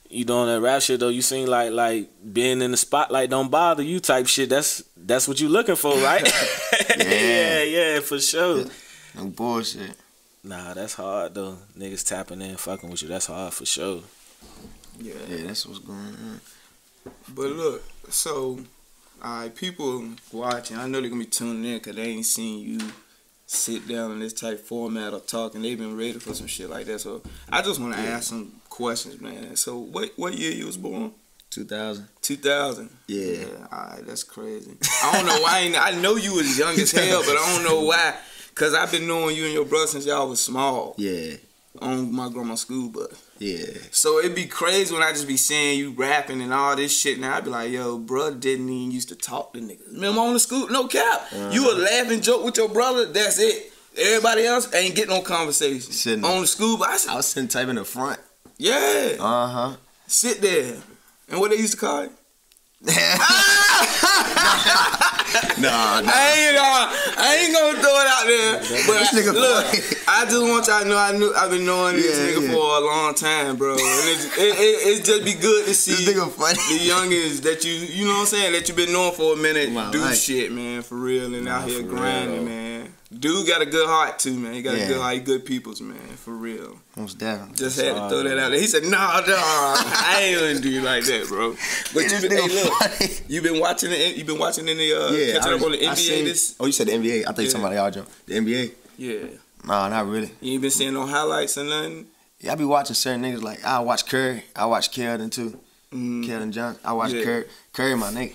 you 0.08 0.24
doing 0.24 0.46
that 0.46 0.60
rap 0.60 0.82
shit 0.82 1.00
though, 1.00 1.08
you 1.08 1.22
seem 1.22 1.46
like 1.48 1.72
like 1.72 2.08
being 2.32 2.62
in 2.62 2.70
the 2.70 2.76
spotlight 2.76 3.30
don't 3.30 3.50
bother 3.50 3.82
you 3.82 4.00
type 4.00 4.26
shit. 4.26 4.48
That's 4.48 4.82
that's 4.96 5.28
what 5.28 5.40
you 5.40 5.48
looking 5.48 5.76
for, 5.76 5.96
right? 5.98 6.22
yeah, 6.98 7.04
Yeah. 7.04 7.62
yeah, 7.62 8.00
for 8.00 8.18
sure. 8.18 8.64
No 9.14 9.26
bullshit. 9.26 9.92
Nah, 10.42 10.74
that's 10.74 10.94
hard 10.94 11.34
though. 11.34 11.58
Niggas 11.76 12.06
tapping 12.06 12.40
in, 12.40 12.56
fucking 12.56 12.88
with 12.88 13.02
you. 13.02 13.08
That's 13.08 13.26
hard 13.26 13.52
for 13.52 13.66
sure. 13.66 14.00
Yeah. 14.98 15.14
Yeah, 15.28 15.46
that's 15.48 15.66
what's 15.66 15.80
going 15.80 15.98
on. 15.98 16.40
But 17.28 17.46
look, 17.50 17.82
so, 18.08 18.58
alright, 19.24 19.54
people 19.54 20.04
watching, 20.32 20.76
I 20.76 20.86
know 20.86 21.00
they're 21.00 21.10
gonna 21.10 21.20
be 21.24 21.26
tuning 21.26 21.64
in 21.64 21.78
because 21.78 21.96
they 21.96 22.02
ain't 22.04 22.26
seen 22.26 22.60
you 22.60 22.78
sit 23.46 23.86
down 23.88 24.10
in 24.12 24.18
this 24.18 24.32
type 24.32 24.60
format 24.60 25.14
of 25.14 25.26
talking. 25.26 25.62
they've 25.62 25.78
been 25.78 25.96
ready 25.96 26.18
for 26.18 26.34
some 26.34 26.48
shit 26.48 26.68
like 26.68 26.86
that. 26.86 27.00
So 27.00 27.22
I 27.50 27.62
just 27.62 27.80
want 27.80 27.94
to 27.94 28.00
ask 28.00 28.24
some 28.24 28.60
questions, 28.68 29.20
man. 29.20 29.56
So 29.56 29.78
what 29.78 30.12
what 30.16 30.34
year 30.34 30.52
you 30.52 30.66
was 30.66 30.76
born? 30.76 31.12
2000. 31.50 32.08
2000. 32.20 32.90
Yeah. 33.06 33.44
alright, 33.72 34.06
that's 34.06 34.24
crazy. 34.24 34.76
I 35.02 35.12
don't 35.12 35.26
know 35.26 35.40
why. 35.40 35.52
I, 35.52 35.58
ain't, 35.60 35.76
I 35.80 35.90
know 35.92 36.16
you 36.16 36.34
was 36.34 36.58
young 36.58 36.74
as 36.78 36.90
hell, 36.92 37.22
but 37.22 37.36
I 37.38 37.54
don't 37.54 37.64
know 37.64 37.82
why. 37.82 38.16
Cause 38.54 38.74
I've 38.74 38.90
been 38.90 39.06
knowing 39.06 39.36
you 39.36 39.44
and 39.44 39.54
your 39.54 39.64
brother 39.64 39.86
since 39.86 40.06
y'all 40.06 40.28
was 40.28 40.40
small. 40.40 40.94
Yeah. 40.98 41.36
on 41.80 42.12
my 42.14 42.28
grandma's 42.28 42.62
school 42.62 42.88
bus. 42.90 43.25
Yeah. 43.38 43.66
So 43.90 44.18
it'd 44.18 44.34
be 44.34 44.46
crazy 44.46 44.92
when 44.94 45.02
I 45.02 45.12
just 45.12 45.26
be 45.26 45.36
seeing 45.36 45.78
you 45.78 45.90
rapping 45.90 46.40
and 46.40 46.52
all 46.52 46.74
this 46.76 46.96
shit. 46.96 47.18
Now 47.20 47.36
I'd 47.36 47.44
be 47.44 47.50
like, 47.50 47.70
yo, 47.70 47.98
bro, 47.98 48.32
didn't 48.34 48.68
even 48.68 48.90
used 48.90 49.08
to 49.10 49.14
talk 49.14 49.52
to 49.52 49.60
niggas. 49.60 49.92
Remember 49.92 50.20
on 50.20 50.32
the 50.32 50.40
school? 50.40 50.68
No 50.68 50.86
cap. 50.88 51.26
You 51.52 51.70
a 51.70 51.74
laughing 51.74 52.20
joke 52.22 52.44
with 52.44 52.56
your 52.56 52.68
brother. 52.68 53.06
That's 53.06 53.38
it. 53.38 53.72
Everybody 53.98 54.44
else 54.44 54.72
ain't 54.74 54.94
get 54.94 55.08
no 55.08 55.20
conversation. 55.22 55.92
Sitting- 55.92 56.24
on 56.24 56.42
the 56.42 56.46
school 56.46 56.76
bus. 56.78 57.06
I 57.08 57.14
was 57.16 57.26
sitting 57.26 57.48
type 57.48 57.68
in 57.68 57.76
the 57.76 57.84
front. 57.84 58.20
Yeah. 58.58 59.16
Uh 59.20 59.46
huh. 59.48 59.76
Sit 60.06 60.40
there. 60.40 60.76
And 61.28 61.40
what 61.40 61.50
they 61.50 61.56
used 61.56 61.74
to 61.74 61.78
call 61.78 62.02
it? 62.02 62.12
Nah, 65.58 66.00
nah. 66.00 66.10
I 66.12 66.32
ain't, 66.38 66.56
uh, 66.56 66.86
I 67.18 67.36
ain't 67.42 67.52
gonna 67.54 67.80
throw 67.80 67.96
it 68.00 68.08
out 68.08 68.26
there. 68.26 68.52
But 68.86 69.06
nigga 69.12 69.32
look. 69.34 69.66
I 70.08 70.24
just 70.24 70.42
want 70.42 70.66
y'all 70.66 70.82
to 70.82 70.88
know 70.88 70.96
I 70.96 71.12
knew 71.16 71.32
I've 71.34 71.50
been 71.50 71.66
knowing 71.66 71.96
this 71.96 72.16
Yeah, 72.18 72.26
nigga 72.40 72.46
yeah. 72.48 72.52
for 72.54 72.78
a 72.78 72.80
long 72.84 73.14
time, 73.14 73.56
bro. 73.56 73.72
And 73.72 73.80
it's, 73.80 74.24
it, 74.38 74.54
it, 74.56 74.98
it 75.00 75.04
just 75.04 75.24
be 75.24 75.34
good 75.34 75.66
to 75.66 75.74
see 75.74 76.04
This 76.04 76.14
nigga 76.16 76.30
funny. 76.30 76.54
the 76.78 76.88
youngins 76.88 77.42
that 77.42 77.64
you 77.64 77.72
you 77.72 78.04
know 78.06 78.12
what 78.14 78.20
I'm 78.20 78.26
saying 78.26 78.52
that 78.52 78.68
you've 78.68 78.76
been 78.76 78.92
knowing 78.92 79.12
for 79.14 79.32
a 79.34 79.36
minute 79.36 79.72
My 79.72 79.90
do 79.90 80.00
life. 80.00 80.16
shit, 80.16 80.52
man, 80.52 80.82
for 80.82 80.94
real, 80.96 81.34
and 81.34 81.48
out 81.48 81.68
here 81.68 81.80
for 81.80 81.86
real, 81.88 81.96
grinding, 81.96 82.44
man. 82.44 82.94
Dude 83.16 83.46
got 83.46 83.62
a 83.62 83.66
good 83.66 83.86
heart 83.88 84.18
too, 84.18 84.34
man. 84.36 84.52
He 84.54 84.62
got 84.62 84.74
a 84.74 84.78
good 84.78 85.00
heart, 85.00 85.14
he 85.14 85.20
good 85.20 85.44
people's 85.46 85.80
man, 85.80 85.96
for 86.16 86.32
real. 86.32 86.78
Most 86.96 87.18
definitely. 87.18 87.54
Just 87.56 87.80
had 87.80 87.94
to 87.94 88.08
throw 88.08 88.24
that 88.24 88.36
out 88.38 88.50
there. 88.50 88.58
He 88.58 88.66
said, 88.66 88.82
"No, 88.82 88.90
nah, 88.90 89.20
no, 89.20 89.36
I 89.38 90.20
ain't 90.24 90.40
gonna 90.40 90.60
do 90.60 90.68
you 90.68 90.80
like 90.80 91.04
that, 91.04 91.28
bro." 91.28 91.54
But 91.94 92.10
Yeah, 92.10 92.20
you 92.20 92.28
been, 92.28 92.38
hey, 92.38 92.48
look, 92.64 92.72
funny. 92.74 93.10
you 93.28 93.42
been 93.42 93.60
watching 93.60 93.90
the, 93.90 94.18
you 94.18 94.24
been 94.24 94.38
watching 94.38 94.68
any 94.68 94.92
uh, 94.92 95.10
Yeah, 95.12 95.34
catching 95.34 95.52
I, 95.52 95.54
up 95.56 95.62
on 95.62 95.70
the 95.72 95.78
NBA 95.78 95.96
seen- 95.96 96.24
this 96.24 96.56
Oh, 96.58 96.66
you 96.66 96.72
said 96.72 96.88
the 96.88 96.92
NBA? 96.92 97.22
I 97.28 97.32
think 97.32 97.46
Yeah. 97.46 97.52
somebody 97.52 97.76
y'all 97.76 97.90
joke. 97.92 98.08
The 98.26 98.34
NBA? 98.34 98.72
Yeah. 98.98 99.18
Nah, 99.64 99.88
not 99.88 100.06
really. 100.08 100.30
You 100.40 100.54
ain't 100.54 100.62
been 100.62 100.70
seeing 100.72 100.94
no 100.94 101.06
highlights 101.06 101.56
or 101.58 101.64
nothing? 101.64 102.06
Yeah, 102.40 102.52
I 102.52 102.54
be 102.56 102.64
watching 102.64 102.94
certain 102.94 103.22
niggas 103.22 103.42
like 103.42 103.64
I 103.64 103.78
watch 103.80 104.06
Curry. 104.06 104.42
I 104.56 104.66
watch 104.66 104.90
Keldon 104.90 105.30
too. 105.30 105.58
Mm, 105.92 106.24
Keldon 106.24 106.50
Johnson. 106.50 106.82
I 106.84 106.92
watch 106.92 107.12
Yeah. 107.12 107.22
Curry. 107.24 107.44
Curry, 107.72 107.96
my 107.96 108.10
nigga. 108.10 108.34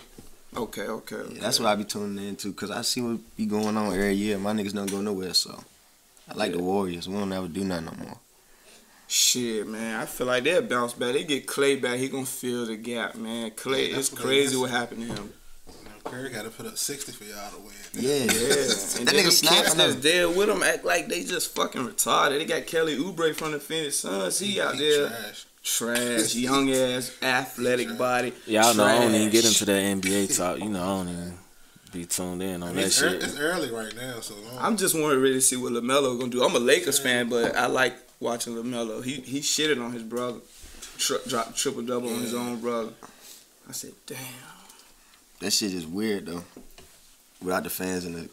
Okay, 0.55 0.81
okay. 0.81 1.15
okay. 1.15 1.33
Yeah, 1.35 1.41
that's 1.41 1.59
what 1.59 1.69
I 1.69 1.75
be 1.75 1.83
tuning 1.83 2.27
into 2.27 2.49
because 2.51 2.71
I 2.71 2.81
see 2.81 3.01
what 3.01 3.19
be 3.35 3.45
going 3.45 3.77
on 3.77 3.93
every 3.93 4.13
year. 4.13 4.37
My 4.37 4.53
niggas 4.53 4.73
don't 4.73 4.89
go 4.89 5.01
nowhere, 5.01 5.33
so 5.33 5.63
I 6.29 6.33
like 6.35 6.51
the 6.51 6.59
Warriors. 6.59 7.07
We 7.07 7.17
don't 7.17 7.31
ever 7.31 7.47
do 7.47 7.63
nothing 7.63 7.85
no 7.85 8.05
more. 8.05 8.17
Shit, 9.07 9.67
man. 9.67 9.99
I 9.99 10.05
feel 10.05 10.27
like 10.27 10.45
they'll 10.45 10.61
bounce 10.61 10.93
back. 10.93 11.13
They 11.13 11.25
get 11.25 11.45
Clay 11.45 11.75
back. 11.75 11.99
He 11.99 12.07
gonna 12.07 12.25
fill 12.25 12.65
the 12.65 12.77
gap, 12.77 13.15
man. 13.15 13.51
Clay, 13.51 13.91
Yeah, 13.91 13.97
it's 13.97 14.11
what 14.11 14.21
crazy 14.21 14.55
what 14.55 14.69
happened 14.69 15.07
to 15.07 15.13
him. 15.13 15.33
Curry 16.03 16.29
got 16.29 16.43
to 16.43 16.49
put 16.49 16.65
up 16.65 16.77
60 16.77 17.11
for 17.11 17.23
y'all 17.25 17.51
to 17.51 17.57
win. 17.57 17.73
Yeah, 17.93 18.13
Yeah. 18.13 18.23
And 18.23 18.29
that 19.07 19.15
nigga 19.15 19.15
them 19.15 19.23
cats 19.23 19.37
snapping 19.39 19.77
that's 19.77 19.95
there 19.95 20.29
with 20.29 20.49
him 20.49 20.63
act 20.63 20.83
like 20.83 21.07
they 21.07 21.23
just 21.23 21.53
fucking 21.53 21.81
retarded. 21.81 22.39
They 22.39 22.45
got 22.45 22.65
Kelly 22.65 22.97
Oubre 22.97 23.35
from 23.35 23.51
the 23.51 23.59
Phoenix 23.59 23.97
Suns. 23.97 24.39
He 24.39 24.59
out 24.59 24.75
He 24.75 24.79
there 24.79 25.07
trash. 25.09 25.45
Trash, 25.63 26.35
young 26.35 26.71
ass, 26.71 27.11
athletic 27.21 27.97
body. 27.97 28.33
Y'all 28.45 28.73
know 28.73 28.83
I 28.85 28.99
don't 28.99 29.13
even 29.15 29.29
get 29.29 29.45
into 29.45 29.65
that 29.65 29.81
NBA 29.81 30.35
talk. 30.37 30.59
You 30.59 30.69
know 30.69 30.81
I 30.81 30.85
don't 31.03 31.09
even 31.09 31.33
be 31.91 32.05
tuned 32.05 32.41
in 32.41 32.63
I 32.63 32.67
on 32.67 32.73
mean, 32.73 32.75
that 32.77 32.85
it's, 32.87 33.01
ear- 33.01 33.09
shit. 33.11 33.23
it's 33.23 33.37
early 33.37 33.69
right 33.69 33.93
now, 33.95 34.19
so 34.21 34.35
long. 34.35 34.57
I'm 34.59 34.77
just 34.77 34.95
wanting 34.99 35.21
ready 35.21 35.33
to 35.35 35.41
see 35.41 35.57
what 35.57 35.73
Lamelo 35.73 36.17
gonna 36.19 36.31
do. 36.31 36.43
I'm 36.43 36.55
a 36.55 36.59
Lakers 36.59 36.99
fan, 36.99 37.29
but 37.29 37.55
I 37.55 37.67
like 37.67 37.93
watching 38.19 38.55
Lamelo. 38.55 39.03
He 39.03 39.15
he 39.21 39.39
shitted 39.39 39.83
on 39.83 39.91
his 39.91 40.03
brother, 40.03 40.39
Tri- 40.97 41.17
dropped 41.27 41.57
triple 41.57 41.81
double 41.81 42.09
on 42.13 42.19
his 42.21 42.33
own 42.33 42.59
brother. 42.59 42.91
I 43.69 43.73
said, 43.73 43.91
damn. 44.05 44.17
That 45.39 45.51
shit 45.51 45.73
is 45.73 45.85
weird 45.87 46.25
though. 46.27 46.43
Without 47.41 47.63
the 47.63 47.69
fans 47.69 48.05
in 48.05 48.13
the 48.13 48.29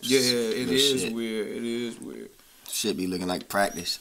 Yeah, 0.00 0.20
it 0.20 0.68
is 0.68 1.02
shit. 1.02 1.12
weird. 1.12 1.48
It 1.48 1.64
is 1.64 1.98
weird. 2.00 2.30
Shit 2.70 2.96
be 2.96 3.06
looking 3.08 3.26
like 3.26 3.48
practice. 3.48 3.98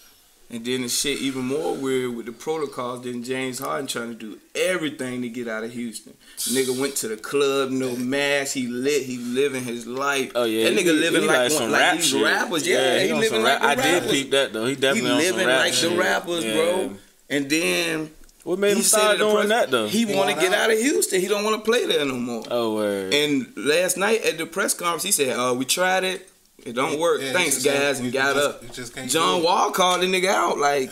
And 0.54 0.66
then 0.66 0.82
the 0.82 0.90
shit 0.90 1.20
even 1.20 1.44
more 1.46 1.74
weird 1.76 2.14
with 2.14 2.26
the 2.26 2.34
protocols 2.34 3.04
than 3.04 3.24
James 3.24 3.58
Harden 3.60 3.88
trying 3.88 4.10
to 4.10 4.14
do 4.16 4.38
everything 4.54 5.22
to 5.22 5.30
get 5.30 5.48
out 5.48 5.64
of 5.64 5.72
Houston. 5.72 6.14
Nigga 6.38 6.78
went 6.78 6.96
to 6.98 7.08
the 7.08 7.16
club, 7.16 7.70
no 7.72 7.96
mask, 7.96 8.54
he 8.54 8.68
lit, 8.68 9.04
he 9.04 9.18
living 9.18 9.64
his 9.64 9.88
life. 9.88 10.34
Oh 10.36 10.44
yeah, 10.44 10.66
that 10.70 10.74
nigga 10.78 10.84
he- 10.84 10.92
living 10.92 11.22
he 11.22 11.28
like, 11.28 11.38
like 11.38 11.52
some 11.52 11.72
like 11.72 11.82
rap 11.82 11.96
these 11.96 12.10
shit. 12.10 12.22
rappers. 12.24 12.68
Yeah, 12.68 13.00
he, 13.00 13.12
on 13.12 13.20
living 13.22 13.44
like 13.44 13.62
rap. 13.62 13.78
the 13.78 13.82
I 13.84 14.00
did 14.00 14.10
peep 14.12 14.32
that 14.32 14.52
though. 14.52 14.66
He 14.66 14.76
He 14.76 14.82
definitely 14.82 15.10
some 15.26 15.38
living 15.38 15.48
like 15.48 15.74
the 15.74 15.90
rappers, 15.98 16.44
Yeah. 16.46 16.54
bro. 16.56 16.94
And 17.30 17.50
then 17.50 18.12
What 18.44 18.60
made 18.60 18.72
him 18.72 18.78
he 18.78 18.84
start 18.84 19.20
doing 19.20 19.36
press- 19.36 19.48
that 19.50 19.72
though? 19.72 19.88
He 19.88 20.04
want 20.04 20.32
to 20.32 20.36
get 20.36 20.52
out. 20.54 20.64
out 20.66 20.72
of 20.72 20.80
Houston. 20.80 21.22
He 21.22 21.28
don't 21.28 21.46
want 21.46 21.64
to 21.64 21.72
play 21.72 21.86
there 21.86 22.04
no 22.04 22.16
more. 22.16 22.44
oh 22.52 22.76
word. 22.76 23.14
And 23.14 23.54
last 23.56 23.96
night 23.96 24.22
at 24.26 24.38
the 24.38 24.46
press 24.46 24.74
conference, 24.74 25.04
he 25.04 25.12
said, 25.14 25.30
"Uh, 25.38 25.54
we 25.54 25.64
tried 25.64 26.04
it. 26.04 26.28
It 26.66 26.74
don't 26.74 27.00
work. 27.00 27.22
Yeah, 27.22 27.34
Thanks, 27.34 27.64
guys." 27.64 27.98
And 28.00 28.08
we 28.08 28.12
got 28.12 28.36
just- 28.36 28.48
up. 28.48 28.74
just 28.74 28.96
can't 28.96 29.10
John. 29.10 29.44
Wall 29.44 29.72
called 29.72 30.02
the 30.02 30.06
nigga 30.08 30.28
out, 30.28 30.58
like 30.58 30.90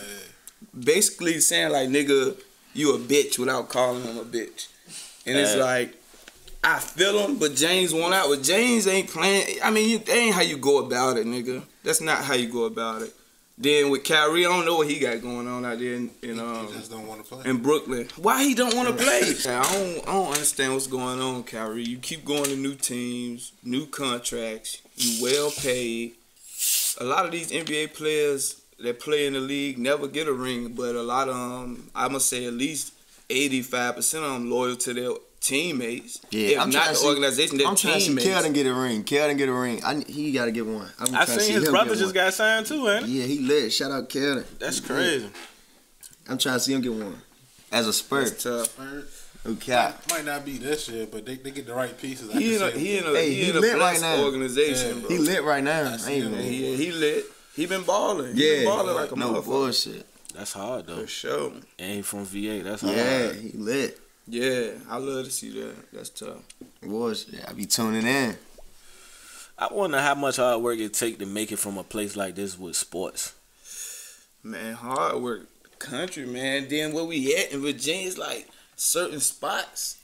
basically 0.78 1.40
saying, 1.40 1.72
like, 1.72 1.88
"Nigga, 1.88 2.36
you 2.74 2.94
a 2.94 2.98
bitch," 2.98 3.38
without 3.38 3.68
calling 3.68 4.02
him 4.02 4.18
a 4.18 4.24
bitch. 4.24 4.66
And 5.26 5.36
it's 5.38 5.54
Uh, 5.54 5.58
like, 5.58 5.94
I 6.64 6.78
feel 6.78 7.18
him, 7.20 7.36
but 7.36 7.54
James 7.54 7.92
won 7.94 8.12
out. 8.12 8.28
But 8.28 8.42
James 8.42 8.86
ain't 8.86 9.08
playing. 9.10 9.58
I 9.62 9.70
mean, 9.70 9.88
you, 9.88 9.98
that 9.98 10.10
ain't 10.14 10.34
how 10.34 10.42
you 10.42 10.56
go 10.56 10.78
about 10.78 11.16
it, 11.16 11.26
nigga. 11.26 11.62
That's 11.84 12.00
not 12.00 12.24
how 12.24 12.34
you 12.34 12.48
go 12.48 12.64
about 12.64 13.02
it. 13.02 13.14
Then 13.62 13.90
with 13.90 14.04
Kyrie, 14.04 14.46
I 14.46 14.48
don't 14.48 14.64
know 14.64 14.76
what 14.76 14.88
he 14.88 14.98
got 14.98 15.20
going 15.20 15.46
on 15.46 15.66
out 15.66 15.78
there 15.78 15.92
in, 15.94 16.10
in 16.22 16.40
um 16.40 16.66
He 16.68 16.72
just 16.72 16.90
don't 16.90 17.06
want 17.06 17.22
to 17.22 17.28
play. 17.34 17.50
in 17.50 17.58
Brooklyn. 17.58 18.08
Why 18.16 18.42
he 18.42 18.54
don't 18.54 18.74
want 18.74 18.88
to 18.88 18.94
play? 18.94 19.20
I 19.48 19.62
don't 19.62 20.08
I 20.08 20.12
don't 20.12 20.28
understand 20.32 20.72
what's 20.72 20.86
going 20.86 21.20
on, 21.20 21.42
Kyrie. 21.44 21.84
You 21.84 21.98
keep 21.98 22.24
going 22.24 22.44
to 22.44 22.56
new 22.56 22.74
teams, 22.74 23.52
new 23.62 23.84
contracts. 23.86 24.80
You 24.96 25.22
well 25.22 25.50
paid. 25.50 26.12
A 27.00 27.04
lot 27.04 27.26
of 27.26 27.32
these 27.32 27.50
NBA 27.52 27.94
players 27.94 28.60
that 28.78 28.98
play 28.98 29.26
in 29.26 29.34
the 29.34 29.40
league 29.40 29.78
never 29.78 30.08
get 30.08 30.26
a 30.26 30.32
ring, 30.32 30.72
but 30.72 30.94
a 30.94 31.02
lot 31.02 31.28
of 31.28 31.34
them, 31.34 31.90
I 31.94 32.08
must 32.08 32.28
say, 32.30 32.46
at 32.46 32.54
least 32.54 32.94
eighty 33.28 33.60
five 33.60 33.96
percent 33.96 34.24
of 34.24 34.32
them 34.32 34.50
loyal 34.50 34.76
to 34.76 34.94
their 34.94 35.10
teammates. 35.40 36.20
Yeah, 36.30 36.48
if 36.48 36.60
I'm 36.60 36.70
not 36.70 36.72
trying 36.72 36.86
the 36.88 36.92
to 36.94 37.00
see- 37.00 37.06
organization, 37.08 37.58
their 37.58 37.66
I'm 37.66 37.76
trying 37.76 37.94
to 37.94 38.00
see 38.00 38.06
teammates. 38.08 38.28
Keldon 38.28 38.54
get 38.54 38.66
a 38.66 38.74
ring. 38.74 39.04
Keldon 39.04 39.38
get 39.38 39.48
a 39.48 39.52
ring. 39.52 39.82
I, 39.84 40.00
he 40.06 40.32
got 40.32 40.44
to 40.46 40.52
get 40.52 40.66
one. 40.66 40.88
I'm 40.98 41.14
I 41.14 41.24
trying 41.24 41.38
see 41.38 41.46
seen 41.46 41.54
his 41.60 41.68
brother 41.68 41.90
just 41.94 42.06
one. 42.06 42.14
got 42.14 42.34
signed 42.34 42.66
too, 42.66 42.88
ain't 42.88 43.06
he? 43.06 43.20
Yeah, 43.20 43.26
he 43.26 43.38
lit. 43.40 43.72
Shout 43.72 43.90
out 43.90 44.08
Keldon. 44.08 44.44
That's 44.58 44.80
crazy. 44.80 45.28
I'm 46.28 46.38
trying 46.38 46.56
to 46.56 46.60
see 46.60 46.74
him 46.74 46.80
get 46.82 46.92
one. 46.92 47.20
As 47.72 47.86
a 47.86 47.92
Spur. 47.92 48.24
That's 48.24 48.42
tough. 48.42 48.76
No 49.44 49.54
cap. 49.54 50.02
Might 50.10 50.26
not 50.26 50.44
be 50.44 50.58
this 50.58 50.88
year, 50.90 51.06
but 51.10 51.24
they, 51.24 51.36
they 51.36 51.50
get 51.50 51.66
the 51.66 51.72
right 51.74 51.96
pieces. 51.98 52.28
I 52.34 52.38
He 52.38 52.56
in 52.56 52.62
a 52.62 52.70
he 52.72 52.98
him. 52.98 53.04
in 53.06 53.10
a 53.10 53.16
Hey, 53.16 53.30
he 53.32 53.44
he 53.44 53.50
in 53.50 53.56
a 53.56 53.60
lit 53.60 53.78
right 53.78 53.98
now. 54.00 54.22
organization, 54.24 54.96
Yeah. 54.96 55.00
bro. 55.00 55.08
He 55.08 55.18
lit 55.18 55.44
right 55.44 55.64
now. 55.64 55.94
I 55.94 55.96
see 55.96 56.12
ain't 56.14 56.34
him. 56.34 56.42
he 56.42 56.92
lit. 56.92 57.24
He 57.56 57.64
been 57.66 57.82
balling. 57.82 58.34
He 58.36 58.42
been 58.42 58.62
Yeah, 58.64 58.68
balling 58.68 58.94
like 58.94 59.12
a 59.12 59.16
no 59.16 59.32
motherfucker. 59.32 59.44
bullshit. 59.46 60.06
That's 60.34 60.52
hard 60.52 60.86
though. 60.88 61.00
For 61.00 61.06
sure. 61.06 61.52
And 61.78 61.92
he 61.94 62.02
from 62.02 62.24
VA. 62.26 62.60
That's 62.62 62.82
hard. 62.82 62.94
Yeah, 62.94 63.32
he 63.32 63.52
lit. 63.56 63.98
Yeah, 64.26 64.72
I 64.88 64.98
love 64.98 65.24
to 65.24 65.30
see 65.30 65.50
that. 65.60 65.92
That's 65.92 66.10
tough. 66.10 66.42
Bullshit. 66.82 67.48
I 67.48 67.52
be 67.52 67.66
tuning 67.66 68.06
in. 68.06 68.36
I 69.58 69.68
wonder 69.72 70.00
how 70.00 70.14
much 70.14 70.36
hard 70.36 70.62
work 70.62 70.78
it 70.78 70.94
take 70.94 71.18
to 71.18 71.26
make 71.26 71.52
it 71.52 71.58
from 71.58 71.76
a 71.76 71.82
place 71.84 72.16
like 72.16 72.34
this 72.34 72.58
with 72.58 72.76
sports. 72.76 73.34
Man, 74.42 74.74
hard 74.74 75.20
work. 75.20 75.46
Country, 75.78 76.26
man. 76.26 76.68
Then 76.68 76.92
where 76.92 77.04
we 77.04 77.34
at 77.36 77.52
in 77.52 77.60
Virginia 77.60 78.06
is 78.06 78.18
like 78.18 78.48
certain 78.76 79.20
spots. 79.20 79.98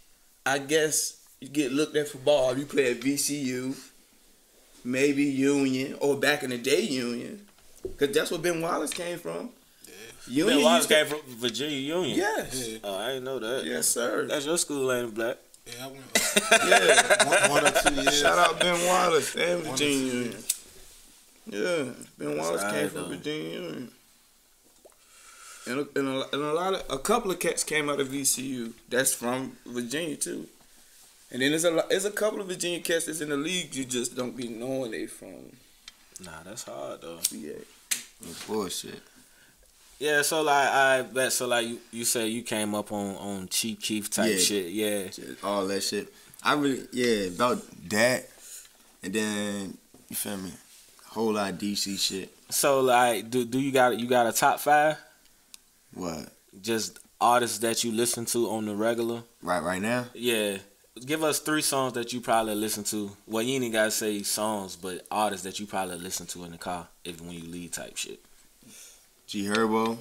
I 0.44 0.58
guess 0.58 1.22
you 1.40 1.48
get 1.48 1.72
looked 1.72 1.96
at 1.96 2.08
for 2.08 2.18
ball. 2.18 2.56
You 2.56 2.66
play 2.66 2.90
at 2.90 3.00
VCU, 3.00 3.76
maybe 4.84 5.24
Union, 5.24 5.96
or 6.00 6.16
back 6.16 6.42
in 6.42 6.50
the 6.50 6.58
day 6.58 6.80
Union. 6.80 7.46
Cause 7.98 8.10
that's 8.12 8.30
where 8.30 8.40
Ben 8.40 8.60
Wallace 8.60 8.92
came 8.92 9.18
from. 9.18 9.50
Union 10.28 10.56
Ben 10.56 10.64
Wallace 10.64 10.78
used 10.78 10.88
to- 10.88 10.94
came 10.94 11.06
from 11.06 11.36
Virginia 11.36 11.76
Union. 11.76 12.16
Yes. 12.18 12.68
Yeah, 12.68 12.78
Oh, 12.84 12.96
I 12.98 13.06
didn't 13.08 13.24
know 13.24 13.38
that. 13.38 13.64
Yes, 13.64 13.86
sir. 13.86 14.26
That's 14.26 14.44
your 14.46 14.58
school, 14.58 14.90
ain't 14.92 15.14
Black? 15.14 15.36
yeah, 15.66 15.84
I 15.84 15.88
went 15.88 16.02
Yeah. 16.68 17.48
one, 17.48 17.50
one 17.62 17.66
or 17.66 17.70
two 17.82 17.94
years. 17.94 18.20
Shout 18.20 18.38
out 18.38 18.58
Ben 18.60 18.86
Wallace 18.86 19.34
and 19.36 19.58
One 19.62 19.66
or 19.68 19.70
Virginia 19.72 20.12
Union. 20.12 20.36
Yeah, 21.48 21.84
Ben 22.18 22.36
Wallace 22.38 22.62
came 22.62 22.70
alright, 22.74 22.90
from 22.90 23.02
though. 23.02 23.08
Virginia 23.08 23.60
Union. 23.60 23.90
And 25.68 25.80
a, 25.80 25.98
and, 25.98 26.08
a, 26.08 26.22
and 26.32 26.42
a 26.42 26.52
lot 26.52 26.74
of 26.74 26.82
a 26.90 26.98
couple 26.98 27.30
of 27.32 27.40
cats 27.40 27.64
came 27.64 27.90
out 27.90 27.98
of 28.00 28.08
VCU. 28.08 28.72
That's 28.88 29.12
from 29.12 29.56
Virginia 29.66 30.16
too. 30.16 30.46
And 31.32 31.42
then 31.42 31.50
there's 31.50 31.64
a 31.64 31.72
lot, 31.72 31.88
there's 31.90 32.04
a 32.04 32.10
couple 32.12 32.40
of 32.40 32.46
Virginia 32.46 32.78
cats 32.80 33.06
that's 33.06 33.20
in 33.20 33.30
the 33.30 33.36
league 33.36 33.74
you 33.74 33.84
just 33.84 34.14
don't 34.16 34.36
be 34.36 34.46
knowing 34.48 34.92
they 34.92 35.06
from 35.06 35.56
Nah, 36.24 36.30
that's 36.44 36.62
hard 36.64 37.00
though. 37.02 37.18
VA. 37.30 37.54
Bullshit. 38.46 39.00
Yeah, 39.98 40.22
so 40.22 40.42
like 40.42 40.68
I 40.68 41.02
bet 41.02 41.32
so 41.32 41.46
like 41.46 41.66
you, 41.66 41.78
you 41.90 42.04
say 42.04 42.28
you 42.28 42.42
came 42.42 42.74
up 42.74 42.92
on 42.92 43.16
on 43.16 43.48
Chief 43.48 43.80
Keef 43.80 44.10
type 44.10 44.30
Yeah. 44.30 44.38
shit. 44.38 44.66
Yeah. 44.72 45.08
All 45.42 45.66
that 45.66 45.82
shit. 45.82 46.12
I 46.42 46.52
really, 46.54 46.86
yeah, 46.92 47.28
about 47.28 47.62
that. 47.88 48.28
And 49.02 49.12
then, 49.12 49.78
you 50.08 50.16
feel 50.16 50.36
me? 50.36 50.52
Whole 51.06 51.32
lot 51.32 51.52
of 51.52 51.58
DC 51.58 51.98
shit. 51.98 52.30
So 52.50 52.80
like 52.80 53.30
do 53.30 53.44
do 53.44 53.58
you 53.58 53.72
got 53.72 53.98
you 53.98 54.06
got 54.06 54.26
a 54.26 54.32
top 54.32 54.60
five? 54.60 54.98
What? 55.94 56.28
Just 56.60 56.98
artists 57.20 57.58
that 57.58 57.82
you 57.82 57.92
listen 57.92 58.26
to 58.26 58.50
on 58.50 58.66
the 58.66 58.74
regular? 58.74 59.22
Right, 59.42 59.62
right 59.62 59.80
now? 59.80 60.06
Yeah. 60.14 60.58
Give 61.04 61.22
us 61.24 61.40
three 61.40 61.62
songs 61.62 61.92
that 61.94 62.12
you 62.12 62.20
probably 62.20 62.54
listen 62.54 62.84
to. 62.84 63.10
Well, 63.26 63.42
you 63.42 63.60
ain't 63.62 63.72
gotta 63.72 63.90
say 63.90 64.22
songs, 64.22 64.76
but 64.76 65.06
artists 65.10 65.44
that 65.44 65.58
you 65.58 65.66
probably 65.66 65.96
listen 65.96 66.26
to 66.26 66.44
in 66.44 66.52
the 66.52 66.58
car 66.58 66.88
if 67.04 67.20
when 67.20 67.30
you 67.32 67.44
leave 67.44 67.72
type 67.72 67.96
shit. 67.96 68.20
G 69.26 69.44
Herbo. 69.44 69.98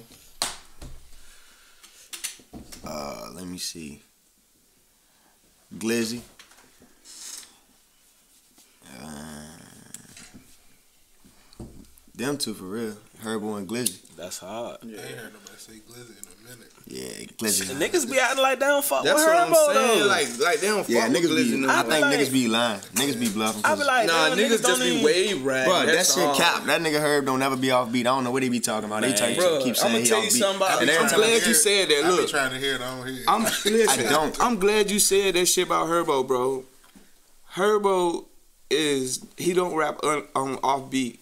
Uh, 2.86 3.30
let 3.34 3.44
me 3.44 3.58
see. 3.58 4.00
Glizzy. 5.76 6.20
Uh, 8.88 9.65
them 12.16 12.36
two 12.38 12.54
for 12.54 12.64
real. 12.64 12.96
Herbo 13.22 13.56
and 13.58 13.68
Glizzy. 13.68 14.00
That's 14.16 14.38
hard. 14.38 14.78
Yeah. 14.82 15.00
I 15.00 15.06
ain't 15.06 15.16
heard 15.18 15.32
nobody 15.32 15.56
say 15.58 15.72
Glizzy 15.88 16.18
in 16.18 16.26
a 16.26 16.50
minute. 16.50 16.72
Yeah, 16.88 17.26
Glizzy. 17.38 17.70
And 17.70 17.80
niggas 17.80 18.08
be 18.10 18.18
acting 18.18 18.42
like 18.42 18.60
they 18.60 18.66
don't 18.66 18.84
fuck 18.84 19.02
That's 19.04 19.16
with 19.18 19.26
what 19.26 19.36
I'm 19.36 19.52
Herbo 19.52 19.74
saying. 19.74 19.98
though. 20.00 20.06
Like, 20.06 20.38
like 20.38 20.60
they 20.60 20.66
don't 20.68 20.88
Yeah, 20.88 21.00
fuck 21.06 21.12
with 21.12 21.22
niggas 21.22 21.30
Glizzy 21.34 21.50
be. 21.52 21.56
no 21.56 21.68
I 21.68 21.82
more. 21.82 21.90
think 21.92 22.00
like- 22.06 22.18
niggas 22.20 22.32
be 22.32 22.48
lying. 22.48 22.80
Niggas 22.94 23.20
be 23.20 23.28
bluffing. 23.30 23.62
I 23.64 23.74
be 23.74 23.84
like, 23.84 24.06
Nah, 24.06 24.28
damn, 24.28 24.38
niggas 24.38 24.50
don't 24.62 24.62
just 24.62 24.80
be 24.82 24.86
even- 24.88 25.04
way 25.04 25.34
rag. 25.34 25.66
Bro, 25.66 25.86
that 25.86 25.92
that's 25.94 26.14
shit 26.14 26.24
all. 26.24 26.36
cap. 26.36 26.64
That 26.66 26.80
nigga 26.82 27.00
Herb 27.00 27.24
don't 27.26 27.42
ever 27.42 27.56
be 27.56 27.70
off 27.70 27.90
beat. 27.90 28.06
I 28.06 28.10
don't 28.14 28.22
know 28.24 28.30
what 28.30 28.42
he 28.42 28.48
be 28.50 28.60
talking 28.60 28.84
about. 28.88 29.00
They 29.02 29.08
Man. 29.08 29.16
try 29.18 29.34
Bro, 29.34 29.58
to 29.58 29.64
keep 29.64 29.68
I'm 29.70 29.74
saying 29.74 29.92
gonna 29.92 30.02
he 30.04 30.08
tell 30.08 30.18
off 30.18 30.24
you 30.24 30.30
beat. 30.30 30.38
something 30.38 30.56
about. 30.56 30.82
And 30.82 30.90
I'm 30.90 31.08
glad 31.08 31.28
hear- 31.40 31.48
you 31.48 31.54
said 31.54 31.88
that. 31.88 32.04
I 32.04 32.08
be 32.10 32.16
Look, 32.16 32.30
trying 32.30 32.50
to 32.52 32.58
hear 32.58 32.74
it. 32.76 32.80
I 32.80 32.96
don't 32.96 33.06
hear 33.08 33.16
it. 33.22 33.24
I'm 33.28 33.42
listen. 33.64 34.06
I 34.06 34.10
don't. 34.10 34.40
I'm 34.40 34.58
glad 34.58 34.90
you 34.90 34.98
said 35.00 35.34
that 35.34 35.46
shit 35.46 35.66
about 35.66 35.88
Herbo, 35.88 36.26
bro. 36.26 36.64
Herbo 37.54 38.26
is 38.70 39.24
he 39.36 39.52
don't 39.54 39.74
rap 39.74 39.98
un, 40.04 40.24
on 40.34 40.58
off 40.62 40.90
beat. 40.90 41.20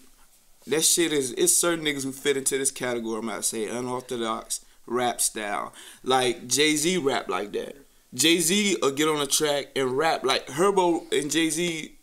That 0.67 0.83
shit 0.83 1.13
is 1.13 1.33
it's 1.33 1.57
certain 1.57 1.85
niggas 1.85 2.05
who 2.05 2.13
fit 2.13 2.37
into 2.37 2.59
this 2.59 2.71
category. 2.71 3.19
I'm 3.19 3.29
about 3.29 3.37
to 3.39 3.43
say 3.43 3.69
unorthodox 3.69 4.65
rap 4.87 5.21
style. 5.21 5.73
Like 6.03 6.47
Jay 6.47 6.77
Z 6.77 6.99
rap 6.99 7.29
like 7.29 7.53
that. 7.53 7.77
Jay 8.15 8.39
Z 8.39 8.79
will 8.81 8.93
get 8.93 9.09
on 9.09 9.21
a 9.21 9.27
track 9.27 9.67
and 9.77 9.97
rap 9.97 10.25
like 10.25 10.47
Herbo 10.47 11.13
and 11.13 11.31
Jay 11.31 11.51
Z 11.51 11.97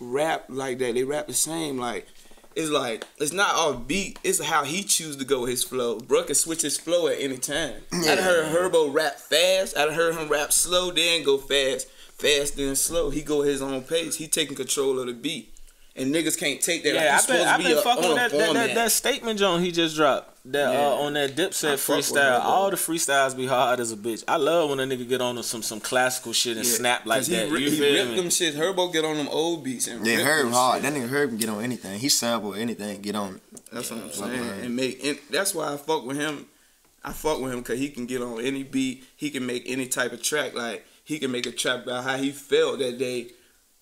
rap 0.00 0.44
like 0.48 0.78
that. 0.78 0.94
They 0.94 1.04
rap 1.04 1.26
the 1.26 1.34
same. 1.34 1.78
Like 1.78 2.06
it's 2.54 2.70
like 2.70 3.04
it's 3.18 3.32
not 3.32 3.54
off 3.54 3.88
beat. 3.88 4.18
It's 4.22 4.42
how 4.42 4.64
he 4.64 4.84
choose 4.84 5.16
to 5.16 5.24
go 5.24 5.40
with 5.40 5.50
his 5.50 5.64
flow. 5.64 5.98
Bro 5.98 6.24
can 6.24 6.34
switch 6.34 6.62
his 6.62 6.78
flow 6.78 7.08
at 7.08 7.18
any 7.18 7.38
time. 7.38 7.82
I 7.92 8.14
done 8.14 8.18
heard 8.18 8.54
Herbo 8.54 8.94
rap 8.94 9.18
fast. 9.18 9.76
I 9.76 9.86
done 9.86 9.94
heard 9.94 10.14
him 10.14 10.28
rap 10.28 10.52
slow, 10.52 10.92
then 10.92 11.24
go 11.24 11.38
fast, 11.38 11.88
fast 11.90 12.56
then 12.56 12.76
slow. 12.76 13.10
He 13.10 13.22
go 13.22 13.42
his 13.42 13.60
own 13.60 13.82
pace. 13.82 14.16
He 14.16 14.28
taking 14.28 14.56
control 14.56 15.00
of 15.00 15.06
the 15.06 15.14
beat. 15.14 15.53
And 15.96 16.12
niggas 16.12 16.36
can't 16.36 16.60
take 16.60 16.82
that. 16.82 16.94
Yeah, 16.94 17.12
he's 17.16 17.22
I've 17.22 17.28
been, 17.28 17.36
supposed 17.36 17.48
I've 17.48 17.58
be 17.58 17.64
been 17.64 17.78
a- 17.78 17.82
fucking 17.82 18.08
with 18.08 18.16
that, 18.16 18.30
that, 18.32 18.52
that, 18.54 18.74
that 18.74 18.90
statement 18.92 19.38
John 19.38 19.62
he 19.62 19.70
just 19.70 19.94
dropped. 19.94 20.30
That 20.46 20.72
Yeah. 20.74 20.88
uh, 20.88 20.94
on 20.96 21.12
that 21.14 21.36
Dipset 21.36 21.72
I 21.72 21.76
fuck 21.76 21.96
with 21.96 22.06
freestyle. 22.06 22.14
that. 22.14 22.42
All 22.42 22.68
the 22.68 22.76
freestyles 22.76 23.34
be 23.36 23.46
hard 23.46 23.78
as 23.80 23.92
a 23.92 23.96
bitch. 23.96 24.24
I 24.28 24.36
love 24.36 24.70
when 24.70 24.80
a 24.80 24.82
nigga 24.84 25.08
get 25.08 25.20
on 25.22 25.40
some 25.44 25.62
some 25.62 25.80
classical 25.80 26.32
shit 26.32 26.56
and 26.58 26.66
Yeah, 26.66 26.72
snap 26.72 27.06
like 27.06 27.24
that. 27.26 27.46
He, 27.46 27.52
ri- 27.54 27.62
you 27.64 27.70
he 27.70 27.76
feel 27.78 27.94
ripped 27.94 28.10
me? 28.10 28.16
them 28.16 28.30
shit. 28.30 28.54
Herbo 28.56 28.92
get 28.92 29.04
on 29.04 29.16
them 29.16 29.28
old 29.28 29.62
beats 29.64 29.86
and 29.86 30.04
Yeah, 30.06 30.16
rip 30.16 30.26
Herb 30.26 30.44
them 30.46 30.52
hard. 30.52 30.82
shit. 30.82 30.92
That 30.92 31.00
nigga 31.00 31.08
Herb 31.08 31.28
can 31.30 31.38
get 31.38 31.48
on 31.48 31.62
anything. 31.64 31.98
He 32.00 32.08
sample 32.10 32.54
anything, 32.54 33.00
get 33.00 33.14
on. 33.14 33.40
That's 33.72 33.90
what 33.90 34.00
I'm 34.02 34.10
saying. 34.12 34.40
like, 34.48 34.64
And 34.64 34.76
make 34.76 35.04
and 35.04 35.18
that's 35.30 35.54
why 35.54 35.72
I 35.72 35.76
fuck 35.76 36.04
with 36.04 36.16
him. 36.18 36.46
I 37.04 37.12
fuck 37.12 37.40
with 37.40 37.52
him 37.52 37.60
because 37.60 37.78
he 37.78 37.88
can 37.88 38.04
get 38.06 38.20
on 38.20 38.40
any 38.40 38.64
beat. 38.64 39.04
He 39.16 39.30
can 39.30 39.46
make 39.46 39.62
any 39.66 39.86
type 39.86 40.12
of 40.12 40.22
track. 40.22 40.54
Like 40.54 40.84
he 41.04 41.18
can 41.20 41.30
make 41.30 41.46
a 41.46 41.52
track 41.52 41.84
about 41.84 42.02
how 42.04 42.16
he 42.18 42.32
felt 42.32 42.80
that 42.80 42.98
day 42.98 43.28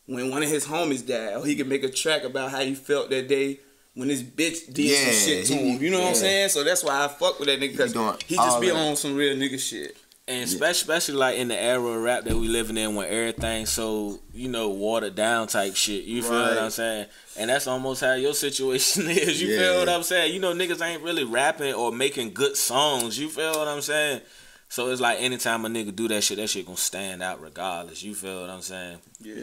when 0.07 0.31
one 0.31 0.43
of 0.43 0.49
his 0.49 0.67
homies 0.67 1.07
died. 1.07 1.35
Or 1.37 1.45
he 1.47 1.55
can 1.55 1.69
make 1.69 1.85
a 1.85 1.91
track 1.91 2.25
about 2.25 2.51
how 2.51 2.61
he 2.61 2.75
felt 2.75 3.11
that 3.11 3.29
day 3.29 3.61
when 3.95 4.09
his 4.09 4.23
bitch 4.23 4.73
did 4.73 4.79
Yeah, 4.91 4.97
some 4.97 5.13
shit 5.29 5.47
to 5.47 5.55
he- 5.55 5.69
him. 5.71 5.83
You 5.83 5.91
know 5.91 6.01
what 6.01 6.09
I'm 6.09 6.15
saying? 6.15 6.49
So 6.51 6.65
that's 6.65 6.83
why 6.83 7.05
I 7.05 7.09
fuck 7.09 7.39
with 7.39 7.49
that 7.49 7.61
nigga 7.61 7.73
because 7.73 7.93
He 8.27 8.35
he 8.35 8.37
just 8.37 8.61
be 8.61 8.69
that. 8.69 8.77
on 8.77 8.97
some 8.97 9.15
real 9.15 9.37
nigga 9.37 9.59
shit. 9.59 9.97
And 10.29 10.45
especially, 10.45 10.71
especially 10.71 11.15
like 11.17 11.37
in 11.37 11.49
the 11.49 11.61
era 11.61 11.83
of 11.83 12.01
rap 12.01 12.23
that 12.25 12.37
we 12.37 12.47
living 12.47 12.77
in, 12.77 12.95
when 12.95 13.09
everything 13.09 13.67
so 13.67 14.21
you 14.33 14.49
know 14.49 14.69
watered 14.69 15.17
down 15.17 15.49
type 15.49 15.75
shit. 15.75 16.05
You 16.05 16.23
feel 16.23 16.31
what 16.41 16.59
I'm 16.59 16.71
saying? 16.71 17.07
And 17.37 17.51
that's 17.51 17.67
almost 17.67 18.03
how 18.03 18.13
your 18.15 18.33
situation 18.33 19.03
is. 19.11 19.43
You 19.43 19.59
feel 19.59 19.81
what 19.81 19.89
I'm 19.89 20.05
saying? 20.05 20.33
You 20.33 20.39
know, 20.41 20.55
niggas 20.55 20.81
ain't 20.81 21.03
really 21.03 21.25
rapping 21.25 21.75
or 21.75 21.91
making 21.91 22.35
good 22.35 22.57
songs. 22.57 23.19
You 23.19 23.29
feel 23.29 23.51
what 23.51 23.67
I'm 23.67 23.81
saying? 23.81 24.21
So 24.69 24.91
it's 24.91 25.01
like 25.01 25.21
anytime 25.21 25.65
a 25.67 25.69
nigga 25.69 25.95
do 25.95 26.07
that 26.09 26.23
shit, 26.23 26.37
that 26.39 26.49
shit 26.49 26.67
gonna 26.67 26.79
stand 26.79 27.21
out 27.21 27.43
regardless. 27.43 28.03
You 28.05 28.15
feel 28.15 28.43
what 28.43 28.49
I'm 28.51 28.63
saying? 28.63 28.99
Yeah. 29.21 29.35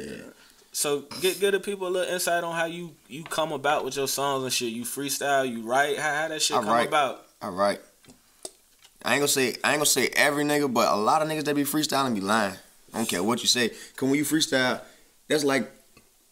So 0.80 1.02
get 1.20 1.42
give 1.42 1.52
the 1.52 1.60
people 1.60 1.88
a 1.88 1.90
little 1.90 2.14
insight 2.14 2.42
on 2.42 2.56
how 2.56 2.64
you 2.64 2.96
you 3.10 3.26
come 3.26 3.52
about 3.52 3.84
with 3.84 3.98
your 3.98 4.08
songs 4.08 4.46
and 4.46 4.54
shit. 4.54 4.72
You 4.72 4.84
freestyle, 4.84 5.46
you 5.46 5.62
write, 5.62 6.00
how, 6.00 6.16
how 6.16 6.28
that 6.30 6.42
shit 6.42 6.56
I 6.56 6.62
come 6.62 6.70
write. 6.70 6.88
about? 6.88 7.26
All 7.42 7.52
right. 7.52 7.82
I 9.04 9.12
ain't 9.12 9.20
gonna 9.20 9.28
say 9.28 9.58
I 9.62 9.72
ain't 9.72 9.80
gonna 9.80 9.86
say 9.88 10.08
every 10.16 10.46
nigga, 10.46 10.74
but 10.74 10.88
a 10.88 10.96
lot 10.96 11.22
of 11.22 11.28
niggas 11.28 11.44
that 11.44 11.56
be 11.58 11.64
freestyling 11.64 12.16
be 12.16 12.22
lying. 12.22 12.56
I 12.94 12.98
don't 12.98 13.10
care 13.10 13.22
what 13.22 13.42
you 13.42 13.48
say. 13.48 13.72
Cause 13.98 14.08
when 14.10 14.14
you 14.14 14.24
freestyle, 14.24 14.80
that's 15.28 15.44
like 15.44 15.70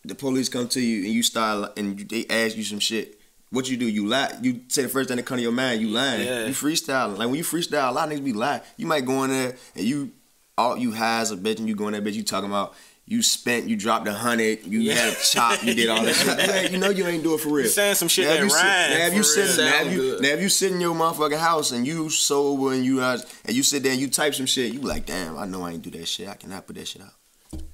the 0.06 0.16
police 0.16 0.48
come 0.48 0.70
to 0.70 0.80
you 0.80 1.04
and 1.04 1.14
you 1.14 1.24
style 1.24 1.70
and 1.76 2.00
you, 2.00 2.06
they 2.06 2.26
ask 2.30 2.56
you 2.56 2.64
some 2.64 2.80
shit. 2.80 3.20
What 3.50 3.70
you 3.70 3.76
do? 3.76 3.86
You 3.86 4.08
lie. 4.08 4.34
You 4.42 4.62
say 4.70 4.84
the 4.84 4.88
first 4.88 5.10
thing 5.10 5.18
that 5.18 5.26
come 5.26 5.40
to 5.40 5.44
your 5.44 5.52
mind. 5.52 5.82
You 5.82 5.90
lying. 5.90 6.26
Yeah. 6.26 6.46
You 6.46 6.54
freestyling. 6.54 7.18
Like 7.18 7.28
when 7.28 7.36
you 7.36 7.44
freestyle, 7.44 7.90
a 7.90 7.92
lot 7.92 8.10
of 8.10 8.18
niggas 8.18 8.24
be 8.24 8.32
lying. 8.32 8.62
You 8.78 8.88
might 8.88 9.04
go 9.04 9.26
in 9.26 9.30
there 9.30 9.58
and 9.76 9.84
you 9.84 10.12
all 10.58 10.78
you 10.78 10.94
high 10.94 11.20
as 11.20 11.32
a 11.32 11.36
bitch 11.36 11.60
and 11.60 11.68
you 11.68 11.76
go 11.76 11.88
in 11.88 11.92
there, 11.92 12.02
bitch. 12.02 12.14
You 12.14 12.24
talking 12.24 12.50
about. 12.50 12.74
You 13.10 13.22
spent, 13.22 13.70
you 13.70 13.78
dropped 13.78 14.06
a 14.08 14.14
hundred, 14.14 14.66
you 14.66 14.82
Yeah. 14.82 14.96
had 14.96 15.14
a 15.14 15.16
chop, 15.16 15.64
you 15.64 15.74
did 15.74 15.88
all 15.88 16.04
that 16.04 16.14
shit. 16.62 16.72
You, 16.72 16.76
you 16.76 16.78
know 16.84 16.90
you 16.90 17.08
ain't 17.08 17.24
do 17.24 17.36
it 17.36 17.40
for 17.40 17.48
real. 17.50 17.64
You 17.66 17.72
saying 17.72 17.96
some 17.96 18.10
shit 18.10 18.26
Now, 18.28 18.34
that 18.34 18.44
you 18.44 18.50
sit- 18.50 18.64
Now 18.64 19.06
if 19.08 19.14
you 19.14 19.20
for 19.20 19.24
sit, 19.24 19.64
now 19.64 19.82
if 19.84 19.94
you, 19.94 20.20
now 20.20 20.28
if 20.30 20.42
you 20.42 20.50
sit 20.50 20.72
in 20.74 20.82
your 20.82 20.94
motherfucking 20.94 21.38
house 21.40 21.72
and 21.72 21.88
you 21.88 22.10
sober 22.10 22.74
and 22.74 22.84
you 22.84 23.02
and 23.02 23.24
you 23.48 23.64
sit 23.64 23.84
there 23.84 23.94
and 23.94 24.02
you 24.02 24.10
type 24.10 24.36
some 24.36 24.46
shit, 24.46 24.74
you 24.74 24.82
like, 24.82 25.06
damn, 25.06 25.38
I 25.38 25.46
know 25.46 25.64
I 25.64 25.72
ain't 25.72 25.84
do 25.84 25.90
that 25.92 26.06
shit. 26.06 26.28
I 26.28 26.34
cannot 26.34 26.68
put 26.68 26.76
that 26.76 26.88
shit 26.88 27.02
out. 27.02 27.14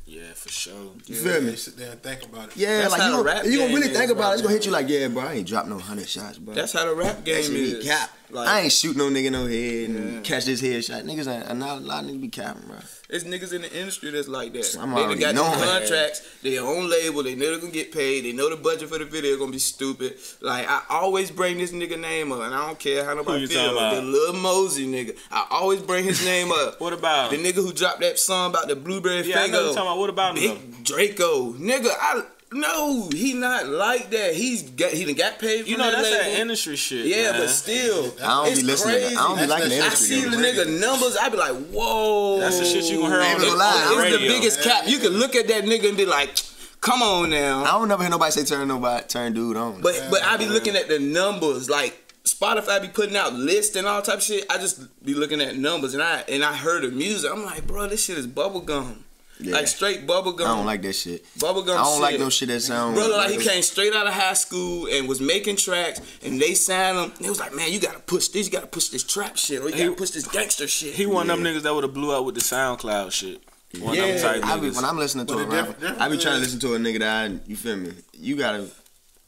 Yeah, 0.05 0.33
for 0.35 0.49
sure. 0.49 0.73
You 1.07 1.15
Yeah, 1.15 1.21
feel 1.23 1.41
me? 1.41 1.49
you 1.51 1.57
Sit 1.57 1.77
there 1.77 1.91
and 1.93 2.03
think 2.03 2.21
about 2.25 2.49
it. 2.49 2.57
Yeah, 2.57 2.81
That's 2.81 2.91
like 2.91 3.01
how 3.01 3.07
you 3.07 3.17
the 3.17 3.23
gonna, 3.23 3.35
rap 3.35 3.45
you 3.45 3.57
gonna 3.57 3.73
really 3.73 3.87
is 3.89 3.97
think 3.97 4.11
about 4.11 4.29
it. 4.29 4.33
It's 4.33 4.41
gonna 4.43 4.53
hit 4.53 4.65
you 4.67 4.71
like, 4.71 4.87
yeah, 4.87 5.07
bro, 5.07 5.23
I 5.23 5.33
ain't 5.33 5.47
dropped 5.47 5.67
no 5.67 5.79
hundred 5.79 6.07
shots, 6.07 6.37
bro. 6.37 6.53
That's 6.53 6.73
how 6.73 6.85
the 6.85 6.93
rap 6.93 7.23
game 7.25 7.41
that 7.41 7.49
be 7.49 7.61
is. 7.71 7.83
cap. 7.87 8.11
Like, 8.33 8.47
I 8.47 8.59
ain't 8.61 8.71
shoot 8.71 8.95
no 8.97 9.09
nigga 9.09 9.31
no 9.31 9.45
head 9.45 9.89
and 9.89 10.13
Yeah. 10.15 10.19
catch 10.21 10.45
this 10.45 10.61
headshot. 10.61 11.03
Niggas 11.05 11.27
ain't 11.27 11.57
not 11.59 11.77
a 11.77 11.81
lot 11.81 12.03
of 12.03 12.09
niggas 12.09 12.21
be 12.21 12.27
capping, 12.29 12.63
bro. 12.67 12.77
It's 13.09 13.25
niggas 13.25 13.53
in 13.53 13.61
the 13.61 13.71
industry 13.79 14.09
that's 14.09 14.27
like 14.27 14.53
that. 14.53 14.75
I'm 14.79 14.89
they 14.89 14.95
done 14.95 15.05
already 15.05 15.21
got 15.21 15.35
knowing. 15.35 15.59
their 15.59 15.79
contracts, 15.79 16.21
their 16.41 16.61
own 16.63 16.89
label, 16.89 17.21
they 17.21 17.35
know 17.35 17.45
they're 17.51 17.59
gonna 17.59 17.71
get 17.71 17.91
paid, 17.91 18.25
they 18.25 18.31
know 18.31 18.49
the 18.49 18.55
budget 18.55 18.89
for 18.89 18.97
the 18.97 19.05
video 19.05 19.37
gonna 19.37 19.51
be 19.51 19.59
stupid. 19.59 20.17
Like 20.41 20.67
I 20.67 20.81
always 20.89 21.29
bring 21.29 21.59
this 21.59 21.71
nigga 21.71 21.99
name 21.99 22.31
up, 22.31 22.41
and 22.41 22.55
I 22.55 22.65
don't 22.65 22.79
care 22.79 23.05
how 23.05 23.13
nobody 23.13 23.41
you 23.41 23.47
feel. 23.47 23.59
talking 23.61 23.77
about? 23.77 23.95
The 23.95 24.01
Lil 24.01 24.33
Mosey 24.33 24.87
nigga. 24.87 25.15
I 25.31 25.45
always 25.51 25.81
bring 25.81 26.03
his 26.05 26.25
name 26.25 26.51
up. 26.51 26.79
What 26.83 26.93
about 26.93 27.29
the 27.29 27.37
nigga 27.37 27.55
who 27.55 27.71
dropped 27.71 28.01
that 28.01 28.17
song 28.17 28.49
about 28.49 28.67
the 28.67 28.75
blueberry 28.75 29.21
Yeah, 29.29 29.41
I 29.41 29.47
know 29.47 29.59
Faygo? 29.59 29.65
you're 29.65 29.73
talking 29.75 29.81
about. 29.83 29.97
What 29.99 30.09
about 30.09 30.37
him? 30.37 30.57
Big 30.57 30.83
Draco. 30.83 31.53
Nigga, 31.53 31.89
I 31.91 32.23
no, 32.53 33.09
he 33.13 33.33
not 33.33 33.67
like 33.67 34.09
that. 34.11 34.35
He's 34.35 34.63
got 34.63 34.91
he 34.91 35.05
done 35.05 35.15
got 35.15 35.39
paid 35.39 35.63
for 35.63 35.69
You 35.69 35.77
know 35.77 35.85
that 35.91 35.97
that's 36.01 36.11
label. 36.11 36.31
that 36.31 36.39
industry 36.39 36.75
shit. 36.75 37.05
Yeah, 37.07 37.31
man. 37.31 37.41
but 37.41 37.49
still, 37.49 38.13
I 38.23 38.27
don't 38.45 38.47
it's 38.51 38.61
be 38.61 38.65
listening. 38.67 38.95
crazy. 38.95 39.15
To, 39.15 39.19
I 39.21 39.23
don't 39.23 39.33
be 39.35 39.39
That's 39.39 39.49
liking 39.51 39.69
the 39.69 39.75
that 39.75 39.81
I 39.81 39.85
industry. 39.85 40.07
see 40.15 40.21
the 40.29 40.37
nigga 40.37 40.79
numbers. 40.79 41.17
I 41.17 41.29
be 41.29 41.37
like, 41.37 41.55
whoa. 41.67 42.39
That's 42.39 42.59
the 42.59 42.65
shit 42.65 42.85
you 42.85 42.97
gonna 43.01 43.09
hear 43.15 43.21
I 43.21 43.27
ain't 43.31 43.39
on 43.41 43.49
the, 43.49 43.55
lie, 43.55 43.85
on 43.91 43.97
the 43.97 44.03
It's 44.03 44.11
the 44.11 44.17
radio. 44.19 44.33
biggest 44.33 44.61
cap. 44.63 44.83
You 44.87 44.99
can 44.99 45.09
look 45.11 45.35
at 45.35 45.47
that 45.47 45.63
nigga 45.65 45.87
and 45.89 45.97
be 45.97 46.05
like, 46.05 46.37
come 46.81 47.01
on 47.01 47.29
now. 47.29 47.63
I 47.63 47.67
don't 47.71 47.87
never 47.87 48.03
hear 48.03 48.09
nobody 48.11 48.31
say 48.31 48.43
turn 48.43 48.67
nobody 48.67 49.05
turn 49.07 49.33
dude 49.33 49.57
on. 49.57 49.81
But 49.81 50.07
but 50.11 50.23
I 50.23 50.37
be 50.37 50.45
looking 50.47 50.75
at 50.75 50.87
the 50.87 50.99
numbers 50.99 51.69
like 51.69 51.99
Spotify 52.23 52.81
be 52.81 52.87
putting 52.87 53.17
out 53.17 53.33
lists 53.33 53.75
and 53.75 53.85
all 53.85 54.01
type 54.01 54.17
of 54.17 54.23
shit. 54.23 54.45
I 54.49 54.57
just 54.57 55.03
be 55.05 55.13
looking 55.13 55.41
at 55.41 55.57
numbers 55.57 55.93
and 55.93 56.01
I 56.01 56.23
and 56.29 56.43
I 56.43 56.53
heard 56.55 56.83
the 56.83 56.89
music. 56.89 57.29
I'm 57.33 57.43
like, 57.43 57.67
bro, 57.67 57.87
this 57.87 58.05
shit 58.05 58.17
is 58.17 58.27
bubblegum. 58.27 59.02
Yeah. 59.39 59.53
Like 59.53 59.67
straight 59.67 60.05
bubblegum. 60.07 60.41
I 60.41 60.55
don't 60.55 60.65
like 60.65 60.81
that 60.83 60.93
shit. 60.93 61.25
bubblegum 61.39 61.73
I 61.73 61.83
don't 61.83 61.93
shit. 61.93 62.01
like 62.01 62.19
no 62.19 62.29
shit 62.29 62.49
that 62.49 62.61
sounds. 62.61 62.95
Brother, 62.97 63.15
like 63.15 63.31
he 63.31 63.37
came 63.37 63.61
straight 63.63 63.93
out 63.93 64.07
of 64.07 64.13
high 64.13 64.33
school 64.35 64.87
and 64.87 65.07
was 65.07 65.19
making 65.19 65.55
tracks, 65.57 65.99
and 66.23 66.39
they 66.39 66.53
signed 66.53 66.97
him. 66.97 67.11
They 67.19 67.29
was 67.29 67.39
like, 67.39 67.53
"Man, 67.55 67.71
you 67.71 67.79
gotta 67.79 67.99
push 67.99 68.27
this. 68.29 68.45
You 68.45 68.51
gotta 68.53 68.67
push 68.67 68.89
this 68.89 69.03
trap 69.03 69.35
shit, 69.37 69.61
or 69.61 69.69
you 69.69 69.77
gotta 69.85 69.91
push 69.97 70.11
this 70.11 70.27
gangster 70.27 70.67
shit." 70.67 70.93
He 70.93 71.05
one 71.05 71.29
of 71.29 71.37
them 71.37 71.45
niggas 71.45 71.63
that 71.63 71.73
would 71.73 71.83
have 71.83 71.93
blew 71.93 72.11
up 72.15 72.25
with 72.25 72.35
the 72.35 72.41
SoundCloud 72.41 73.11
shit. 73.11 73.41
One 73.79 73.89
of 73.89 73.95
Yeah, 73.97 74.11
them 74.13 74.41
type 74.41 74.45
I 74.45 74.59
be, 74.59 74.69
when 74.69 74.85
I'm 74.85 74.97
listening 74.99 75.25
to 75.25 75.33
But 75.33 75.41
a 75.41 75.45
the 75.45 75.55
rapper, 75.55 75.95
I 75.99 76.07
be 76.07 76.17
trying 76.19 76.35
to 76.35 76.39
listen 76.41 76.59
to 76.59 76.75
a 76.75 76.77
nigga 76.77 76.99
that 76.99 77.31
I, 77.31 77.39
you 77.47 77.55
feel 77.55 77.75
me. 77.75 77.91
You 78.13 78.35
gotta, 78.35 78.67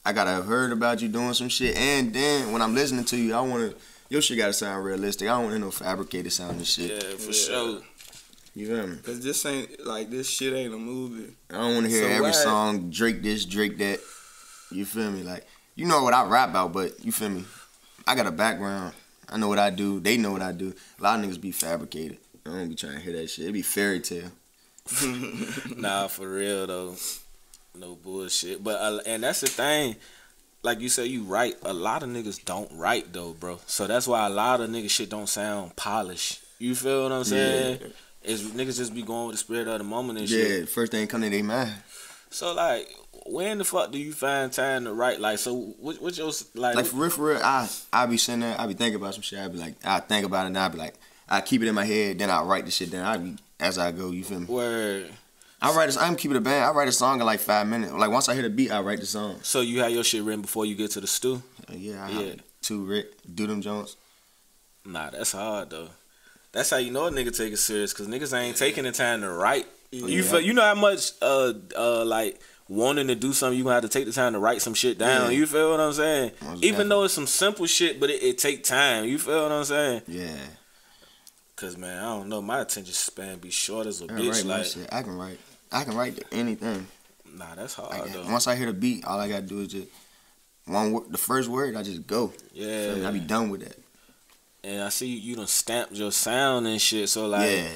I 0.06 0.14
gotta 0.14 0.30
have 0.30 0.46
heard 0.46 0.72
about 0.72 1.02
you 1.02 1.08
doing 1.08 1.34
some 1.34 1.50
shit, 1.50 1.76
and 1.76 2.14
then 2.14 2.52
when 2.52 2.62
I'm 2.62 2.76
listening 2.76 3.06
to 3.06 3.18
you, 3.18 3.34
I 3.34 3.42
wanna 3.42 3.74
your 4.08 4.22
shit 4.22 4.38
gotta 4.38 4.54
sound 4.54 4.86
realistic. 4.86 5.28
I 5.28 5.32
don't 5.42 5.46
want 5.50 5.60
no 5.60 5.72
fabricated 5.72 6.32
sounding 6.32 6.64
shit. 6.64 6.92
yeah, 6.92 7.18
for 7.18 7.32
Yeah. 7.32 7.32
sure. 7.32 7.82
You 8.56 8.68
feel 8.68 8.88
me? 8.88 8.96
Cause 9.04 9.20
this 9.20 9.46
ain't 9.46 9.86
like 9.86 10.10
this 10.10 10.30
shit 10.30 10.54
ain't 10.54 10.74
a 10.74 10.78
movie. 10.78 11.34
I 11.50 11.56
don't 11.56 11.74
want 11.76 11.86
to 11.88 11.92
hear 11.92 12.04
So 12.04 12.08
every 12.08 12.34
song 12.34 12.90
Drake 12.90 13.22
this, 13.22 13.44
Drake 13.46 13.78
that. 13.80 14.00
You 14.72 14.86
feel 14.86 15.12
me? 15.12 15.24
Like 15.24 15.46
you 15.76 15.86
know 15.86 16.02
what 16.04 16.14
I 16.14 16.26
rap 16.26 16.50
about, 16.50 16.72
but 16.72 17.04
you 17.04 17.12
feel 17.12 17.30
me? 17.30 17.44
I 18.08 18.16
got 18.16 18.28
a 18.28 18.32
background. 18.32 18.94
I 19.30 19.38
know 19.38 19.50
what 19.50 19.60
I 19.60 19.72
do. 19.72 20.00
They 20.00 20.18
know 20.18 20.32
what 20.32 20.42
I 20.42 20.54
do. 20.54 20.74
A 21.00 21.04
lot 21.04 21.20
of 21.20 21.26
niggas 21.26 21.42
be 21.42 21.52
fabricated. 21.52 22.18
I 22.46 22.52
don't 22.52 22.70
be 22.70 22.76
trying 22.76 22.94
to 22.94 23.00
hear 23.00 23.14
that 23.14 23.30
shit. 23.30 23.48
It 23.48 23.52
be 23.52 23.62
fairy 23.62 24.00
tale. 24.00 24.32
Nah, 25.76 26.08
for 26.08 26.30
real 26.30 26.68
though. 26.68 26.96
No 27.78 27.96
bullshit. 27.96 28.64
But 28.64 28.80
uh, 28.80 29.00
and 29.06 29.24
that's 29.24 29.42
the 29.42 29.48
thing. 29.48 29.98
Like 30.64 30.80
you 30.80 30.90
said, 30.90 31.08
you 31.08 31.24
write. 31.24 31.56
A 31.64 31.74
lot 31.74 32.04
of 32.04 32.10
niggas 32.10 32.44
don't 32.46 32.72
write 32.74 33.12
though, 33.12 33.34
bro. 33.34 33.60
So 33.66 33.86
that's 33.86 34.08
why 34.08 34.26
a 34.26 34.30
lot 34.30 34.62
of 34.62 34.70
niggas 34.70 34.92
shit 34.92 35.10
don't 35.10 35.28
sound 35.28 35.76
polished. 35.76 36.42
You 36.58 36.74
feel 36.74 37.04
what 37.04 37.12
I'm 37.12 37.24
saying? 37.26 37.80
Is 38.26 38.44
niggas 38.52 38.78
just 38.78 38.94
be 38.94 39.02
going 39.04 39.28
with 39.28 39.36
the 39.36 39.40
spirit 39.40 39.68
of 39.68 39.78
the 39.78 39.84
moment 39.84 40.20
and 40.20 40.30
Yeah, 40.30 40.38
shit. 40.44 40.62
the 40.62 40.68
first 40.68 40.92
thing 40.92 41.08
come 41.08 41.22
to 41.22 41.30
their 41.30 41.44
mind. 41.44 41.74
So 42.32 42.54
like, 42.54 42.90
when 43.28 43.58
the 43.60 43.64
fuck 43.64 43.92
do 43.92 43.98
you 43.98 44.12
find 44.14 44.52
time 44.52 44.86
to 44.86 44.94
write? 44.94 45.20
Like, 45.20 45.38
so 45.40 45.54
what, 45.80 46.02
what's 46.02 46.18
your 46.18 46.32
like? 46.56 46.76
Like 46.76 46.86
for 46.86 46.98
real, 46.98 47.10
for 47.10 47.26
real, 47.28 47.42
I 47.44 47.70
I 47.94 48.06
be 48.08 48.18
sitting 48.18 48.42
there, 48.42 48.60
I 48.60 48.68
be 48.68 48.74
thinking 48.74 48.96
about 48.96 49.14
some 49.14 49.22
shit. 49.24 49.40
I 49.40 49.48
be 49.48 49.58
like, 49.58 49.76
I 49.86 50.00
think 50.00 50.26
about 50.26 50.46
it, 50.46 50.48
and 50.48 50.58
I 50.58 50.68
be 50.68 50.78
like, 50.78 50.96
I 51.30 51.42
keep 51.42 51.62
it 51.62 51.68
in 51.68 51.76
my 51.76 51.86
head, 51.86 52.20
then 52.20 52.30
I 52.30 52.42
write 52.44 52.66
the 52.66 52.72
shit 52.72 52.92
down. 52.92 53.06
I 53.06 53.18
be 53.18 53.36
as 53.60 53.78
I 53.78 53.92
go. 53.92 54.12
You 54.12 54.24
feel 54.24 54.40
me? 54.42 54.46
where 54.48 55.06
I 55.62 55.74
write. 55.76 55.96
A, 55.96 56.02
I'm 56.02 56.16
keeping 56.16 56.36
it 56.36 56.40
a 56.40 56.42
band. 56.42 56.66
I 56.66 56.72
write 56.72 56.88
a 56.88 56.92
song 56.92 57.20
in 57.20 57.26
like 57.26 57.40
five 57.40 57.68
minutes. 57.68 57.94
Like 57.94 58.12
once 58.12 58.28
I 58.28 58.34
hear 58.34 58.44
the 58.44 58.50
beat, 58.50 58.72
I 58.72 58.82
write 58.82 59.00
the 59.00 59.06
song. 59.06 59.40
so 59.44 59.62
you 59.62 59.82
have 59.82 59.92
your 59.92 60.04
shit 60.04 60.24
written 60.24 60.42
before 60.42 60.66
you 60.66 60.76
get 60.76 60.92
to 60.92 61.02
the 61.02 61.08
stew? 61.08 61.42
Uh, 61.70 61.74
yeah, 61.76 62.06
I 62.06 62.10
Yeah. 62.10 62.20
yeah. 62.22 62.34
Two 62.62 62.84
Rick, 62.84 63.14
do 63.34 63.46
them 63.48 63.62
Jones. 63.62 63.96
Nah, 64.84 65.10
that's 65.12 65.32
hard 65.32 65.70
though. 65.70 65.90
That's 66.56 66.70
how 66.70 66.78
you 66.78 66.90
know 66.90 67.06
a 67.06 67.12
nigga 67.12 67.36
take 67.38 67.52
it 67.54 67.58
serious, 67.58 67.92
cause 67.94 68.08
niggas 68.08 68.34
ain't 68.36 68.56
taking 68.58 68.86
the 68.86 68.92
time 68.94 69.20
to 69.22 69.30
write. 69.30 69.68
You 69.92 70.08
Yeah. 70.08 70.22
feel, 70.24 70.40
you 70.42 70.54
know 70.54 70.62
how 70.64 70.74
much 70.74 71.12
uh 71.22 71.52
uh 71.78 72.06
like 72.06 72.40
wanting 72.70 73.08
to 73.08 73.16
do 73.16 73.34
something, 73.34 73.58
you 73.58 73.64
gonna 73.66 73.76
have 73.76 73.84
to 73.84 73.90
take 73.90 74.06
the 74.06 74.12
time 74.14 74.34
to 74.34 74.40
write 74.40 74.62
some 74.62 74.74
shit 74.74 74.98
down. 74.98 75.32
Yeah. 75.32 75.38
You 75.38 75.46
feel 75.48 75.70
what 75.72 75.80
I'm 75.82 75.94
saying? 75.94 76.32
Most 76.42 76.50
Even 76.50 76.60
definitely. 76.62 76.90
though 76.90 77.04
it's 77.04 77.14
some 77.14 77.28
simple 77.28 77.66
shit, 77.68 78.00
but 78.00 78.10
it, 78.10 78.24
it 78.24 78.38
take 78.38 78.64
time. 78.64 79.04
You 79.06 79.20
feel 79.20 79.44
what 79.44 79.52
I'm 79.52 79.64
saying? 79.66 80.02
Yeah, 80.08 80.38
Cause 81.58 81.78
man, 81.78 81.98
I 82.00 82.04
don't 82.18 82.28
know, 82.30 82.42
my 82.42 82.62
attention 82.62 82.94
span 82.94 83.38
be 83.40 83.50
short 83.52 83.86
as 83.88 84.02
a 84.02 84.06
I 84.06 84.08
bitch. 84.08 84.46
Like, 84.46 84.66
shit. 84.66 84.88
I 84.92 85.04
can 85.04 85.18
write. 85.18 85.40
I 85.72 85.84
can 85.84 85.96
write 85.96 86.24
anything. 86.32 86.88
nah, 87.34 87.54
that's 87.56 87.74
hard 87.76 87.92
Like, 88.00 88.14
though. 88.14 88.24
once 88.32 88.48
I 88.48 88.56
hear 88.56 88.66
the 88.68 88.74
beat, 88.74 89.04
all 89.06 89.20
I 89.20 89.28
gotta 89.30 89.42
do 89.44 89.60
is 89.60 89.68
just 89.70 89.88
one 90.66 90.92
word. 90.94 91.12
The 91.12 91.18
first 91.18 91.48
word, 91.50 91.76
I 91.76 91.84
just 91.84 92.08
go. 92.08 92.32
Yeah, 92.54 92.96
me? 92.96 93.06
I 93.06 93.12
be 93.12 93.20
done 93.20 93.50
with 93.50 93.62
that. 93.62 93.78
And 94.66 94.82
I 94.84 94.90
see 94.90 95.08
you 95.08 95.36
done 95.36 95.48
stamped 95.48 95.94
your 95.94 96.12
sound 96.12 96.68
and 96.68 96.82
shit. 96.82 97.10
So 97.10 97.28
like, 97.28 97.50
yeah, 97.50 97.68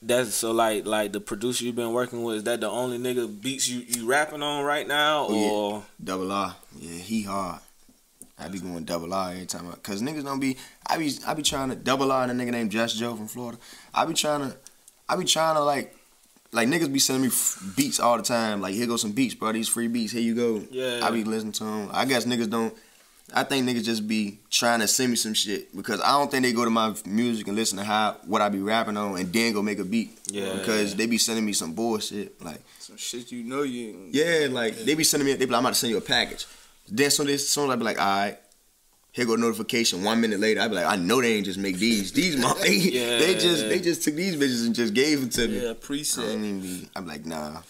that's 0.00 0.34
so 0.34 0.52
like 0.52 0.86
like 0.86 1.12
the 1.12 1.20
producer 1.20 1.64
you've 1.64 1.76
been 1.76 1.92
working 1.92 2.22
with. 2.24 2.36
Is 2.38 2.42
that 2.44 2.60
the 2.60 2.68
only 2.70 2.98
nigga 2.98 3.40
beats 3.40 3.68
you 3.68 3.80
you 3.86 4.06
rapping 4.06 4.42
on 4.42 4.64
right 4.64 4.86
now, 4.86 5.26
Oh, 5.28 5.34
yeah. 5.34 5.50
or 5.50 5.82
double 6.02 6.32
R. 6.32 6.56
Yeah, 6.78 6.98
he 6.98 7.22
hard. 7.22 7.60
I 8.38 8.48
be 8.48 8.58
going 8.58 8.84
double 8.84 9.12
R 9.14 9.30
every 9.32 9.46
time. 9.46 9.68
I, 9.68 9.76
Cause 9.76 10.02
niggas 10.02 10.24
don't 10.24 10.40
be. 10.40 10.56
I 10.86 10.98
be. 10.98 11.12
I 11.26 11.34
be 11.34 11.42
trying 11.42 11.68
to 11.68 11.76
double 11.76 12.10
R 12.10 12.24
and 12.24 12.40
nigga 12.40 12.50
named 12.50 12.70
Just 12.72 12.96
Joe 12.98 13.14
from 13.14 13.28
Florida. 13.28 13.58
I 13.94 14.04
be 14.04 14.14
trying 14.14 14.50
to. 14.50 14.56
I 15.08 15.16
be 15.16 15.24
trying 15.24 15.54
to 15.56 15.62
like. 15.62 15.96
Like 16.54 16.68
niggas 16.68 16.92
be 16.92 16.98
sending 16.98 17.22
me 17.22 17.28
f- 17.28 17.62
beats 17.76 17.98
all 17.98 18.16
the 18.18 18.22
time. 18.22 18.60
Like 18.60 18.74
here 18.74 18.86
go 18.86 18.96
some 18.96 19.12
beats, 19.12 19.34
bro. 19.34 19.52
These 19.52 19.68
free 19.70 19.88
beats. 19.88 20.12
Here 20.12 20.20
you 20.20 20.34
go. 20.34 20.62
Yeah. 20.70 21.00
I 21.02 21.10
be 21.10 21.24
listening 21.24 21.52
to 21.52 21.64
them. 21.64 21.88
I 21.92 22.04
guess 22.04 22.26
niggas 22.26 22.50
don't. 22.50 22.74
I 23.34 23.44
think 23.44 23.68
niggas 23.68 23.84
just 23.84 24.06
be 24.06 24.38
trying 24.50 24.80
to 24.80 24.88
send 24.88 25.10
me 25.10 25.16
some 25.16 25.34
shit 25.34 25.74
because 25.76 26.00
I 26.00 26.10
don't 26.18 26.30
think 26.30 26.44
they 26.44 26.52
go 26.52 26.64
to 26.64 26.70
my 26.70 26.94
music 27.06 27.46
and 27.48 27.56
listen 27.56 27.78
to 27.78 27.84
how 27.84 28.16
what 28.26 28.42
I 28.42 28.48
be 28.48 28.58
rapping 28.60 28.96
on 28.96 29.18
and 29.18 29.32
then 29.32 29.52
go 29.52 29.62
make 29.62 29.78
a 29.78 29.84
beat. 29.84 30.18
Yeah. 30.26 30.52
Because 30.54 30.94
they 30.94 31.06
be 31.06 31.18
sending 31.18 31.44
me 31.44 31.52
some 31.52 31.72
bullshit. 31.72 32.42
Like 32.42 32.60
Some 32.78 32.96
shit 32.96 33.32
you 33.32 33.42
know 33.44 33.62
you 33.62 33.88
ain't. 33.88 34.14
yeah, 34.14 34.48
like 34.50 34.76
they 34.78 34.94
be 34.94 35.04
sending 35.04 35.26
me. 35.26 35.32
They 35.34 35.46
be 35.46 35.52
like, 35.52 35.58
I'm 35.58 35.64
about 35.64 35.74
to 35.74 35.80
send 35.80 35.90
you 35.90 35.96
a 35.98 36.02
package. 36.02 36.46
Then 36.88 37.10
soon 37.10 37.28
as 37.28 37.48
soon 37.48 37.70
as 37.70 37.74
I 37.74 37.76
be 37.76 37.84
like, 37.84 37.98
all 38.00 38.06
right, 38.06 38.38
here 39.12 39.24
go 39.26 39.36
notification. 39.36 40.02
One 40.04 40.20
minute 40.20 40.40
later, 40.40 40.60
I 40.60 40.68
be 40.68 40.74
like, 40.74 40.86
I 40.86 40.96
know 40.96 41.20
they 41.20 41.34
ain't 41.34 41.46
just 41.46 41.58
make 41.58 41.76
these. 41.76 42.12
These 42.12 42.36
my 42.36 42.52
they, 42.62 42.74
Yeah. 42.76 43.18
they 43.18 43.34
just 43.34 43.68
they 43.68 43.78
just 43.80 44.02
took 44.02 44.14
these 44.14 44.36
bitches 44.36 44.66
and 44.66 44.74
just 44.74 44.94
gave 44.94 45.20
them 45.20 45.30
to 45.30 45.48
me. 45.48 45.64
Yeah, 45.64 45.72
preset. 45.74 46.16
don't. 46.16 46.88
I'm 46.96 47.06
like, 47.06 47.24
nah. 47.26 47.60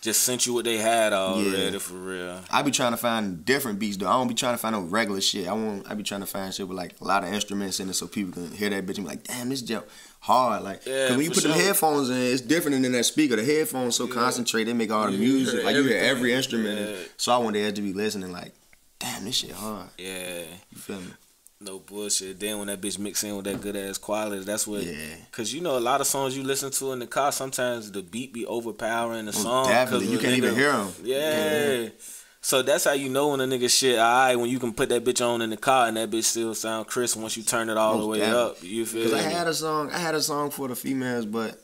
Just 0.00 0.22
sent 0.22 0.46
you 0.46 0.54
what 0.54 0.64
they 0.64 0.76
had 0.76 1.12
already 1.12 1.72
Yeah. 1.72 1.78
for 1.78 1.94
real? 1.94 2.40
I 2.50 2.62
be 2.62 2.70
trying 2.70 2.92
to 2.92 2.96
find 2.96 3.44
different 3.44 3.78
beats 3.78 3.96
though. 3.96 4.06
I 4.08 4.12
don't 4.12 4.28
be 4.28 4.34
trying 4.34 4.54
to 4.54 4.58
find 4.58 4.74
no 4.74 4.82
regular 4.82 5.20
shit. 5.20 5.48
I 5.48 5.52
want. 5.52 5.90
I 5.90 5.94
be 5.94 6.02
trying 6.02 6.20
to 6.20 6.26
find 6.26 6.52
shit 6.54 6.68
with 6.68 6.76
like 6.76 6.94
a 7.00 7.04
lot 7.04 7.24
of 7.24 7.32
instruments 7.32 7.80
in 7.80 7.88
it, 7.88 7.94
so 7.94 8.06
people 8.06 8.32
can 8.32 8.52
hear 8.52 8.70
that 8.70 8.86
bitch 8.86 8.96
and 8.98 9.06
be 9.06 9.10
like, 9.14 9.24
damn, 9.24 9.48
this 9.48 9.62
jump 9.62 9.86
hard. 10.20 10.62
Like, 10.62 10.82
Yeah, 10.86 11.08
cause 11.08 11.16
when 11.16 11.24
you 11.24 11.30
put 11.32 11.42
them 11.42 11.52
sure. 11.52 11.62
headphones 11.62 12.10
in, 12.10 12.16
it's 12.16 12.40
different 12.40 12.82
than 12.82 12.92
that 12.92 13.04
speaker. 13.04 13.36
The 13.36 13.44
headphones 13.44 13.96
so 13.96 14.06
concentrated, 14.06 14.68
they 14.68 14.72
make 14.78 14.90
all 14.90 15.06
the 15.06 15.12
you 15.12 15.18
music. 15.18 15.64
Like 15.64 15.74
you 15.76 15.82
hear 15.84 15.98
every 15.98 16.32
instrument. 16.32 16.90
Yeah. 16.90 16.96
So 17.16 17.32
I 17.32 17.38
want 17.38 17.54
the 17.54 17.70
to 17.72 17.82
be 17.82 17.92
listening 17.92 18.32
like, 18.32 18.52
damn, 18.98 19.24
this 19.24 19.36
shit 19.36 19.52
hard. 19.52 19.88
Yeah, 19.98 20.42
You 20.70 20.78
feel 20.78 21.00
me? 21.00 21.12
No 21.60 21.78
bullshit. 21.78 22.38
Then 22.40 22.58
when 22.58 22.68
that 22.68 22.80
bitch 22.80 22.98
mix 22.98 23.24
in 23.24 23.34
with 23.36 23.44
that 23.46 23.60
good 23.60 23.76
ass 23.76 23.98
quality, 23.98 24.44
that's 24.44 24.66
what. 24.66 24.82
Yeah. 24.84 24.94
Cause 25.32 25.52
you 25.52 25.60
know 25.60 25.76
a 25.76 25.80
lot 25.80 26.00
of 26.00 26.06
songs 26.06 26.36
you 26.36 26.42
listen 26.44 26.70
to 26.70 26.92
in 26.92 26.98
the 27.00 27.06
car, 27.06 27.32
sometimes 27.32 27.90
the 27.90 28.02
beat 28.02 28.32
be 28.32 28.46
overpowering 28.46 29.26
the 29.26 29.32
Most 29.32 29.42
song. 29.42 29.64
'cause 29.64 29.72
definitely. 29.72 30.06
You 30.08 30.18
can't 30.18 30.36
even 30.36 30.54
hear 30.54 30.72
them. 30.72 30.92
Yeah. 31.02 31.88
So 32.40 32.62
that's 32.62 32.84
how 32.84 32.92
you 32.92 33.08
know 33.08 33.28
when 33.28 33.40
a 33.40 33.44
nigga 33.44 33.68
shit 33.68 33.98
alright 33.98 34.38
when 34.38 34.48
you 34.48 34.60
can 34.60 34.72
put 34.72 34.88
that 34.90 35.04
bitch 35.04 35.20
on 35.26 35.42
in 35.42 35.50
the 35.50 35.56
car 35.56 35.88
and 35.88 35.96
that 35.96 36.08
bitch 36.10 36.24
still 36.24 36.54
sound 36.54 36.86
crisp 36.86 37.16
once 37.16 37.36
you 37.36 37.42
turn 37.42 37.68
it 37.68 37.76
all 37.76 37.98
the 37.98 38.06
way 38.06 38.18
definitely. 38.20 38.50
up. 38.50 38.62
You 38.62 38.86
feel 38.86 39.02
Cause 39.10 39.12
me? 39.12 39.18
I 39.18 39.22
had 39.22 39.48
a 39.48 39.54
song, 39.54 39.90
I 39.90 39.98
had 39.98 40.14
a 40.14 40.22
song 40.22 40.50
for 40.50 40.68
the 40.68 40.76
females, 40.76 41.26
but 41.26 41.60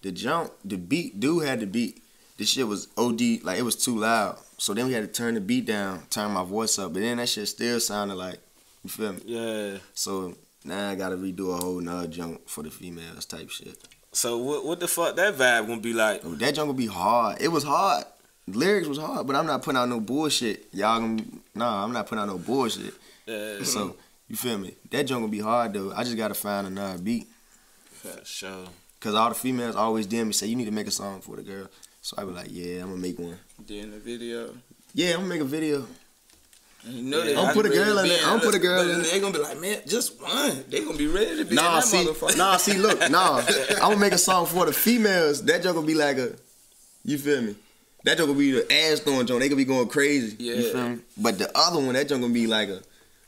the 0.00 0.10
jump, 0.10 0.50
the 0.64 0.78
beat, 0.78 1.20
dude 1.20 1.44
had 1.44 1.60
the 1.60 1.66
beat. 1.66 2.02
This 2.38 2.48
shit 2.48 2.66
was 2.66 2.88
OD, 2.96 3.40
like 3.44 3.58
it 3.58 3.62
was 3.62 3.76
too 3.76 3.98
loud. 3.98 4.38
So 4.56 4.72
then 4.72 4.86
we 4.86 4.94
had 4.94 5.02
to 5.02 5.12
turn 5.12 5.34
the 5.34 5.40
beat 5.40 5.66
down, 5.66 6.04
turn 6.08 6.30
my 6.32 6.42
voice 6.42 6.78
up, 6.78 6.94
but 6.94 7.00
then 7.00 7.18
that 7.18 7.28
shit 7.28 7.46
still 7.46 7.78
sounded 7.78 8.14
like, 8.14 8.38
you 8.84 8.90
feel 8.90 9.12
me? 9.12 9.20
yeah. 9.24 9.78
So 9.94 10.34
now 10.64 10.90
I 10.90 10.94
gotta 10.94 11.16
redo 11.16 11.50
a 11.56 11.56
whole 11.56 11.80
nother 11.80 12.06
jump 12.08 12.48
for 12.48 12.62
the 12.62 12.70
females 12.70 13.24
type 13.26 13.50
shit. 13.50 13.76
So 14.12 14.38
what 14.38 14.64
what 14.64 14.80
the 14.80 14.88
fuck 14.88 15.16
that 15.16 15.34
vibe 15.34 15.66
gonna 15.66 15.80
be 15.80 15.92
like? 15.92 16.22
Oh, 16.24 16.34
that 16.34 16.54
jump 16.54 16.68
gonna 16.68 16.78
be 16.78 16.86
hard. 16.86 17.40
It 17.40 17.48
was 17.48 17.64
hard. 17.64 18.04
Lyrics 18.48 18.88
was 18.88 18.98
hard, 18.98 19.26
but 19.26 19.36
I'm 19.36 19.46
not 19.46 19.62
putting 19.62 19.78
out 19.78 19.88
no 19.88 20.00
bullshit. 20.00 20.66
Y'all 20.72 20.98
gonna, 21.00 21.22
nah, 21.54 21.84
I'm 21.84 21.92
not 21.92 22.06
putting 22.08 22.22
out 22.22 22.26
no 22.28 22.38
bullshit. 22.38 22.92
Yeah, 23.26 23.62
So 23.62 23.96
you 24.28 24.36
feel 24.36 24.58
me? 24.58 24.74
That 24.90 25.04
jump 25.04 25.20
gonna 25.22 25.30
be 25.30 25.38
hard 25.40 25.72
though. 25.72 25.92
I 25.94 26.02
just 26.04 26.16
gotta 26.16 26.34
find 26.34 26.66
another 26.66 26.98
beat. 26.98 27.28
for 27.92 28.24
sure. 28.24 28.66
Cause 29.00 29.14
all 29.14 29.28
the 29.30 29.34
females 29.34 29.74
always 29.76 30.06
DM 30.06 30.26
me 30.28 30.32
say 30.32 30.46
you 30.46 30.54
need 30.56 30.66
to 30.66 30.70
make 30.72 30.86
a 30.86 30.90
song 30.92 31.20
for 31.20 31.36
the 31.36 31.42
girl. 31.42 31.68
So 32.02 32.16
I 32.18 32.24
be 32.24 32.32
like, 32.32 32.48
yeah, 32.50 32.82
I'm 32.82 32.88
gonna 32.90 32.96
make 33.00 33.18
one. 33.18 33.38
Then 33.66 33.92
the 33.92 33.98
video. 33.98 34.50
Yeah, 34.94 35.10
I'm 35.14 35.16
gonna 35.20 35.28
make 35.28 35.40
a 35.40 35.44
video. 35.44 35.86
And 36.84 36.94
you 36.94 37.02
know 37.02 37.18
Yeah. 37.18 37.24
they 37.24 37.34
Don't 37.34 37.52
put 37.54 37.66
a 37.66 37.68
girl 37.68 37.98
in 37.98 38.04
be 38.04 38.10
it. 38.10 38.20
Don't 38.22 38.42
put 38.42 38.54
a 38.54 38.58
girl 38.58 38.80
in 38.82 38.88
then 38.88 39.00
it. 39.02 39.10
They 39.10 39.20
gonna 39.20 39.32
be 39.32 39.38
like, 39.38 39.60
man, 39.60 39.78
just 39.86 40.20
one. 40.20 40.64
They 40.68 40.80
gonna 40.84 40.96
be 40.98 41.06
ready 41.06 41.36
to 41.36 41.44
be 41.44 41.54
Nah, 41.54 41.68
in 41.68 41.74
that 41.76 41.84
see, 41.84 41.96
motherfucker. 42.04 42.36
nah, 42.36 42.56
see, 42.56 42.74
look, 42.74 43.10
nah. 43.10 43.38
I'm 43.70 43.78
gonna 43.78 43.96
make 43.98 44.12
a 44.12 44.18
song 44.18 44.46
for 44.46 44.66
the 44.66 44.72
females. 44.72 45.44
That 45.44 45.62
joke 45.62 45.74
gonna 45.76 45.86
be 45.86 45.94
like 45.94 46.18
a, 46.18 46.34
you 47.04 47.18
feel 47.18 47.40
me? 47.42 47.54
That 48.04 48.18
joke 48.18 48.26
gonna 48.28 48.38
be 48.38 48.50
the 48.52 48.72
ass 48.72 49.00
throwing 49.00 49.26
joke. 49.26 49.38
They 49.40 49.48
gonna 49.48 49.56
be 49.56 49.64
going 49.64 49.88
crazy. 49.88 50.36
You 50.42 50.54
Yeah. 50.54 50.72
feel 50.72 50.88
me? 50.88 50.98
But 51.16 51.38
the 51.38 51.56
other 51.56 51.78
one, 51.78 51.92
that 51.94 52.08
joke 52.08 52.20
gonna 52.20 52.32
be 52.32 52.46
like 52.48 52.68
a, 52.68 52.80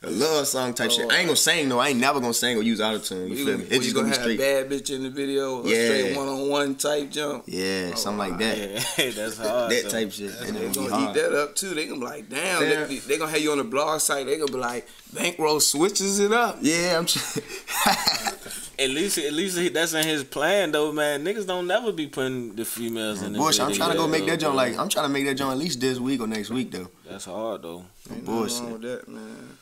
a 0.03 0.09
love 0.09 0.45
song 0.47 0.73
type 0.73 0.91
shit. 0.91 1.05
Oh, 1.05 1.09
I 1.13 1.17
ain't 1.17 1.25
gonna 1.27 1.35
sing 1.35 1.67
though. 1.69 1.79
I 1.79 1.89
ain't 1.89 1.99
never 1.99 2.19
gonna 2.19 2.33
sing 2.33 2.57
or 2.57 2.61
use 2.61 2.79
autotune. 2.79 3.29
You 3.29 3.35
You, 3.35 3.45
feel 3.45 3.57
me? 3.57 3.63
you 3.63 3.69
It's 3.71 3.83
just 3.85 3.95
gonna, 3.95 4.09
gonna 4.11 4.25
be 4.27 4.37
have 4.37 4.37
straight. 4.37 4.39
bad 4.39 4.69
bitch 4.69 4.95
in 4.95 5.03
the 5.03 5.09
video, 5.09 5.61
or 5.61 5.67
Yeah. 5.67 5.85
straight 5.87 6.15
one 6.17 6.27
on 6.27 6.49
one 6.49 6.75
type 6.75 7.09
jump. 7.09 7.43
Yeah, 7.47 7.91
Oh, 7.93 7.95
something 7.95 8.17
like 8.19 8.37
that. 8.37 8.57
Yeah, 8.57 9.09
that's 9.15 9.37
hard. 9.37 9.71
That 9.71 9.83
though. 9.85 9.89
type 9.89 10.11
shit. 10.11 10.31
That 10.39 10.39
They 10.47 10.51
gonna 10.53 10.67
be 10.69 10.75
gonna 10.75 10.89
hard. 10.95 11.17
eat 11.17 11.21
that 11.21 11.33
up 11.33 11.55
too. 11.55 11.73
They 11.73 11.87
gonna 11.87 11.99
be 11.99 12.05
like, 12.05 12.29
damn, 12.29 12.61
Yeah. 12.63 12.83
they, 12.85 12.97
they 12.97 13.17
gonna 13.17 13.31
have 13.31 13.41
you 13.41 13.51
on 13.51 13.57
the 13.57 13.63
blog 13.63 13.99
site. 13.99 14.27
They 14.27 14.37
gonna 14.37 14.51
be 14.51 14.57
like, 14.59 14.87
bankroll 15.13 15.59
switches 15.59 16.19
it 16.19 16.31
up. 16.31 16.57
Yeah, 16.61 16.97
I'm. 16.99 17.05
Tr- 17.07 17.39
At 18.77 18.89
least, 18.89 19.17
at 19.17 19.31
least 19.31 19.57
he- 19.57 19.69
that's 19.69 19.93
in 19.93 20.05
his 20.05 20.25
plan 20.25 20.71
though, 20.73 20.91
man. 20.91 21.23
Niggas 21.23 21.47
don't 21.47 21.65
never 21.65 21.93
be 21.93 22.07
putting 22.07 22.55
the 22.57 22.65
females 22.65 23.21
in 23.21 23.31
the 23.31 23.39
Bush, 23.39 23.57
I'm 23.57 23.71
trying 23.71 23.91
to 23.91 23.95
go 23.97 24.05
video, 24.05 24.19
make 24.19 24.29
that 24.29 24.39
joint 24.41 24.55
like 24.55 24.77
I'm 24.77 24.89
trying 24.89 25.05
to 25.05 25.13
make 25.13 25.25
that 25.27 25.35
joint 25.35 25.53
at 25.53 25.57
least 25.57 25.79
this 25.79 25.97
week 25.97 26.19
or 26.19 26.27
next 26.27 26.49
week 26.49 26.71
though. 26.71 26.89
That's 27.09 27.23
hard 27.23 27.61
though. 27.61 27.85
No 28.09 28.15
Ain't 28.15 28.25
nothing 28.25 28.25
wrong 28.25 28.35
bullshit. 28.41 28.63
with 28.73 28.81
that, 28.81 29.07
man. 29.07 29.54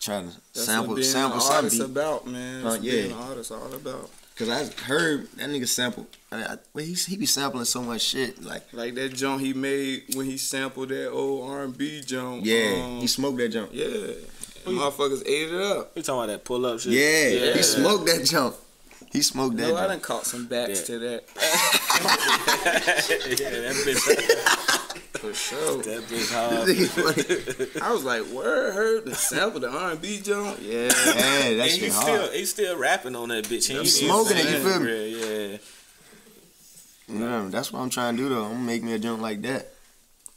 Trying 0.00 0.30
to 0.30 0.36
That's 0.54 0.66
sample 0.66 0.88
what 0.88 0.94
being 0.96 1.06
sample 1.08 1.34
an 1.36 1.40
some 1.42 1.54
artist 1.56 1.80
about, 1.80 2.26
man. 2.26 2.64
Uh, 2.66 2.70
That's 2.72 2.82
yeah. 2.82 2.92
being 2.92 3.12
an 3.12 3.18
artist 3.18 3.52
all 3.52 3.72
about. 3.74 4.10
Cause 4.36 4.48
I 4.48 4.64
heard 4.84 5.30
that 5.32 5.50
nigga 5.50 5.68
sample. 5.68 6.06
I, 6.32 6.42
I, 6.42 6.56
well, 6.72 6.82
he 6.84 6.94
he 6.94 7.16
be 7.18 7.26
sampling 7.26 7.66
so 7.66 7.82
much 7.82 8.00
shit. 8.00 8.42
Like 8.42 8.62
Like 8.72 8.94
that 8.94 9.12
jump 9.12 9.42
he 9.42 9.52
made 9.52 10.14
when 10.14 10.24
he 10.24 10.38
sampled 10.38 10.88
that 10.88 11.10
old 11.10 11.50
R&B 11.50 12.00
jump. 12.06 12.40
yeah, 12.46 12.82
um, 12.82 13.00
he 13.00 13.06
smoked 13.06 13.36
that 13.38 13.50
jump. 13.50 13.68
yeah. 13.74 13.86
Motherfuckers 14.64 15.22
ate 15.26 15.48
it 15.52 15.60
up. 15.60 15.92
You 15.94 16.02
talking 16.02 16.18
about 16.24 16.26
that 16.32 16.44
pull 16.44 16.64
up 16.66 16.80
shit? 16.80 16.92
Yeah, 16.92 17.52
he 17.54 17.62
smoked 17.62 18.06
that 18.06 18.24
jump. 18.24 18.56
He 19.12 19.20
smoked 19.22 19.56
that. 19.58 19.68
No, 19.68 19.76
I 19.76 19.86
done 19.88 20.00
caught 20.00 20.24
some 20.24 20.46
backs 20.46 20.80
Yeah. 20.80 20.86
to 20.86 20.98
that. 21.00 21.24
yeah, 23.40 23.50
that 23.50 23.74
bitch, 23.84 24.79
For 25.20 25.34
sure. 25.34 25.82
that 25.82 26.02
bitch 26.04 26.32
hard. 27.74 27.82
I 27.82 27.92
was 27.92 28.04
like, 28.04 28.24
word, 28.26 28.72
heard 28.72 29.04
the 29.04 29.14
sample, 29.14 29.60
the 29.60 29.68
R&B 29.70 30.20
jump? 30.22 30.58
Yeah. 30.62 30.84
yeah, 30.84 30.90
that 30.90 31.58
And 31.60 31.70
shit 31.70 31.80
he's 31.82 31.94
hard. 31.94 32.06
still 32.22 32.32
he's 32.32 32.50
still 32.50 32.76
rapping 32.78 33.14
on 33.16 33.28
that 33.28 33.44
bitch. 33.44 33.68
He's 33.78 34.00
smoking 34.00 34.36
it, 34.38 34.44
you 34.50 34.58
feel 34.58 34.80
me? 34.80 35.50
Yeah. 35.52 35.58
Yeah, 37.12 37.46
that's 37.50 37.72
what 37.72 37.80
I'm 37.80 37.90
trying 37.90 38.16
to 38.16 38.22
do 38.22 38.28
though. 38.28 38.44
I'm 38.44 38.52
gonna 38.52 38.64
make 38.64 38.82
me 38.82 38.92
a 38.94 38.98
jump 38.98 39.20
like 39.20 39.42
that. 39.42 39.68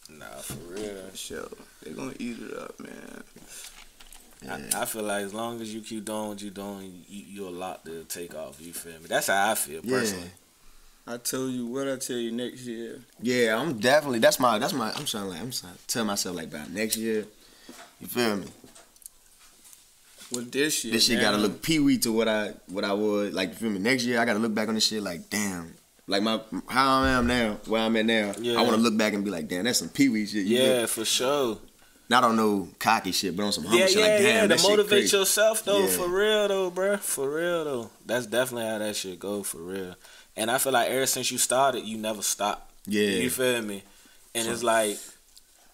Nah, 0.10 0.26
for 0.42 0.56
real. 0.74 0.96
Sure. 1.14 1.48
They're 1.84 1.94
gonna 1.94 2.14
eat 2.20 2.38
it 2.42 2.58
up, 2.58 2.78
man. 2.80 3.24
I, 4.76 4.82
I 4.82 4.86
feel 4.86 5.04
like 5.04 5.24
as 5.24 5.34
long 5.34 5.62
as 5.62 5.74
you 5.74 5.80
keep 5.82 6.04
doing 6.04 6.28
what 6.30 6.42
you're 6.42 6.52
doing, 6.52 7.04
you, 7.08 7.24
you're 7.30 7.48
a 7.48 7.52
lot 7.52 7.86
to 7.86 8.04
take 8.06 8.36
off. 8.36 8.60
You 8.60 8.74
feel 8.74 8.94
me? 8.94 9.06
That's 9.08 9.28
how 9.28 9.52
I 9.52 9.56
feel 9.56 9.80
Yeah, 9.84 10.00
personally. 10.00 10.32
I 11.06 11.18
told 11.18 11.52
you 11.52 11.66
what 11.68 11.88
I 11.88 11.98
tell 11.98 12.16
you 12.18 12.32
next 12.32 12.62
year. 12.62 13.02
yeah. 13.22 13.60
I'm 13.60 13.78
definitely. 13.80 14.20
That's 14.20 14.40
my. 14.40 14.58
That's 14.60 14.74
my. 14.74 14.92
I'm 14.94 15.06
trying 15.06 15.24
to 15.26 15.30
like. 15.32 15.42
I'm 15.42 15.52
trying 15.52 15.74
to 15.74 15.88
tell 15.88 16.06
myself 16.06 16.36
like 16.36 16.50
by 16.52 16.64
next 16.72 16.96
year. 16.98 17.26
You 18.00 18.08
feel 18.08 18.38
me? 18.38 18.46
With 20.32 20.52
this 20.52 20.80
shit. 20.80 20.92
This 20.94 21.06
shit 21.06 21.20
gotta 21.22 21.38
look 21.38 21.62
pee 21.62 21.80
wee 21.80 21.98
to 22.00 22.12
what 22.12 22.28
I 22.28 22.54
what 22.68 22.84
I 22.84 22.94
would 22.94 23.34
like. 23.34 23.50
You 23.50 23.56
feel 23.56 23.70
me? 23.70 23.80
Next 23.80 24.04
year 24.06 24.20
I 24.20 24.26
gotta 24.26 24.40
look 24.40 24.54
back 24.54 24.68
on 24.68 24.76
this 24.76 24.86
shit 24.88 25.04
like, 25.04 25.30
damn, 25.30 25.74
like 26.08 26.24
my 26.24 26.40
how 26.68 27.02
I 27.02 27.10
am 27.12 27.28
now, 27.28 27.60
where 27.68 27.82
I'm 27.82 27.96
at 27.98 28.06
now. 28.06 28.34
Yeah. 28.40 28.58
I 28.60 28.64
want 28.64 28.76
to 28.76 28.82
look 28.82 28.98
back 28.98 29.14
and 29.14 29.24
be 29.24 29.30
like, 29.30 29.48
damn, 29.48 29.66
that's 29.66 29.80
some 29.80 29.90
pee 29.90 30.10
wee 30.10 30.26
shit. 30.26 30.46
you 30.46 30.58
Yeah, 30.58 30.78
feel? 30.80 30.88
for 30.88 31.06
sure. 31.06 31.58
Not 32.10 32.24
on 32.24 32.36
no 32.36 32.68
cocky 32.80 33.12
shit, 33.12 33.36
but 33.36 33.44
on 33.44 33.52
some 33.52 33.64
humble 33.64 33.80
Yeah, 33.80 33.86
shit. 33.88 33.98
yeah, 33.98 34.02
like, 34.02 34.18
damn, 34.18 34.26
yeah. 34.36 34.42
To 34.42 34.48
that 34.50 34.60
shit 34.60 34.70
motivate 34.70 34.90
crazy. 34.90 35.18
yourself 35.18 35.66
though, 35.66 35.82
Yeah. 35.84 35.88
for 35.88 36.08
real 36.10 36.48
though, 36.48 36.72
bruh. 36.72 37.00
For 37.00 37.30
real 37.30 37.64
though. 37.66 37.90
That's 38.06 38.26
definitely 38.26 38.68
how 38.70 38.80
that 38.80 38.96
shit 38.96 39.20
go 39.20 39.44
for 39.44 39.60
real. 39.60 39.96
And 40.36 40.50
I 40.50 40.58
feel 40.58 40.74
like 40.74 40.90
ever 40.90 41.06
since 41.06 41.32
you 41.32 41.38
started, 41.38 41.86
you 41.86 41.98
never 41.98 42.22
stop. 42.22 42.70
Yeah. 42.86 43.02
You 43.10 43.30
feel 43.30 43.62
me? 43.62 43.84
And 44.36 44.48
it's 44.48 44.64
like 44.64 44.98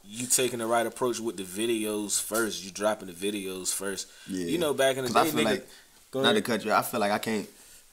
you 0.04 0.26
taking 0.28 0.60
the 0.60 0.66
right 0.66 0.86
approach 0.86 1.20
with 1.20 1.38
the 1.38 1.44
videos 1.44 2.22
first. 2.22 2.64
You 2.64 2.72
dropping 2.72 3.08
the 3.08 3.14
videos 3.14 3.74
first. 3.74 4.08
Yeah. 4.28 4.46
You 4.46 4.58
know, 4.58 4.74
back 4.74 4.98
in 4.98 5.06
the 5.06 5.12
day, 5.12 5.20
I 5.20 5.26
feel 5.26 5.34
nigga, 5.42 5.44
like 5.46 5.68
not 6.24 6.34
to 6.34 6.42
cut 6.42 6.66
you. 6.66 6.74
I 6.74 6.82
feel 6.82 7.00
like 7.00 7.12
I 7.12 7.20
can't. 7.20 7.48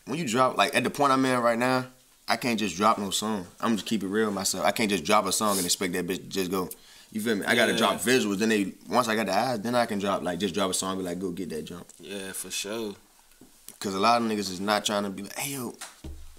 When 0.07 0.19
you 0.19 0.27
drop, 0.27 0.57
like 0.57 0.75
at 0.75 0.83
the 0.85 0.91
point 0.91 1.13
I'm 1.13 1.25
in 1.25 1.39
right 1.41 1.59
now, 1.59 1.87
I 2.29 2.37
can't 2.37 2.59
just 2.59 2.77
drop 2.77 2.99
no 2.99 3.11
song. 3.11 3.47
I'm 3.61 3.77
just 3.77 3.87
keep 3.87 4.03
it 4.03 4.09
real 4.09 4.27
with 4.27 4.35
myself. 4.35 4.65
I 4.65 4.73
can't 4.73 4.91
just 4.91 5.05
drop 5.05 5.27
a 5.27 5.33
song 5.33 5.57
and 5.59 5.65
expect 5.65 5.93
that 5.93 6.07
bitch 6.07 6.17
to 6.17 6.23
just 6.29 6.51
go. 6.51 6.69
You 7.13 7.21
feel 7.21 7.37
me? 7.37 7.47
I 7.47 7.55
gotta 7.55 7.73
Yeah. 7.73 7.79
drop 7.79 8.01
visuals. 8.01 8.39
Then 8.39 8.49
they 8.49 8.73
once 8.89 9.07
I 9.09 9.15
got 9.15 9.27
the 9.27 9.35
eyes, 9.39 9.61
then 9.61 9.75
I 9.77 9.87
can 9.87 10.01
drop 10.01 10.23
like 10.23 10.41
just 10.41 10.55
drop 10.55 10.71
a 10.71 10.75
song. 10.75 10.99
Be 10.99 11.05
like, 11.05 11.21
go 11.21 11.31
get 11.31 11.49
that 11.51 11.65
jump. 11.65 11.87
Yeah, 12.01 12.33
for 12.33 12.51
sure. 12.51 12.95
Cause 13.79 13.95
a 13.95 14.01
lot 14.01 14.21
of 14.21 14.27
niggas 14.29 14.51
is 14.51 14.61
not 14.61 14.85
trying 14.85 15.05
to 15.05 15.11
be 15.11 15.23
like, 15.23 15.39
hey 15.39 15.53
yo, 15.53 15.75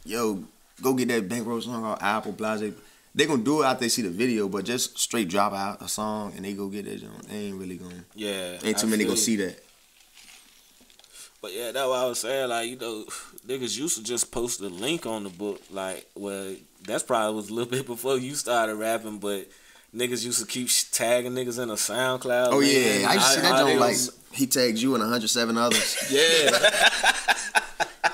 yo, 0.08 0.44
go 0.82 0.94
get 0.94 1.08
that 1.10 1.30
bankroll 1.30 1.62
song 1.62 1.86
or 1.86 1.98
Apple 2.02 2.32
Blase. 2.32 2.74
They 3.14 3.26
gonna 3.26 3.44
do 3.44 3.64
it 3.64 3.66
after 3.66 3.82
they 3.82 3.90
see 3.90 4.04
the 4.04 4.10
video, 4.10 4.48
but 4.48 4.66
just 4.66 4.98
straight 4.98 5.28
drop 5.28 5.54
out 5.54 5.82
a 5.82 5.88
song 5.88 6.34
and 6.36 6.46
they 6.46 6.54
go 6.54 6.68
get 6.68 6.86
that 6.86 7.02
jump. 7.02 7.24
They 7.28 7.36
ain't 7.36 7.58
really 7.58 7.78
gonna. 7.78 8.06
Yeah. 8.16 8.58
Ain't 8.64 8.78
too 8.78 8.88
I 8.88 8.90
many 8.92 9.06
gonna 9.06 9.18
see 9.18 9.38
that. 9.38 9.60
But 11.42 11.54
yeah, 11.54 11.72
that's 11.72 11.88
what 11.88 12.00
I 12.00 12.06
was 12.06 12.20
saying. 12.20 12.50
Like, 12.50 12.70
you 12.70 12.78
know, 12.78 13.06
niggas 13.48 13.78
used 13.78 13.98
to 13.98 14.04
just 14.04 14.32
post 14.32 14.60
the 14.60 14.70
link 14.70 15.06
on 15.06 15.24
the 15.24 15.30
book. 15.30 15.62
Like, 15.72 16.08
well, 16.16 16.56
that's 16.86 17.04
probably 17.04 17.36
was 17.36 17.50
a 17.50 17.54
little 17.54 17.72
bit 17.78 17.86
before 17.86 18.18
you 18.18 18.36
started 18.36 18.76
rapping, 18.76 19.20
but 19.20 19.48
niggas 19.96 20.26
used 20.26 20.40
to 20.40 20.46
keep 20.46 20.70
tagging 20.92 21.34
niggas 21.34 21.62
in 21.62 21.70
a 21.70 21.74
SoundCloud. 21.74 22.50
Oh 22.52 22.60
yeah, 22.60 23.08
I 23.10 23.16
used 23.16 23.28
to 23.28 23.34
see 23.34 23.42
that 23.42 23.60
joint 23.60 23.80
like 23.80 23.98
he 24.32 24.46
tags 24.46 24.82
you 24.82 24.94
and 24.94 25.02
107 25.02 25.58
others. 25.58 25.98
Yeah, 26.12 26.52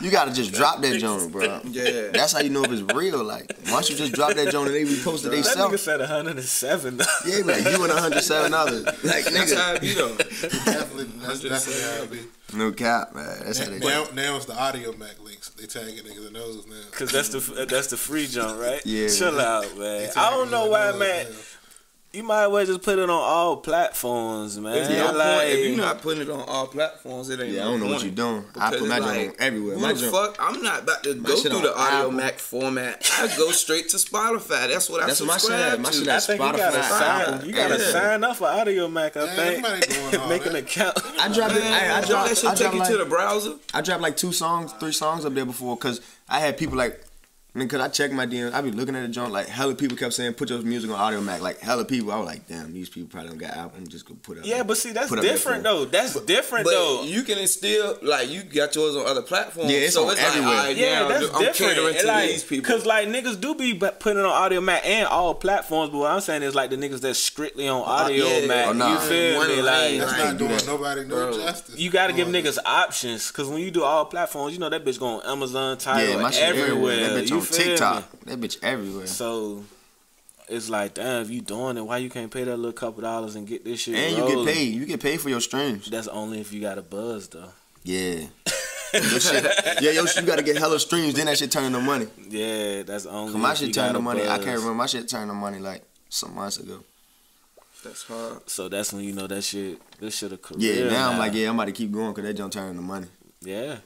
You 0.03 0.11
gotta 0.11 0.33
just 0.33 0.51
drop 0.53 0.81
that 0.81 0.99
joint, 0.99 1.31
bro. 1.31 1.61
yeah. 1.63 2.09
That's 2.11 2.33
how 2.33 2.41
you 2.41 2.49
know 2.49 2.63
if 2.65 2.71
it's 2.71 2.81
real. 2.93 3.23
Like 3.23 3.55
once 3.71 3.89
you 3.89 3.95
just 3.95 4.11
drop 4.13 4.33
that 4.33 4.51
joint 4.51 4.67
and 4.67 4.75
they 4.75 4.83
repost 4.83 5.25
it 5.25 5.29
they 5.29 5.41
That 5.41 5.55
nigga 5.57 5.79
said 5.79 5.99
107. 6.01 6.97
though. 6.97 7.05
Yeah, 7.25 7.37
like 7.45 7.63
you 7.63 7.71
and 7.71 7.93
107 7.93 8.53
others. 8.53 8.83
Like 9.03 9.23
That's 9.25 9.53
how 9.53 9.73
nigga, 9.73 9.75
it 9.77 9.81
be 9.81 9.93
though. 9.93 10.15
Definitely, 10.73 11.05
that's 11.25 11.39
definitely 11.41 11.81
how 11.83 12.03
it 12.03 12.11
be. 12.11 12.57
no 12.57 12.71
cap, 12.73 13.15
man. 13.15 13.39
That's 13.45 13.59
how 13.59 13.69
they. 13.69 13.79
Now, 13.79 14.05
now 14.13 14.35
it's 14.35 14.45
the 14.45 14.53
Audiomack 14.53 15.23
links. 15.23 15.49
They 15.49 15.65
tagging 15.67 16.03
niggas 16.03 16.27
in 16.27 16.33
those 16.33 16.67
now. 16.67 16.75
Cause 16.91 17.11
that's 17.11 17.29
the 17.29 17.65
that's 17.65 17.87
the 17.87 17.97
free 17.97 18.27
jump, 18.27 18.59
right? 18.59 18.81
Yeah. 18.85 19.07
Chill 19.07 19.39
out, 19.39 19.77
man. 19.77 20.09
I 20.17 20.29
don't 20.31 20.51
know 20.51 20.67
why, 20.67 20.91
man. 20.91 21.25
now. 21.25 21.37
You 22.15 22.21
might 22.21 22.43
as 22.43 22.51
well 22.51 22.63
just 22.63 22.83
put 22.83 22.99
it 22.99 23.09
on 23.09 23.09
all 23.09 23.57
platforms, 23.57 24.59
man. 24.59 24.73
There's 24.73 24.89
no 24.89 25.17
like, 25.17 25.37
point 25.39 25.49
if 25.49 25.67
you're 25.67 25.77
not 25.77 25.99
putting 26.03 26.21
it 26.21 26.29
on 26.29 26.41
all 26.41 26.67
platforms. 26.67 27.27
It 27.31 27.39
ain't. 27.39 27.49
Yeah, 27.53 27.61
I 27.61 27.63
don't 27.71 27.79
know 27.79 27.87
what 27.87 28.03
you're 28.03 28.11
doing. 28.11 28.45
I 28.55 28.69
Because 28.69 28.79
put 28.81 28.89
my 28.89 28.97
it's 28.97 29.05
joint 29.07 29.17
like, 29.17 29.29
on 29.29 29.35
everywhere. 29.39 29.75
Who 29.75 29.81
My 29.81 29.93
the 29.93 29.99
joint- 29.99 30.11
fuck? 30.11 30.35
I'm 30.39 30.61
not 30.61 30.83
about 30.83 31.03
to 31.05 31.15
go 31.15 31.35
through 31.37 31.61
the 31.61 31.75
audio 31.75 31.99
Apple. 32.01 32.11
Mac 32.11 32.37
format. 32.37 33.09
I 33.17 33.35
go 33.35 33.49
straight 33.49 33.89
to 33.89 33.97
Spotify. 33.97 34.67
That's 34.67 34.91
what 34.91 35.01
I 35.01 35.07
That's 35.07 35.21
what 35.21 35.27
my 35.27 35.33
shit 35.33 35.41
subscribe. 35.41 35.79
My 35.79 35.89
to. 35.89 35.95
shit 35.97 36.07
I 36.07 36.15
at 36.17 36.23
think 36.23 36.39
you 36.39 36.51
gotta 36.51 36.77
Spotify, 36.77 37.25
sign. 37.25 37.45
You 37.47 37.51
gotta 37.53 37.77
Yeah. 37.83 37.91
sign 37.91 38.23
up 38.23 38.35
for 38.37 38.45
Audiomack. 38.47 39.17
I 39.17 39.25
Man, 39.25 39.35
think. 39.35 39.65
everybody 39.65 39.93
doing 40.11 40.15
all 40.21 40.29
Make 40.29 40.45
an 40.45 40.55
account. 40.55 40.99
I 41.19 41.33
dropped 41.33 41.55
it. 41.55 41.63
I, 41.63 41.97
I 41.97 42.01
Don't 42.01 42.09
dropped. 42.11 42.29
that 42.29 42.37
shit 42.37 42.49
take 42.51 42.71
dropped 42.71 42.89
you 42.91 42.97
to 42.97 43.03
the 43.03 43.09
browser? 43.09 43.55
I 43.73 43.81
dropped 43.81 44.03
like 44.03 44.17
two 44.17 44.33
songs, 44.33 44.71
three 44.73 44.91
songs 44.91 45.25
up 45.25 45.33
there 45.33 45.45
before, 45.45 45.75
cause 45.77 45.99
I 46.29 46.39
had 46.41 46.59
people 46.59 46.77
like, 46.77 47.03
I 47.55 47.59
mean, 47.59 47.67
cause 47.67 47.79
I 47.81 47.87
checked 47.87 48.15
my 48.15 48.25
DMs, 48.25 48.51
I 48.51 48.61
be 48.61 48.71
looking 48.71 48.95
at 48.95 49.03
the 49.03 49.09
joint, 49.09 49.31
like 49.31 49.45
hella 49.47 49.75
people 49.75 49.95
kept 49.95 50.13
saying, 50.15 50.33
put 50.33 50.49
your 50.49 50.59
music 50.63 50.89
on 50.89 50.97
Audiomack, 50.97 51.39
like 51.39 51.59
hella 51.59 51.85
people. 51.85 52.11
I 52.11 52.17
was 52.17 52.25
like, 52.25 52.47
damn, 52.47 52.73
these 52.73 52.89
people 52.89 53.09
probably 53.09 53.29
don't 53.29 53.37
got 53.37 53.55
album, 53.55 53.85
just 53.87 54.07
gonna 54.07 54.19
put 54.23 54.39
up. 54.39 54.45
Yeah, 54.47 54.63
but 54.63 54.75
see, 54.75 54.91
that's 54.91 55.07
Put 55.09 55.19
up 55.19 55.25
that 55.25 55.31
different 55.31 55.63
though. 55.63 55.85
That's 55.85 56.19
different 56.21 56.65
But 56.65 56.71
though. 56.71 57.03
you 57.03 57.21
can 57.21 57.45
still 57.45 57.99
like 58.01 58.27
you 58.29 58.41
got 58.41 58.73
yours 58.73 58.95
on 58.95 59.05
other 59.05 59.21
platforms. 59.21 59.71
Yeah, 59.71 59.77
it's 59.81 59.93
so 59.93 60.05
on 60.05 60.13
it's 60.13 60.21
everywhere. 60.23 60.49
Like, 60.49 60.57
all 60.57 60.65
right, 60.65 60.77
Yeah, 60.77 60.99
now 61.01 61.07
that's 61.09 61.25
I'm 61.25 61.41
different. 61.43 61.55
catering 61.75 61.95
to 61.97 62.07
like, 62.07 62.29
these 62.31 62.43
people. 62.43 62.71
Cause 62.73 62.85
like 62.87 63.07
niggas 63.09 63.39
do 63.39 63.53
be 63.53 63.75
putting 63.75 64.17
on 64.23 64.51
Audiomack 64.51 64.83
and 64.85 65.07
all 65.07 65.35
platforms, 65.35 65.91
but 65.91 65.99
what 65.99 66.11
I'm 66.11 66.21
saying 66.21 66.41
is 66.41 66.55
like 66.55 66.71
the 66.71 66.75
niggas 66.77 67.01
that's 67.01 67.19
strictly 67.19 67.67
on 67.67 67.81
uh, 67.81 67.85
Audio 67.85 68.25
yeah. 68.25 68.47
Mac. 68.47 68.67
Oh, 68.69 68.73
nah. 68.73 68.93
You 68.93 68.97
feel 69.07 69.37
One 69.37 69.47
me? 69.49 69.61
lane, 69.61 69.99
Like 69.99 69.99
That's 69.99 70.13
I 70.13 70.17
not 70.17 70.27
ain't 70.29 70.37
doing 70.39 70.51
that. 70.53 70.65
nobody 70.65 71.01
no 71.01 71.07
Bro. 71.29 71.33
justice. 71.37 71.77
you 71.77 71.91
got 71.91 72.07
to 72.07 72.13
give 72.13 72.27
niggas 72.29 72.57
options, 72.65 73.29
cause 73.29 73.47
when 73.47 73.59
you 73.59 73.69
do 73.69 73.83
all 73.83 74.05
platforms, 74.05 74.53
you 74.55 74.59
know 74.59 74.69
that 74.69 74.83
bitch 74.83 74.97
going 74.99 75.21
on 75.21 75.31
Amazon, 75.31 75.77
Tidal, 75.77 76.09
yeah, 76.09 76.17
my 76.19 76.31
shit 76.31 76.41
everywhere. 76.41 77.42
Everywhere. 77.51 77.75
That 77.75 77.79
bitch 77.79 77.87
you 77.89 77.95
on 77.95 78.01
TikTok. 78.01 78.25
Me? 78.25 78.35
That 78.35 78.41
bitch 78.41 78.63
everywhere. 78.63 79.07
So 79.07 79.63
it's 80.49 80.69
like, 80.69 80.95
damn, 80.95 81.21
if 81.21 81.29
you 81.29 81.41
doing 81.41 81.77
it, 81.77 81.81
why 81.81 81.97
you 81.97 82.09
can't 82.09 82.31
pay 82.31 82.43
that 82.43 82.57
little 82.57 82.73
couple 82.73 83.01
dollars 83.01 83.35
and 83.35 83.47
get 83.47 83.63
this 83.63 83.81
shit? 83.81 83.95
And 83.95 84.17
you 84.17 84.35
get 84.45 84.53
paid. 84.53 84.73
You 84.73 84.85
get 84.85 85.01
paid 85.01 85.21
for 85.21 85.29
your 85.29 85.41
streams. 85.41 85.89
That's 85.89 86.07
only 86.07 86.39
if 86.39 86.51
you 86.53 86.61
got 86.61 86.77
a 86.77 86.81
buzz 86.81 87.27
though. 87.29 87.49
Yeah. 87.83 88.25
your 88.93 89.19
shit, 89.19 89.43
yeah, 89.81 89.91
yo, 89.91 90.03
you 90.03 90.21
gotta 90.21 90.43
get 90.43 90.57
hella 90.57 90.79
streams, 90.79 91.15
then 91.15 91.25
that 91.25 91.37
shit 91.37 91.51
turn 91.51 91.65
into 91.65 91.79
money. 91.79 92.07
Yeah, 92.29 92.83
that's 92.83 93.05
only. 93.05 93.33
Cause 93.33 93.41
my 93.41 93.51
if 93.53 93.61
you 93.61 93.67
shit 93.67 93.75
got 93.75 93.83
turned 93.85 93.95
to 93.95 94.01
money. 94.01 94.21
I 94.23 94.37
can't 94.37 94.57
remember. 94.57 94.75
My 94.75 94.85
shit 94.85 95.07
turned 95.07 95.29
to 95.29 95.33
money 95.33 95.59
like 95.59 95.83
some 96.09 96.35
months 96.35 96.57
ago. 96.57 96.83
That's 97.83 98.03
hard. 98.03 98.49
So 98.49 98.69
that's 98.69 98.93
when 98.93 99.03
you 99.03 99.13
know 99.13 99.27
that 99.27 99.43
shit. 99.43 99.79
This 99.99 100.17
shit 100.17 100.31
a 100.31 100.37
career. 100.37 100.85
Yeah, 100.85 100.91
now 100.91 101.11
I'm 101.11 101.17
like, 101.17 101.33
yeah, 101.33 101.49
I'm 101.49 101.55
about 101.55 101.65
to 101.65 101.71
keep 101.73 101.91
going 101.91 102.11
because 102.13 102.23
that 102.23 102.33
jump 102.35 102.53
turn 102.53 102.69
into 102.69 102.81
money. 102.81 103.07
Yeah. 103.41 103.77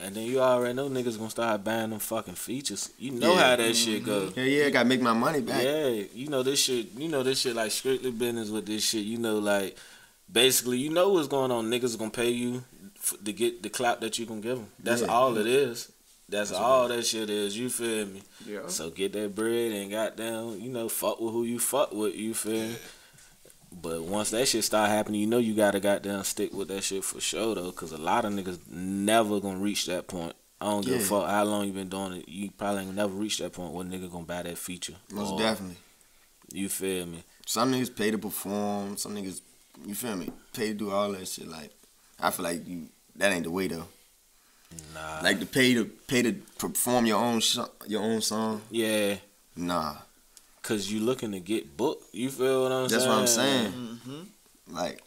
And 0.00 0.14
then 0.14 0.24
you 0.26 0.40
already 0.40 0.74
know 0.74 0.88
niggas 0.88 1.18
gonna 1.18 1.28
start 1.30 1.64
buying 1.64 1.90
them 1.90 1.98
fucking 1.98 2.34
features. 2.36 2.90
You 2.98 3.10
know 3.12 3.34
Yeah. 3.34 3.50
how 3.50 3.56
that 3.56 3.74
shit 3.74 4.04
go. 4.04 4.32
Yeah, 4.36 4.44
yeah, 4.44 4.66
I 4.66 4.70
gotta 4.70 4.88
make 4.88 5.00
my 5.00 5.12
money 5.12 5.40
back. 5.40 5.62
Yeah, 5.62 5.88
you 6.14 6.28
know 6.28 6.42
this 6.44 6.60
shit. 6.62 6.92
You 6.96 7.08
know 7.08 7.22
this 7.24 7.40
shit 7.40 7.56
like 7.56 7.72
strictly 7.72 8.12
business 8.12 8.48
with 8.50 8.66
this 8.66 8.84
shit. 8.84 9.04
You 9.04 9.18
know 9.18 9.38
like 9.38 9.76
basically 10.30 10.78
you 10.78 10.90
know 10.90 11.08
what's 11.08 11.26
going 11.28 11.50
on. 11.50 11.68
Niggas 11.68 11.98
gonna 11.98 12.10
pay 12.12 12.30
you 12.30 12.62
f- 12.96 13.16
to 13.24 13.32
get 13.32 13.62
the 13.64 13.70
clout 13.70 14.00
that 14.02 14.18
you 14.20 14.26
gonna 14.26 14.40
give 14.40 14.58
them. 14.58 14.68
That's 14.78 15.02
Yeah. 15.02 15.08
all 15.08 15.36
it 15.36 15.46
is. 15.48 15.90
That's 16.28 16.52
all 16.52 16.86
that 16.88 17.04
shit 17.06 17.28
is. 17.30 17.56
You 17.58 17.68
feel 17.70 18.06
me? 18.06 18.22
Yeah. 18.46 18.68
So 18.68 18.90
get 18.90 19.14
that 19.14 19.34
bread 19.34 19.72
and 19.72 19.90
goddamn, 19.90 20.60
you 20.60 20.68
know, 20.68 20.88
fuck 20.88 21.20
with 21.20 21.32
who 21.32 21.42
you 21.44 21.58
fuck 21.58 21.90
with. 21.92 22.14
You 22.14 22.34
feel 22.34 22.68
me? 22.68 22.76
But 23.70 24.02
once 24.02 24.30
that 24.30 24.48
shit 24.48 24.64
start 24.64 24.90
happening, 24.90 25.20
you 25.20 25.26
know 25.26 25.38
you 25.38 25.54
gotta 25.54 25.78
goddamn 25.80 26.24
stick 26.24 26.52
with 26.52 26.68
that 26.68 26.82
shit 26.84 27.04
for 27.04 27.20
sure 27.20 27.54
though, 27.54 27.70
cause 27.72 27.92
a 27.92 27.98
lot 27.98 28.24
of 28.24 28.32
niggas 28.32 28.58
never 28.70 29.40
gonna 29.40 29.58
reach 29.58 29.86
that 29.86 30.06
point. 30.08 30.34
I 30.60 30.66
don't 30.66 30.84
give 30.84 30.96
a 30.96 31.04
fuck 31.04 31.28
how 31.28 31.44
long 31.44 31.66
you 31.66 31.72
been 31.72 31.88
doing 31.88 32.14
it. 32.14 32.28
You 32.28 32.50
probably 32.50 32.82
ain't 32.82 32.94
never 32.96 33.12
reach 33.14 33.38
that 33.38 33.52
point 33.52 33.72
where 33.72 33.84
nigga 33.84 34.10
gonna 34.10 34.24
buy 34.24 34.42
that 34.42 34.58
feature. 34.58 34.94
Most 35.12 35.32
Or- 35.32 35.38
definitely. 35.38 35.76
You 36.52 36.68
feel 36.68 37.06
me? 37.06 37.22
Some 37.46 37.72
niggas 37.72 37.94
pay 37.94 38.10
to 38.10 38.18
perform. 38.18 38.96
Some 38.96 39.14
niggas, 39.14 39.42
you 39.86 39.94
feel 39.94 40.16
me, 40.16 40.30
pay 40.52 40.68
to 40.68 40.74
do 40.74 40.90
all 40.90 41.12
that 41.12 41.28
shit. 41.28 41.46
Like, 41.46 41.70
I 42.18 42.30
feel 42.30 42.44
like 42.44 42.66
you 42.66 42.88
that 43.16 43.32
ain't 43.32 43.44
the 43.44 43.50
way 43.50 43.68
though. 43.68 43.86
Nah. 44.94 45.20
Like 45.22 45.40
to 45.40 45.46
pay 45.46 45.74
to 45.74 45.84
pay 45.84 46.22
to 46.22 46.32
perform 46.58 47.06
your 47.06 47.18
own 47.18 47.40
sh- 47.40 47.58
your 47.86 48.02
own 48.02 48.20
song. 48.20 48.62
yeah, 48.70 49.16
Nah, 49.56 49.96
cause 50.68 50.90
you 50.90 51.00
looking 51.00 51.32
to 51.32 51.40
get 51.40 51.76
booked. 51.76 52.04
You 52.14 52.28
feel 52.30 52.62
what 52.64 52.72
I'm 52.72 52.88
that's 52.88 53.04
saying? 53.04 53.16
That's 53.16 53.36
what 53.36 53.44
I'm 53.46 53.72
saying. 53.72 53.72
Mm-hmm. 53.72 54.74
Like, 54.76 55.02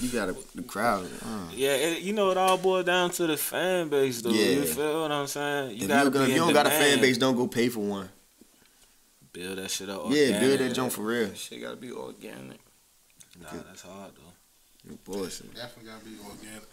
you 0.00 0.08
gotta 0.10 0.36
the 0.54 0.62
crowd. 0.62 1.06
Uh. 1.24 1.48
Yeah, 1.54 1.74
it, 1.74 2.02
you 2.02 2.12
know 2.12 2.30
it 2.30 2.36
all 2.36 2.56
boils 2.56 2.84
down 2.84 3.10
to 3.10 3.26
the 3.26 3.36
fan 3.36 3.88
base 3.88 4.22
though. 4.22 4.30
You 4.30 4.44
Yeah. 4.60 4.64
feel 4.64 5.02
what 5.02 5.10
I'm 5.12 5.26
saying? 5.26 5.70
You 5.76 5.82
if 5.82 5.88
gotta 5.88 6.04
you, 6.04 6.10
gonna, 6.10 6.24
if 6.26 6.30
you 6.30 6.36
don't 6.36 6.52
got 6.52 6.66
a 6.66 6.70
fan 6.70 7.00
base, 7.00 7.18
don't 7.18 7.36
go 7.36 7.46
pay 7.48 7.68
for 7.68 7.80
one. 7.80 8.08
Build 9.32 9.58
that 9.58 9.70
shit 9.70 9.88
up. 9.88 10.04
Yeah, 10.08 10.38
build 10.38 10.52
organic. 10.52 10.58
that 10.60 10.74
junk 10.74 10.92
for 10.92 11.02
real. 11.02 11.34
Shit 11.34 11.60
gotta 11.60 11.76
be 11.76 11.90
organic. 11.90 12.60
Nah, 13.42 13.48
that's 13.66 13.82
hard 13.82 14.12
though. 14.14 14.90
No 14.90 14.98
bullshit. 15.04 15.52
Definitely 15.54 15.90
gotta 15.90 16.04
be 16.04 16.12
organic. 16.24 16.68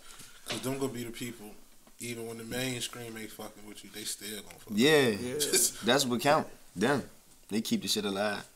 Cause 0.45 0.59
them 0.61 0.77
gonna 0.77 0.91
be 0.91 1.03
the 1.03 1.11
people. 1.11 1.47
Even 1.99 2.27
when 2.27 2.37
the 2.39 2.43
mainstream 2.43 3.15
ain't 3.17 3.31
fucking 3.31 3.63
with 3.67 3.83
you, 3.83 3.89
they 3.93 4.03
still 4.03 4.41
gonna 4.41 4.55
fuck. 4.59 4.73
Yeah, 4.75 5.07
Yeah. 5.09 5.33
that's 5.85 6.05
what 6.05 6.21
count. 6.21 6.47
Them, 6.75 7.03
they 7.49 7.61
keep 7.61 7.81
the 7.81 7.87
shit 7.87 8.05
alive. 8.05 8.47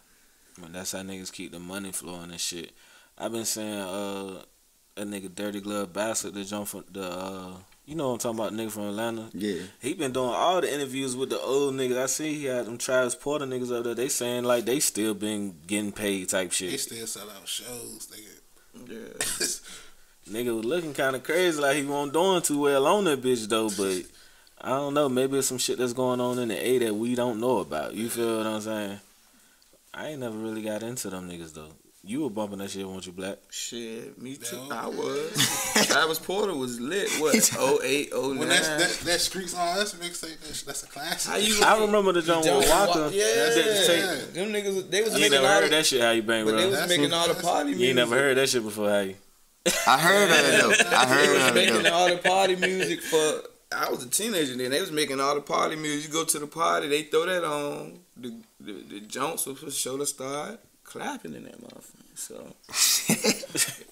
Man, 0.59 0.71
that's 0.71 0.93
how 0.93 0.99
niggas 0.99 1.31
keep 1.31 1.51
the 1.51 1.59
money 1.59 1.91
flowing 1.91 2.31
and 2.31 2.39
shit. 2.39 2.71
I've 3.17 3.31
been 3.31 3.45
saying 3.45 3.79
uh 3.79 4.41
a 4.97 5.03
nigga 5.03 5.33
Dirty 5.33 5.59
Glove 5.59 5.91
Bastard 5.91 6.33
the 6.33 6.45
jump 6.45 6.67
from 6.67 6.85
the 6.91 7.03
uh 7.03 7.51
you 7.85 7.93
know 7.95 8.07
what 8.07 8.25
I'm 8.25 8.35
talking 8.35 8.39
about 8.39 8.53
nigga 8.53 8.71
from 8.71 8.83
Atlanta. 8.89 9.29
Yeah, 9.33 9.61
He 9.79 9.93
been 9.93 10.11
doing 10.13 10.31
all 10.33 10.59
the 10.61 10.73
interviews 10.73 11.15
with 11.15 11.29
the 11.29 11.39
old 11.39 11.75
niggas. 11.75 12.01
I 12.01 12.05
see 12.07 12.33
he 12.33 12.45
had 12.45 12.65
them 12.65 12.77
Travis 12.77 13.15
Porter 13.15 13.45
niggas 13.45 13.71
up 13.77 13.83
there. 13.83 13.93
They 13.93 14.07
saying 14.09 14.43
like 14.43 14.65
they 14.65 14.79
still 14.79 15.13
been 15.13 15.55
getting 15.67 15.91
paid 15.91 16.29
type 16.29 16.51
shit. 16.51 16.71
They 16.71 16.77
still 16.77 17.05
sell 17.07 17.29
out 17.29 17.47
shows. 17.47 18.07
Nigga. 18.11 18.89
Yeah. 18.89 19.45
Nigga 20.31 20.55
was 20.55 20.65
looking 20.65 20.93
kind 20.93 21.15
of 21.15 21.21
crazy 21.23 21.61
like 21.61 21.77
he 21.77 21.85
wasn't 21.85 22.13
doing 22.13 22.41
too 22.41 22.61
well 22.61 22.87
on 22.87 23.03
that 23.03 23.21
bitch 23.21 23.47
though. 23.47 23.69
But 23.69 24.09
I 24.61 24.69
don't 24.69 24.93
know. 24.93 25.09
Maybe 25.09 25.37
it's 25.37 25.47
some 25.47 25.57
shit 25.57 25.77
that's 25.77 25.93
going 25.93 26.19
on 26.21 26.39
in 26.39 26.47
the 26.47 26.67
A 26.67 26.77
that 26.79 26.95
we 26.95 27.13
don't 27.15 27.39
know 27.39 27.59
about. 27.59 27.93
You 27.93 28.09
feel 28.09 28.37
what 28.37 28.47
I'm 28.47 28.61
saying? 28.61 28.99
I 29.93 30.07
ain't 30.09 30.19
never 30.19 30.37
really 30.37 30.61
got 30.61 30.83
into 30.83 31.09
them 31.09 31.29
niggas 31.29 31.53
though. 31.53 31.69
You 32.07 32.21
were 32.21 32.29
bumping 32.29 32.59
that 32.59 32.69
shit, 32.69 32.87
weren't 32.87 33.03
you, 33.07 33.11
Black? 33.13 33.39
Shit, 33.49 34.21
me 34.21 34.35
too. 34.35 34.57
Yeah. 34.67 34.83
I 34.83 34.87
was. 34.87 35.71
Travis 35.87 36.19
Porter 36.19 36.53
was 36.53 36.79
lit. 36.79 37.09
What? 37.19 37.33
08, 37.83 38.11
09. 38.13 38.37
When 38.37 38.47
that's, 38.47 38.69
oh 38.69 38.73
oh 38.75 38.77
that, 38.77 38.99
that 39.05 39.21
Streets 39.21 39.55
on 39.55 39.79
Us 39.79 39.95
mixtape, 39.95 40.39
that's, 40.41 40.61
that's 40.61 40.83
a 40.83 40.87
classic. 40.87 41.31
How 41.31 41.37
you? 41.37 41.59
I 41.63 41.79
remember 41.83 42.11
the 42.11 42.21
John 42.21 42.41
with 42.41 42.69
Walker. 42.69 43.09
Yeah, 43.11 43.23
That's 43.35 43.55
it. 43.89 43.97
yeah. 44.35 44.43
Them 44.43 44.53
niggas, 44.53 44.89
they 44.91 45.01
was 45.01 45.17
You 45.17 45.23
ain't 45.23 45.31
making 45.31 45.31
never 45.31 45.47
heard 45.47 45.63
of 45.63 45.69
that 45.71 45.85
shit, 45.87 46.01
how 46.01 46.11
you 46.11 46.21
bang, 46.21 46.45
but 46.45 46.55
they 46.57 46.65
was 46.67 46.75
That's 46.75 46.89
making 46.89 47.09
what- 47.09 47.13
all 47.13 47.33
the 47.33 47.41
party 47.41 47.65
music. 47.69 47.81
You 47.81 47.87
ain't 47.87 47.95
never 47.95 48.15
heard 48.15 48.37
that 48.37 48.49
shit 48.49 48.63
before, 48.63 48.89
how 48.89 48.99
you? 48.99 49.15
I 49.87 49.97
heard 49.97 50.29
of 50.29 50.37
it 50.37 50.61
though. 50.61 50.95
I 50.95 51.05
They 51.05 51.25
heard 51.25 51.33
was 51.33 51.43
of 51.49 51.57
it 51.57 51.73
making 51.73 51.91
all 51.91 52.07
the 52.07 52.17
party 52.17 52.55
music 52.55 53.01
for. 53.01 53.41
I 53.71 53.89
was 53.89 54.03
a 54.03 54.09
teenager 54.09 54.55
then. 54.55 54.71
They 54.71 54.81
was 54.81 54.91
making 54.91 55.19
all 55.19 55.35
the 55.35 55.41
party 55.41 55.75
music. 55.75 56.07
You 56.07 56.13
go 56.13 56.25
to 56.25 56.39
the 56.39 56.47
party, 56.47 56.87
they 56.87 57.03
throw 57.03 57.25
that 57.25 57.43
on. 57.43 57.99
The 58.17 58.33
the, 58.59 58.73
the 58.73 58.99
Jones 59.01 59.45
was 59.45 59.59
for 59.59 59.71
show 59.71 59.97
to 59.97 60.05
start 60.05 60.59
clapping 60.83 61.33
in 61.33 61.43
that 61.43 61.61
motherfucker. 61.61 62.01
So 62.15 62.55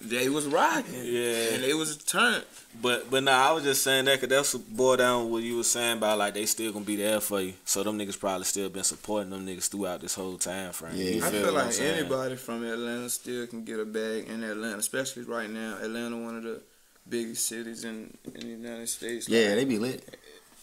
they 0.00 0.30
was 0.30 0.46
rocking. 0.46 0.94
Yeah. 0.94 1.54
and 1.54 1.62
they 1.62 1.74
was 1.74 1.96
turned. 1.98 2.44
But 2.80 3.10
but 3.10 3.22
nah, 3.22 3.50
I 3.50 3.52
was 3.52 3.64
just 3.64 3.82
saying 3.82 4.06
that 4.06 4.20
because 4.20 4.34
that's 4.34 4.54
what 4.54 4.74
boiled 4.74 4.98
down 4.98 5.30
what 5.30 5.42
you 5.42 5.56
was 5.56 5.70
saying 5.70 5.98
about 5.98 6.18
like 6.18 6.34
they 6.34 6.46
still 6.46 6.72
gonna 6.72 6.84
be 6.84 6.96
there 6.96 7.20
for 7.20 7.40
you. 7.40 7.52
So 7.66 7.82
them 7.82 7.98
niggas 7.98 8.18
probably 8.18 8.44
still 8.44 8.70
been 8.70 8.84
supporting 8.84 9.30
them 9.30 9.46
niggas 9.46 9.68
throughout 9.68 10.00
this 10.00 10.14
whole 10.14 10.38
time 10.38 10.72
frame. 10.72 10.92
Yeah. 10.94 11.10
You 11.10 11.24
I 11.24 11.30
feel 11.30 11.44
feel 11.44 11.52
like 11.52 11.78
anybody 11.80 12.36
from 12.36 12.64
Atlanta 12.64 13.10
still 13.10 13.46
can 13.46 13.64
get 13.64 13.78
a 13.78 13.84
bag 13.84 14.28
in 14.28 14.42
Atlanta, 14.42 14.78
especially 14.78 15.24
right 15.24 15.50
now. 15.50 15.76
Atlanta, 15.82 16.16
one 16.16 16.36
of 16.38 16.42
the 16.44 16.60
biggest 17.08 17.46
cities 17.46 17.84
in, 17.84 18.16
in 18.34 18.40
the 18.40 18.46
United 18.46 18.88
States. 18.88 19.28
Yeah, 19.28 19.48
Like, 19.48 19.54
they 19.56 19.64
be 19.64 19.78
lit. 19.78 20.18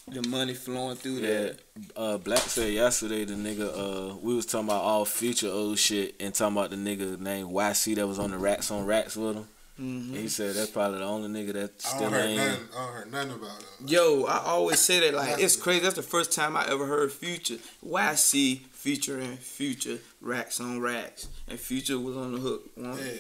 the 0.08 0.28
money 0.28 0.54
flowing 0.54 0.96
through 0.98 1.18
Yeah, 1.20 1.28
there. 1.30 1.56
uh, 1.96 2.18
Black 2.18 2.40
said 2.40 2.74
yesterday 2.74 3.24
the 3.26 3.36
nigga 3.36 4.12
uh 4.12 4.16
we 4.18 4.34
was 4.36 4.46
talking 4.46 4.68
about 4.68 4.82
all 4.84 5.06
future 5.06 5.48
old 5.50 5.78
shit 5.78 6.16
and 6.20 6.34
talking 6.34 6.58
about 6.58 6.70
the 6.72 6.76
nigga 6.76 7.20
named 7.20 7.50
YC 7.52 7.96
that 7.96 8.08
was 8.08 8.20
on 8.20 8.32
the 8.32 8.38
racks 8.38 8.72
on 8.72 8.86
racks 8.86 9.16
with 9.16 9.36
him. 9.38 9.48
hmm 9.78 10.14
He 10.14 10.28
said 10.28 10.56
that's 10.56 10.72
probably 10.72 11.00
the 11.00 11.06
only 11.06 11.30
nigga 11.30 11.54
that 11.54 11.72
I 11.86 11.88
still 11.90 12.02
don't 12.02 12.12
heard 12.14 12.30
ain't. 12.30 12.38
nothing. 12.38 12.68
I 12.76 12.86
don't 12.86 12.94
heard 12.94 13.12
nothing 13.12 13.32
about 13.32 13.60
it. 13.62 13.90
Yo, 13.90 14.24
I 14.26 14.38
always 14.46 14.80
say 14.80 15.00
that 15.02 15.14
like 15.14 15.40
it's 15.40 15.56
crazy. 15.56 15.82
That's 15.84 15.96
the 15.96 16.02
first 16.04 16.32
time 16.34 16.58
I 16.58 16.68
ever 16.68 16.86
heard 16.88 17.12
Future. 17.12 17.58
YC 17.86 18.60
featuring 18.72 19.38
Future 19.38 20.00
racks 20.22 20.60
on 20.60 20.80
racks, 20.82 21.28
and 21.48 21.60
Future 21.60 22.00
was 22.00 22.18
on 22.18 22.34
the 22.34 22.40
hook. 22.40 22.64
One. 22.76 22.98
Yeah. 22.98 23.14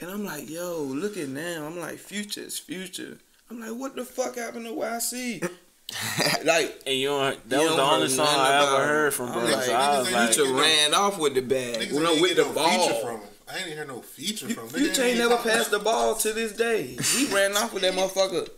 And 0.00 0.10
I'm 0.10 0.24
like, 0.24 0.48
yo, 0.50 0.82
look 0.82 1.16
at 1.16 1.28
now. 1.28 1.64
I'm 1.66 1.78
like, 1.78 1.98
Future 1.98 2.42
is 2.42 2.58
Future. 2.58 3.18
I'm 3.50 3.60
like, 3.60 3.70
what 3.70 3.96
the 3.96 4.04
fuck 4.04 4.36
happened 4.36 4.66
to 4.66 4.72
YC? 4.72 5.42
like. 6.44 6.82
And 6.86 6.96
you 6.98 7.08
don't, 7.08 7.48
that 7.48 7.60
You 7.60 7.66
was 7.66 7.76
the 7.76 7.82
only 7.82 8.00
heard 8.02 8.10
song 8.10 8.26
I 8.28 8.62
ever 8.62 8.82
him. 8.82 8.88
heard 8.88 9.14
from 9.14 9.28
I'm 9.30 9.44
like, 9.44 9.62
so 9.64 9.72
I 9.74 9.98
was 9.98 10.08
niggas 10.08 10.12
like, 10.12 10.32
Future 10.32 10.42
get 10.44 10.52
no- 10.54 10.60
ran 10.60 10.94
off 10.94 11.18
with 11.18 11.34
the 11.34 11.40
bag. 11.42 11.76
Niggas 11.76 11.92
Well, 11.92 12.02
no, 12.02 12.10
ain't 12.12 12.20
with 12.22 12.36
get 12.36 12.46
the 12.46 12.52
no 12.54 12.66
feature 12.66 12.92
ball. 12.92 13.00
from 13.00 13.20
him. 13.20 13.28
I 13.48 13.58
ain't 13.58 13.66
hear 13.68 13.84
no 13.86 14.00
feature 14.00 14.48
from 14.48 14.64
him. 14.64 14.68
Nigga 14.70 14.78
Future 14.78 15.02
ain't 15.04 15.18
never 15.18 15.36
passed 15.36 15.70
the 15.70 15.78
ball 15.78 16.14
to 16.16 16.32
this 16.32 16.52
day. 16.52 16.96
He 17.14 17.26
ran 17.32 17.56
off 17.56 17.72
with 17.72 17.82
that 17.82 17.94
motherfucker. 17.94 18.48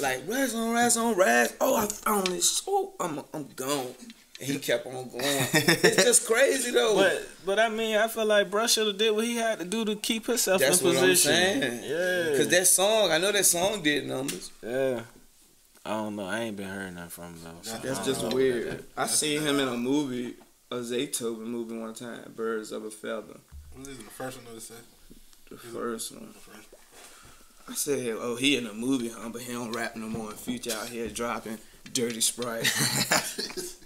Like 0.00 0.22
rats 0.26 0.54
on 0.54 0.72
rats 0.72 0.96
on 0.96 1.14
rats. 1.14 1.54
Oh, 1.60 1.76
I 1.76 1.86
found 1.86 2.28
this. 2.28 2.62
Oh, 2.66 2.94
I'm 2.98 3.20
I'm 3.34 3.46
gone. 3.54 3.94
And 4.40 4.48
he 4.48 4.58
kept 4.58 4.86
on 4.86 4.92
going. 5.10 5.10
It's 5.52 6.02
just 6.04 6.26
crazy 6.26 6.70
though. 6.70 6.94
but 6.96 7.28
but 7.44 7.58
I 7.58 7.68
mean 7.68 7.96
I 7.96 8.08
feel 8.08 8.24
like 8.24 8.50
bro 8.50 8.66
should 8.66 8.86
have 8.86 8.96
did 8.98 9.10
what 9.14 9.24
he 9.26 9.36
had 9.36 9.58
to 9.58 9.64
do 9.66 9.84
to 9.84 9.96
keep 9.96 10.26
himself 10.26 10.60
that's 10.60 10.80
in 10.80 10.86
what 10.88 10.96
position. 10.96 11.32
I'm 11.32 11.60
saying. 11.60 11.82
Yeah, 11.84 12.36
Cause 12.38 12.48
that 12.48 12.66
song, 12.66 13.10
I 13.12 13.18
know 13.18 13.32
that 13.32 13.44
song 13.44 13.82
did 13.82 14.06
numbers. 14.06 14.50
yeah. 14.62 15.02
I 15.84 15.90
don't 15.90 16.14
know. 16.16 16.26
I 16.26 16.40
ain't 16.40 16.56
been 16.56 16.70
hearing 16.70 16.94
nothing 16.94 17.10
from 17.10 17.24
him 17.24 17.38
though. 17.44 17.50
so 17.62 17.72
That's 17.72 17.84
I 17.84 17.86
That's 17.86 17.98
don't 17.98 18.06
just 18.06 18.22
know. 18.30 18.36
weird. 18.36 18.84
I 18.96 19.06
seen 19.06 19.40
him 19.42 19.60
in 19.60 19.68
a 19.68 19.76
movie, 19.76 20.34
a 20.70 20.76
Zaytoven 20.76 21.38
movie 21.46 21.76
one 21.78 21.94
time, 21.94 22.32
Birds 22.36 22.70
of 22.72 22.84
a 22.84 22.90
Feather. 22.90 23.40
What 23.74 23.88
is 23.88 23.98
it, 23.98 24.04
the 24.04 24.10
first 24.10 24.36
one 24.44 24.54
that 24.54 24.60
said? 24.60 24.76
The 25.50 25.56
first 25.56 26.12
one. 26.12 26.28
The 26.32 26.38
first 26.38 26.68
I 27.68 27.74
said, 27.74 28.16
oh, 28.18 28.36
he 28.36 28.56
in 28.56 28.66
a 28.66 28.74
movie, 28.74 29.08
huh? 29.10 29.28
But 29.32 29.42
he 29.42 29.52
don't 29.52 29.72
rap 29.72 29.96
no 29.96 30.06
more. 30.06 30.30
And 30.30 30.38
Future 30.38 30.72
out 30.72 30.88
here 30.88 31.08
dropping 31.08 31.58
dirty 31.92 32.20
Sprite. 32.20 32.66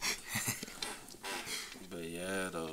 But 1.91 2.09
yeah, 2.11 2.49
though. 2.51 2.71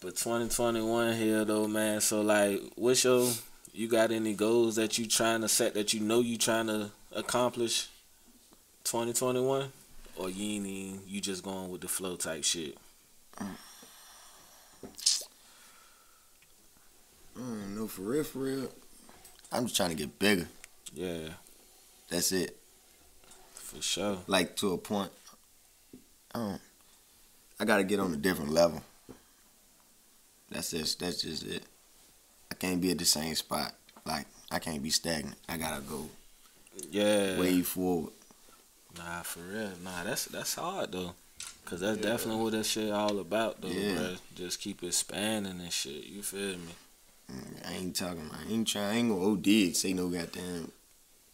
But 0.00 0.03
2021 0.16 1.16
here, 1.16 1.44
though, 1.44 1.66
man. 1.66 2.00
So 2.00 2.20
like, 2.22 2.60
what's 2.76 3.04
your? 3.04 3.30
You 3.72 3.88
got 3.88 4.12
any 4.12 4.34
goals 4.34 4.76
that 4.76 4.98
you 4.98 5.06
trying 5.06 5.40
to 5.40 5.48
set 5.48 5.74
that 5.74 5.92
you 5.92 6.00
know 6.00 6.20
you 6.20 6.38
trying 6.38 6.68
to 6.68 6.90
accomplish? 7.12 7.88
2021, 8.84 9.72
or 10.16 10.28
you 10.30 10.56
ain't 10.56 10.66
even, 10.66 11.00
you 11.08 11.20
just 11.20 11.42
going 11.42 11.70
with 11.70 11.80
the 11.80 11.88
flow 11.88 12.16
type 12.16 12.44
shit? 12.44 12.76
Mm, 17.36 17.74
no, 17.76 17.86
for 17.88 18.02
real, 18.02 18.24
for 18.24 18.38
real. 18.40 18.68
I'm 19.50 19.64
just 19.64 19.76
trying 19.76 19.90
to 19.90 19.96
get 19.96 20.18
bigger. 20.18 20.46
Yeah, 20.92 21.30
That's 22.08 22.30
it. 22.32 22.56
for 23.54 23.82
sure. 23.82 24.18
Like 24.26 24.54
to 24.56 24.74
a 24.74 24.78
point. 24.78 25.10
I 26.34 26.38
don't. 26.38 26.60
I 27.58 27.64
gotta 27.64 27.84
get 27.84 27.98
on 28.00 28.12
a 28.12 28.16
different 28.16 28.52
level. 28.52 28.82
That's 30.50 30.70
just 30.70 31.00
that's 31.00 31.22
just 31.22 31.44
it. 31.46 31.62
I 32.50 32.54
can't 32.54 32.80
be 32.80 32.90
at 32.90 32.98
the 32.98 33.04
same 33.04 33.34
spot. 33.34 33.72
Like 34.04 34.26
I 34.50 34.58
can't 34.58 34.82
be 34.82 34.90
stagnant. 34.90 35.36
I 35.48 35.56
gotta 35.56 35.82
go 35.82 36.08
Yeah. 36.90 37.38
way 37.38 37.62
forward. 37.62 38.12
Nah, 38.96 39.22
for 39.22 39.40
real. 39.40 39.72
Nah, 39.82 40.04
that's 40.04 40.26
that's 40.26 40.54
hard 40.54 40.92
though. 40.92 41.14
Cause 41.64 41.80
that's 41.80 41.98
definitely 41.98 42.42
what 42.42 42.52
that 42.52 42.64
shit 42.66 42.92
all 42.92 43.18
about 43.18 43.60
though, 43.60 43.68
Yeah. 43.68 43.92
bruh. 43.96 44.18
Just 44.34 44.60
keep 44.60 44.82
expanding 44.82 45.60
and 45.60 45.72
shit. 45.72 46.04
You 46.04 46.22
feel 46.22 46.58
me? 46.58 46.74
Mm, 47.32 47.66
I 47.68 47.72
ain't 47.76 47.96
talking. 47.96 48.30
I 48.32 48.52
ain't 48.52 48.68
trying. 48.68 48.84
I 48.84 48.94
ain't 48.98 49.08
gonna 49.08 49.32
OD 49.32 49.46
and 49.66 49.76
say 49.76 49.92
no 49.94 50.08
goddamn. 50.08 50.70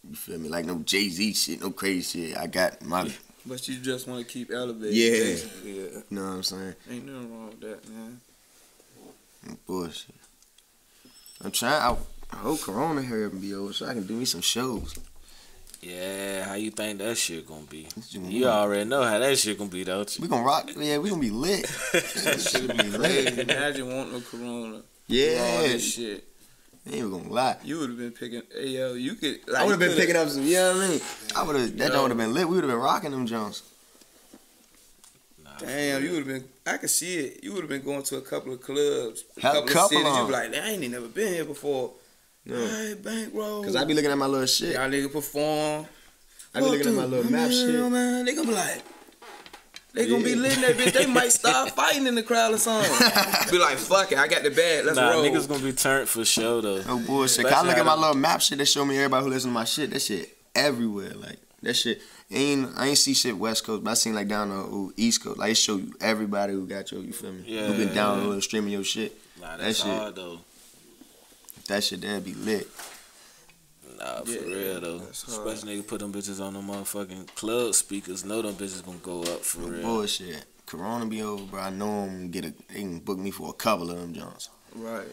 You 0.08 0.14
feel 0.16 0.38
me? 0.38 0.48
Like 0.48 0.64
no 0.66 0.76
Jay 0.78 1.08
Z 1.08 1.34
shit, 1.34 1.61
no 1.61 1.70
crazy 1.72 2.28
shit. 2.28 2.38
I 2.38 2.46
got 2.46 2.80
my. 2.82 3.11
but 3.44 3.66
you 3.68 3.76
just 3.80 4.06
want 4.06 4.24
to 4.26 4.32
keep 4.32 4.50
elevating. 4.52 4.96
Yeah. 4.96 5.11
basically. 5.11 5.72
Yeah. 5.72 5.88
You 5.90 6.04
know 6.11 6.22
what 6.22 6.30
I'm 6.36 6.42
saying? 6.44 6.74
Ain't 6.90 7.06
nothing 7.06 7.32
wrong 7.36 7.46
with 7.48 7.61
that, 7.61 7.88
man. 7.88 8.20
Bullshit. 9.66 10.14
I'm 11.43 11.51
trying. 11.51 11.80
I, 11.80 11.97
I 12.32 12.36
hope 12.36 12.61
Corona 12.61 13.03
here 13.03 13.26
and 13.28 13.41
be 13.41 13.55
over 13.55 13.72
so 13.72 13.86
I 13.86 13.95
can 13.95 14.07
do 14.07 14.14
me 14.14 14.24
some 14.24 14.41
shows. 14.43 14.95
Yeah, 15.80 16.45
how 16.45 16.55
you 16.55 16.70
think 16.70 16.99
that 16.99 17.16
shit 17.16 17.47
gonna 17.49 17.62
be? 17.62 17.84
What 17.95 18.12
you 18.12 18.20
You 18.20 18.26
mean? 18.26 18.45
already 18.45 18.84
know 18.88 19.03
how 19.03 19.18
that 19.18 19.38
shit 19.38 19.57
gonna 19.57 19.70
be, 19.70 19.82
don't 19.82 20.14
you? 20.18 20.22
We 20.22 20.28
gonna 20.28 20.45
rock. 20.45 20.68
Yeah, 20.76 20.99
we 20.99 21.09
gonna 21.09 21.22
be 21.22 21.30
lit. 21.30 21.66
Shit 21.66 22.76
be 22.76 22.82
lit. 22.99 23.38
imagine 23.38 23.88
wanting 23.95 24.16
a 24.16 24.20
Corona. 24.20 24.76
All 24.76 24.82
Yeah. 25.07 25.62
this 25.62 25.95
shit. 25.95 26.24
Ain't 26.86 26.97
even 26.97 27.11
gonna 27.11 27.28
lie. 27.30 27.57
You 27.64 27.78
would 27.78 27.91
have 27.91 27.99
been 27.99 28.12
picking. 28.12 28.43
Hey, 28.55 28.68
yo, 28.68 28.93
you 28.95 29.14
could. 29.14 29.41
Like, 29.49 29.62
I 29.62 29.64
would 29.64 29.70
have 29.72 29.80
been 29.80 29.97
picking 29.97 30.16
up 30.16 30.28
some. 30.28 30.45
You 30.47 30.57
know 30.57 30.76
what 30.76 30.84
I 30.84 30.88
mean? 30.88 31.01
I 31.36 31.43
would 31.45 31.57
have. 31.57 31.78
That 31.78 31.93
Yo. 31.93 32.03
would 32.03 32.11
have 32.11 32.18
been 32.18 32.34
lit. 32.34 32.47
We 32.49 32.57
would 32.57 32.64
have 32.64 32.70
been 32.70 32.80
rocking 32.80 33.11
them 33.12 33.26
Jones. 33.26 33.62
Nah, 35.62 35.68
Damn, 35.68 36.02
you 36.04 36.11
would 36.11 36.18
have 36.18 36.26
been. 36.26 36.44
I 36.66 36.76
could 36.76 36.90
see 36.90 37.18
it. 37.18 37.44
You 37.44 37.52
would 37.52 37.61
have 37.62 37.68
been 37.70 37.82
going 37.82 38.02
to 38.04 38.16
a 38.16 38.20
couple 38.22 38.52
of 38.52 38.61
clubs, 38.62 39.24
a 39.36 39.40
couple, 39.40 39.62
couple 39.62 39.78
of 39.82 39.88
cities. 39.90 40.06
of 40.06 40.12
You 40.14 40.20
'em. 40.20 40.26
be 40.26 40.32
like, 40.32 40.54
I 40.54 40.68
ain't 40.70 40.90
never 40.90 41.08
been 41.08 41.34
here 41.34 41.44
before. 41.44 41.92
Yeah. 42.44 42.56
Hey, 42.56 42.94
bankroll. 42.94 43.62
Cause 43.64 43.76
I 43.76 43.84
be 43.84 43.94
looking 43.94 44.11
at 44.11 44.16
my 44.18 44.26
little 44.26 44.46
shit. 44.46 44.74
y'all 44.74 44.88
nigga 44.88 45.12
perform. 45.12 45.86
I 46.54 46.61
be 46.61 46.66
looking 46.66 46.88
at 46.88 46.94
my 46.94 47.04
little 47.04 47.30
map 47.30 47.48
man, 47.48 47.50
shit. 47.50 47.92
Man, 47.92 48.24
they 48.24 48.34
gonna 48.34 48.48
be 48.48 48.54
like, 48.54 48.82
they 49.92 50.08
gonna 50.08 50.24
be 50.24 50.34
lit 50.34 50.54
in 50.54 50.61
that 50.62 50.76
bitch. 50.76 50.92
They 50.92 51.06
might 51.12 51.32
start 51.32 51.70
fighting 51.72 52.06
in 52.06 52.14
the 52.14 52.22
crowd 52.22 52.54
or 52.54 52.58
something. 52.58 52.90
be 53.50 53.58
like, 53.58 53.76
fuck 53.76 54.11
it, 54.12 54.18
I 54.18 54.26
got 54.28 54.42
the 54.42 54.50
bag. 54.50 54.84
Let's 54.84 54.96
nah 54.96 55.11
roll. 55.11 55.24
niggas 55.24 55.48
gonna 55.48 55.62
be 55.62 55.72
turned 55.72 56.08
for 56.08 56.24
sure 56.24 56.62
though. 56.62 56.82
No 56.82 56.98
bullshit. 56.98 57.44
Cause 57.44 57.52
I 57.52 57.56
Especially 57.56 57.68
look 57.68 57.78
at 57.78 57.86
my 57.86 57.94
little 57.94 58.16
map 58.16 58.40
shit. 58.40 58.58
They 58.58 58.64
show 58.64 58.84
me 58.84 58.96
everybody 58.96 59.24
who 59.24 59.30
listen 59.30 59.50
to 59.50 59.54
my 59.54 59.64
shit. 59.64 59.90
That 59.90 60.00
shit 60.00 60.36
everywhere. 60.54 61.12
Like 61.14 61.38
that 61.62 61.74
shit. 61.74 62.00
Ain't 62.33 62.70
I 62.76 62.87
ain't 62.89 62.99
see 62.99 63.14
shit 63.14 63.37
West 63.37 63.64
Coast, 63.64 63.83
but 63.83 63.91
I 63.91 63.95
seen 63.95 64.14
like 64.14 64.28
down 64.28 64.51
the 64.51 64.55
ooh, 64.57 64.93
East 64.97 65.24
Coast. 65.24 65.39
Like 65.39 65.51
it 65.53 65.57
show 65.57 65.76
you 65.76 65.93
everybody 66.01 66.53
who 66.53 66.66
got 66.66 66.93
your. 66.93 67.03
You 67.03 67.12
feel 67.12 67.33
me? 67.33 67.43
Yeah. 67.47 67.66
Who 67.66 67.74
been 67.74 67.93
downloading 67.95 68.41
streaming 68.41 68.72
your 68.72 68.85
shit. 68.85 69.18
Nah, 69.41 69.57
That 69.57 69.64
that's 69.64 69.78
shit- 69.78 69.87
hard 69.87 70.14
though. 70.16 70.39
That 71.68 71.83
shit 71.85 72.01
there 72.01 72.20
be 72.20 72.35
lit. 72.35 72.68
Nah, 73.99 74.22
for 74.22 74.31
Yeah, 74.31 74.39
real 74.55 74.81
though. 74.81 74.99
that's. 74.99 75.26
Especially 75.26 75.76
nigga 75.83 75.87
put 75.87 76.01
them 76.01 76.12
bitches 76.12 76.41
on 76.41 76.55
the 76.55 76.61
motherfucking 76.61 77.35
club 77.35 77.74
speakers. 77.74 78.24
Know 78.24 78.43
them 78.43 78.55
bitches 78.55 78.85
gonna 78.85 78.99
go 78.99 79.22
up 79.22 79.41
for 79.41 79.61
real. 79.62 79.83
Bullshit. 79.83 80.45
Corona 80.66 81.07
be 81.07 81.22
over, 81.22 81.43
bro. 81.45 81.61
I 81.61 81.70
know 81.70 82.07
them 82.07 82.31
get 82.31 82.45
a. 82.45 82.55
They 82.68 82.81
can 82.81 83.01
book 83.01 83.18
me 83.18 83.33
for 83.33 83.51
a 83.51 83.53
couple 83.53 83.91
of 83.91 83.99
them 83.99 84.14
Jones. 84.14 84.51
right. 84.76 85.09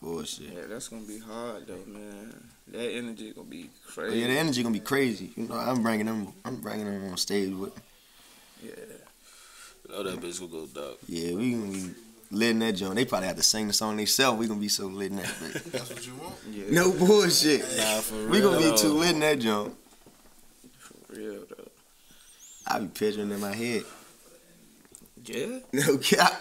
Bullshit. 0.00 0.52
Yeah, 0.52 0.60
that's 0.68 0.88
gonna 0.88 1.02
be 1.02 1.18
hard 1.18 1.66
though, 1.66 1.84
man. 1.86 2.32
That 2.68 2.90
energy 2.90 3.32
gonna 3.32 3.46
be 3.48 3.70
oh, 3.70 3.78
But 3.86 3.92
crazy. 3.94 4.18
yeah, 4.20 4.26
the 4.28 4.38
energy 4.38 4.62
gonna 4.62 4.72
be 4.72 4.80
crazy. 4.80 5.32
You 5.36 5.48
know, 5.48 5.54
I'm 5.54 5.82
bringing 5.82 6.06
them. 6.06 6.32
I'm 6.44 6.56
bringing 6.60 6.86
them 6.86 7.10
on 7.10 7.16
stage 7.16 7.52
with. 7.52 7.74
me. 7.76 8.70
Oh, 9.92 10.02
that 10.02 10.20
bitch 10.20 10.40
will 10.40 10.48
go 10.48 10.66
dog. 10.66 10.96
Yeah, 11.06 11.34
we 11.34 11.52
gonna 11.52 11.70
be 11.72 11.90
lit 12.30 12.50
in 12.50 12.58
that 12.60 12.72
joint. 12.72 12.94
They 12.96 13.04
probably 13.04 13.28
have 13.28 13.36
to 13.36 13.42
sing 13.42 13.66
the 13.68 13.72
song 13.72 13.96
themselves. 13.96 14.38
We 14.38 14.46
gonna 14.48 14.60
be 14.60 14.68
so 14.68 14.86
lit 14.86 15.10
in 15.10 15.16
that. 15.18 15.32
But 15.40 15.64
That's 15.72 15.90
what 15.90 16.06
you 16.06 16.14
want? 16.14 16.34
Yeah, 16.50 16.64
no 16.70 16.90
bullshit. 16.92 17.60
Nah, 17.76 18.00
for 18.00 18.14
real. 18.14 18.28
We 18.30 18.40
gonna 18.40 18.58
be 18.72 18.76
too 18.78 18.88
lit 18.94 19.10
in 19.10 19.20
that 19.20 19.38
joint. 19.38 19.74
for 20.78 21.14
real 21.14 21.44
though. 21.48 21.68
I 22.66 22.78
be 22.80 22.86
picturing 22.88 23.30
in 23.30 23.40
my 23.40 23.54
head. 23.54 23.82
Yeah. 25.26 25.58
No 25.72 25.98
cap. 25.98 26.40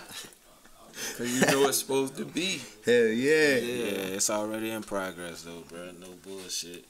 Cause 1.18 1.34
you 1.34 1.42
know 1.52 1.68
it's 1.68 1.80
supposed 1.80 2.16
to 2.18 2.26
be. 2.26 2.62
Hell 2.86 3.08
yeah. 3.08 3.56
Yeah, 3.56 4.16
it's 4.16 4.30
already 4.30 4.70
in 4.72 4.84
progress 4.84 5.42
though, 5.44 5.64
bro. 5.68 5.90
No 6.00 6.08
bullshit. 6.24 6.86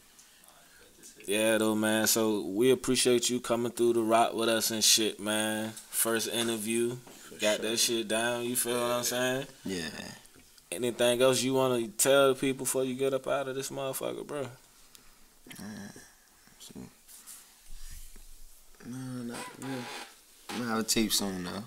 Yeah, 1.25 1.57
though, 1.57 1.75
man. 1.75 2.07
So 2.07 2.41
we 2.41 2.71
appreciate 2.71 3.29
you 3.29 3.39
coming 3.39 3.71
through 3.71 3.93
the 3.93 4.01
rock 4.01 4.33
with 4.33 4.49
us 4.49 4.71
and 4.71 4.83
shit, 4.83 5.19
man. 5.19 5.71
First 5.89 6.27
interview, 6.33 6.97
got 7.39 7.61
that 7.61 7.77
shit 7.77 8.07
down. 8.09 8.43
You 8.43 8.55
feel 8.57 8.79
what 8.79 8.91
I'm 8.91 9.03
saying? 9.03 9.47
Yeah. 9.63 9.89
Anything 10.71 11.21
else 11.21 11.41
you 11.41 11.53
want 11.53 11.81
to 11.81 11.87
tell 11.91 12.33
people 12.33 12.65
before 12.65 12.83
you 12.83 12.95
get 12.95 13.13
up 13.13 13.27
out 13.27 13.47
of 13.47 13.55
this 13.55 13.69
motherfucker, 13.69 14.25
bro? 14.27 14.47
No, 18.85 18.97
not 18.97 19.37
really. 19.59 19.73
I'm 20.49 20.57
gonna 20.57 20.69
have 20.71 20.79
a 20.79 20.83
tape 20.83 21.13
soon 21.13 21.45
though. 21.45 21.63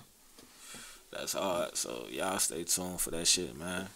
That's 1.11 1.33
hard. 1.33 1.75
So 1.75 2.05
y'all 2.09 2.37
stay 2.39 2.63
tuned 2.63 2.99
for 2.99 3.11
that 3.11 3.27
shit, 3.27 3.57
man. 3.57 3.87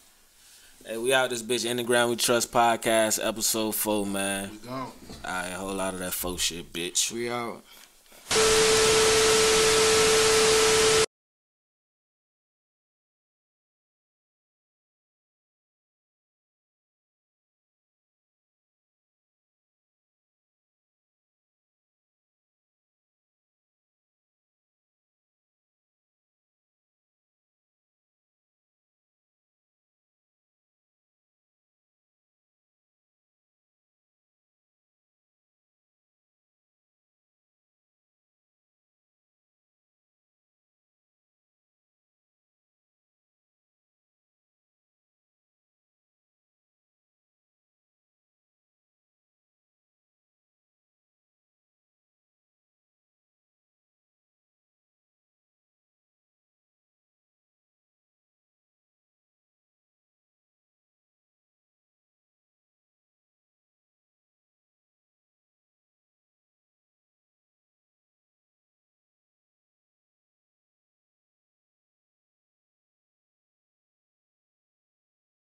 Hey, 0.86 0.98
we 0.98 1.14
out 1.14 1.30
this 1.30 1.44
bitch. 1.44 1.66
In 1.70 1.78
the 1.78 1.84
ground 1.84 2.10
we 2.10 2.16
trust 2.16 2.52
podcast 2.52 3.26
episode 3.26 3.76
four, 3.76 4.06
man. 4.06 4.50
We 4.52 4.68
gone. 4.68 4.92
Alright, 5.24 5.52
a 5.52 5.56
whole 5.56 5.74
lot 5.74 5.94
of 5.94 6.00
that 6.00 6.14
faux 6.14 6.42
shit, 6.42 6.74
bitch. 6.74 7.12
We 7.12 7.30
out. 7.30 7.62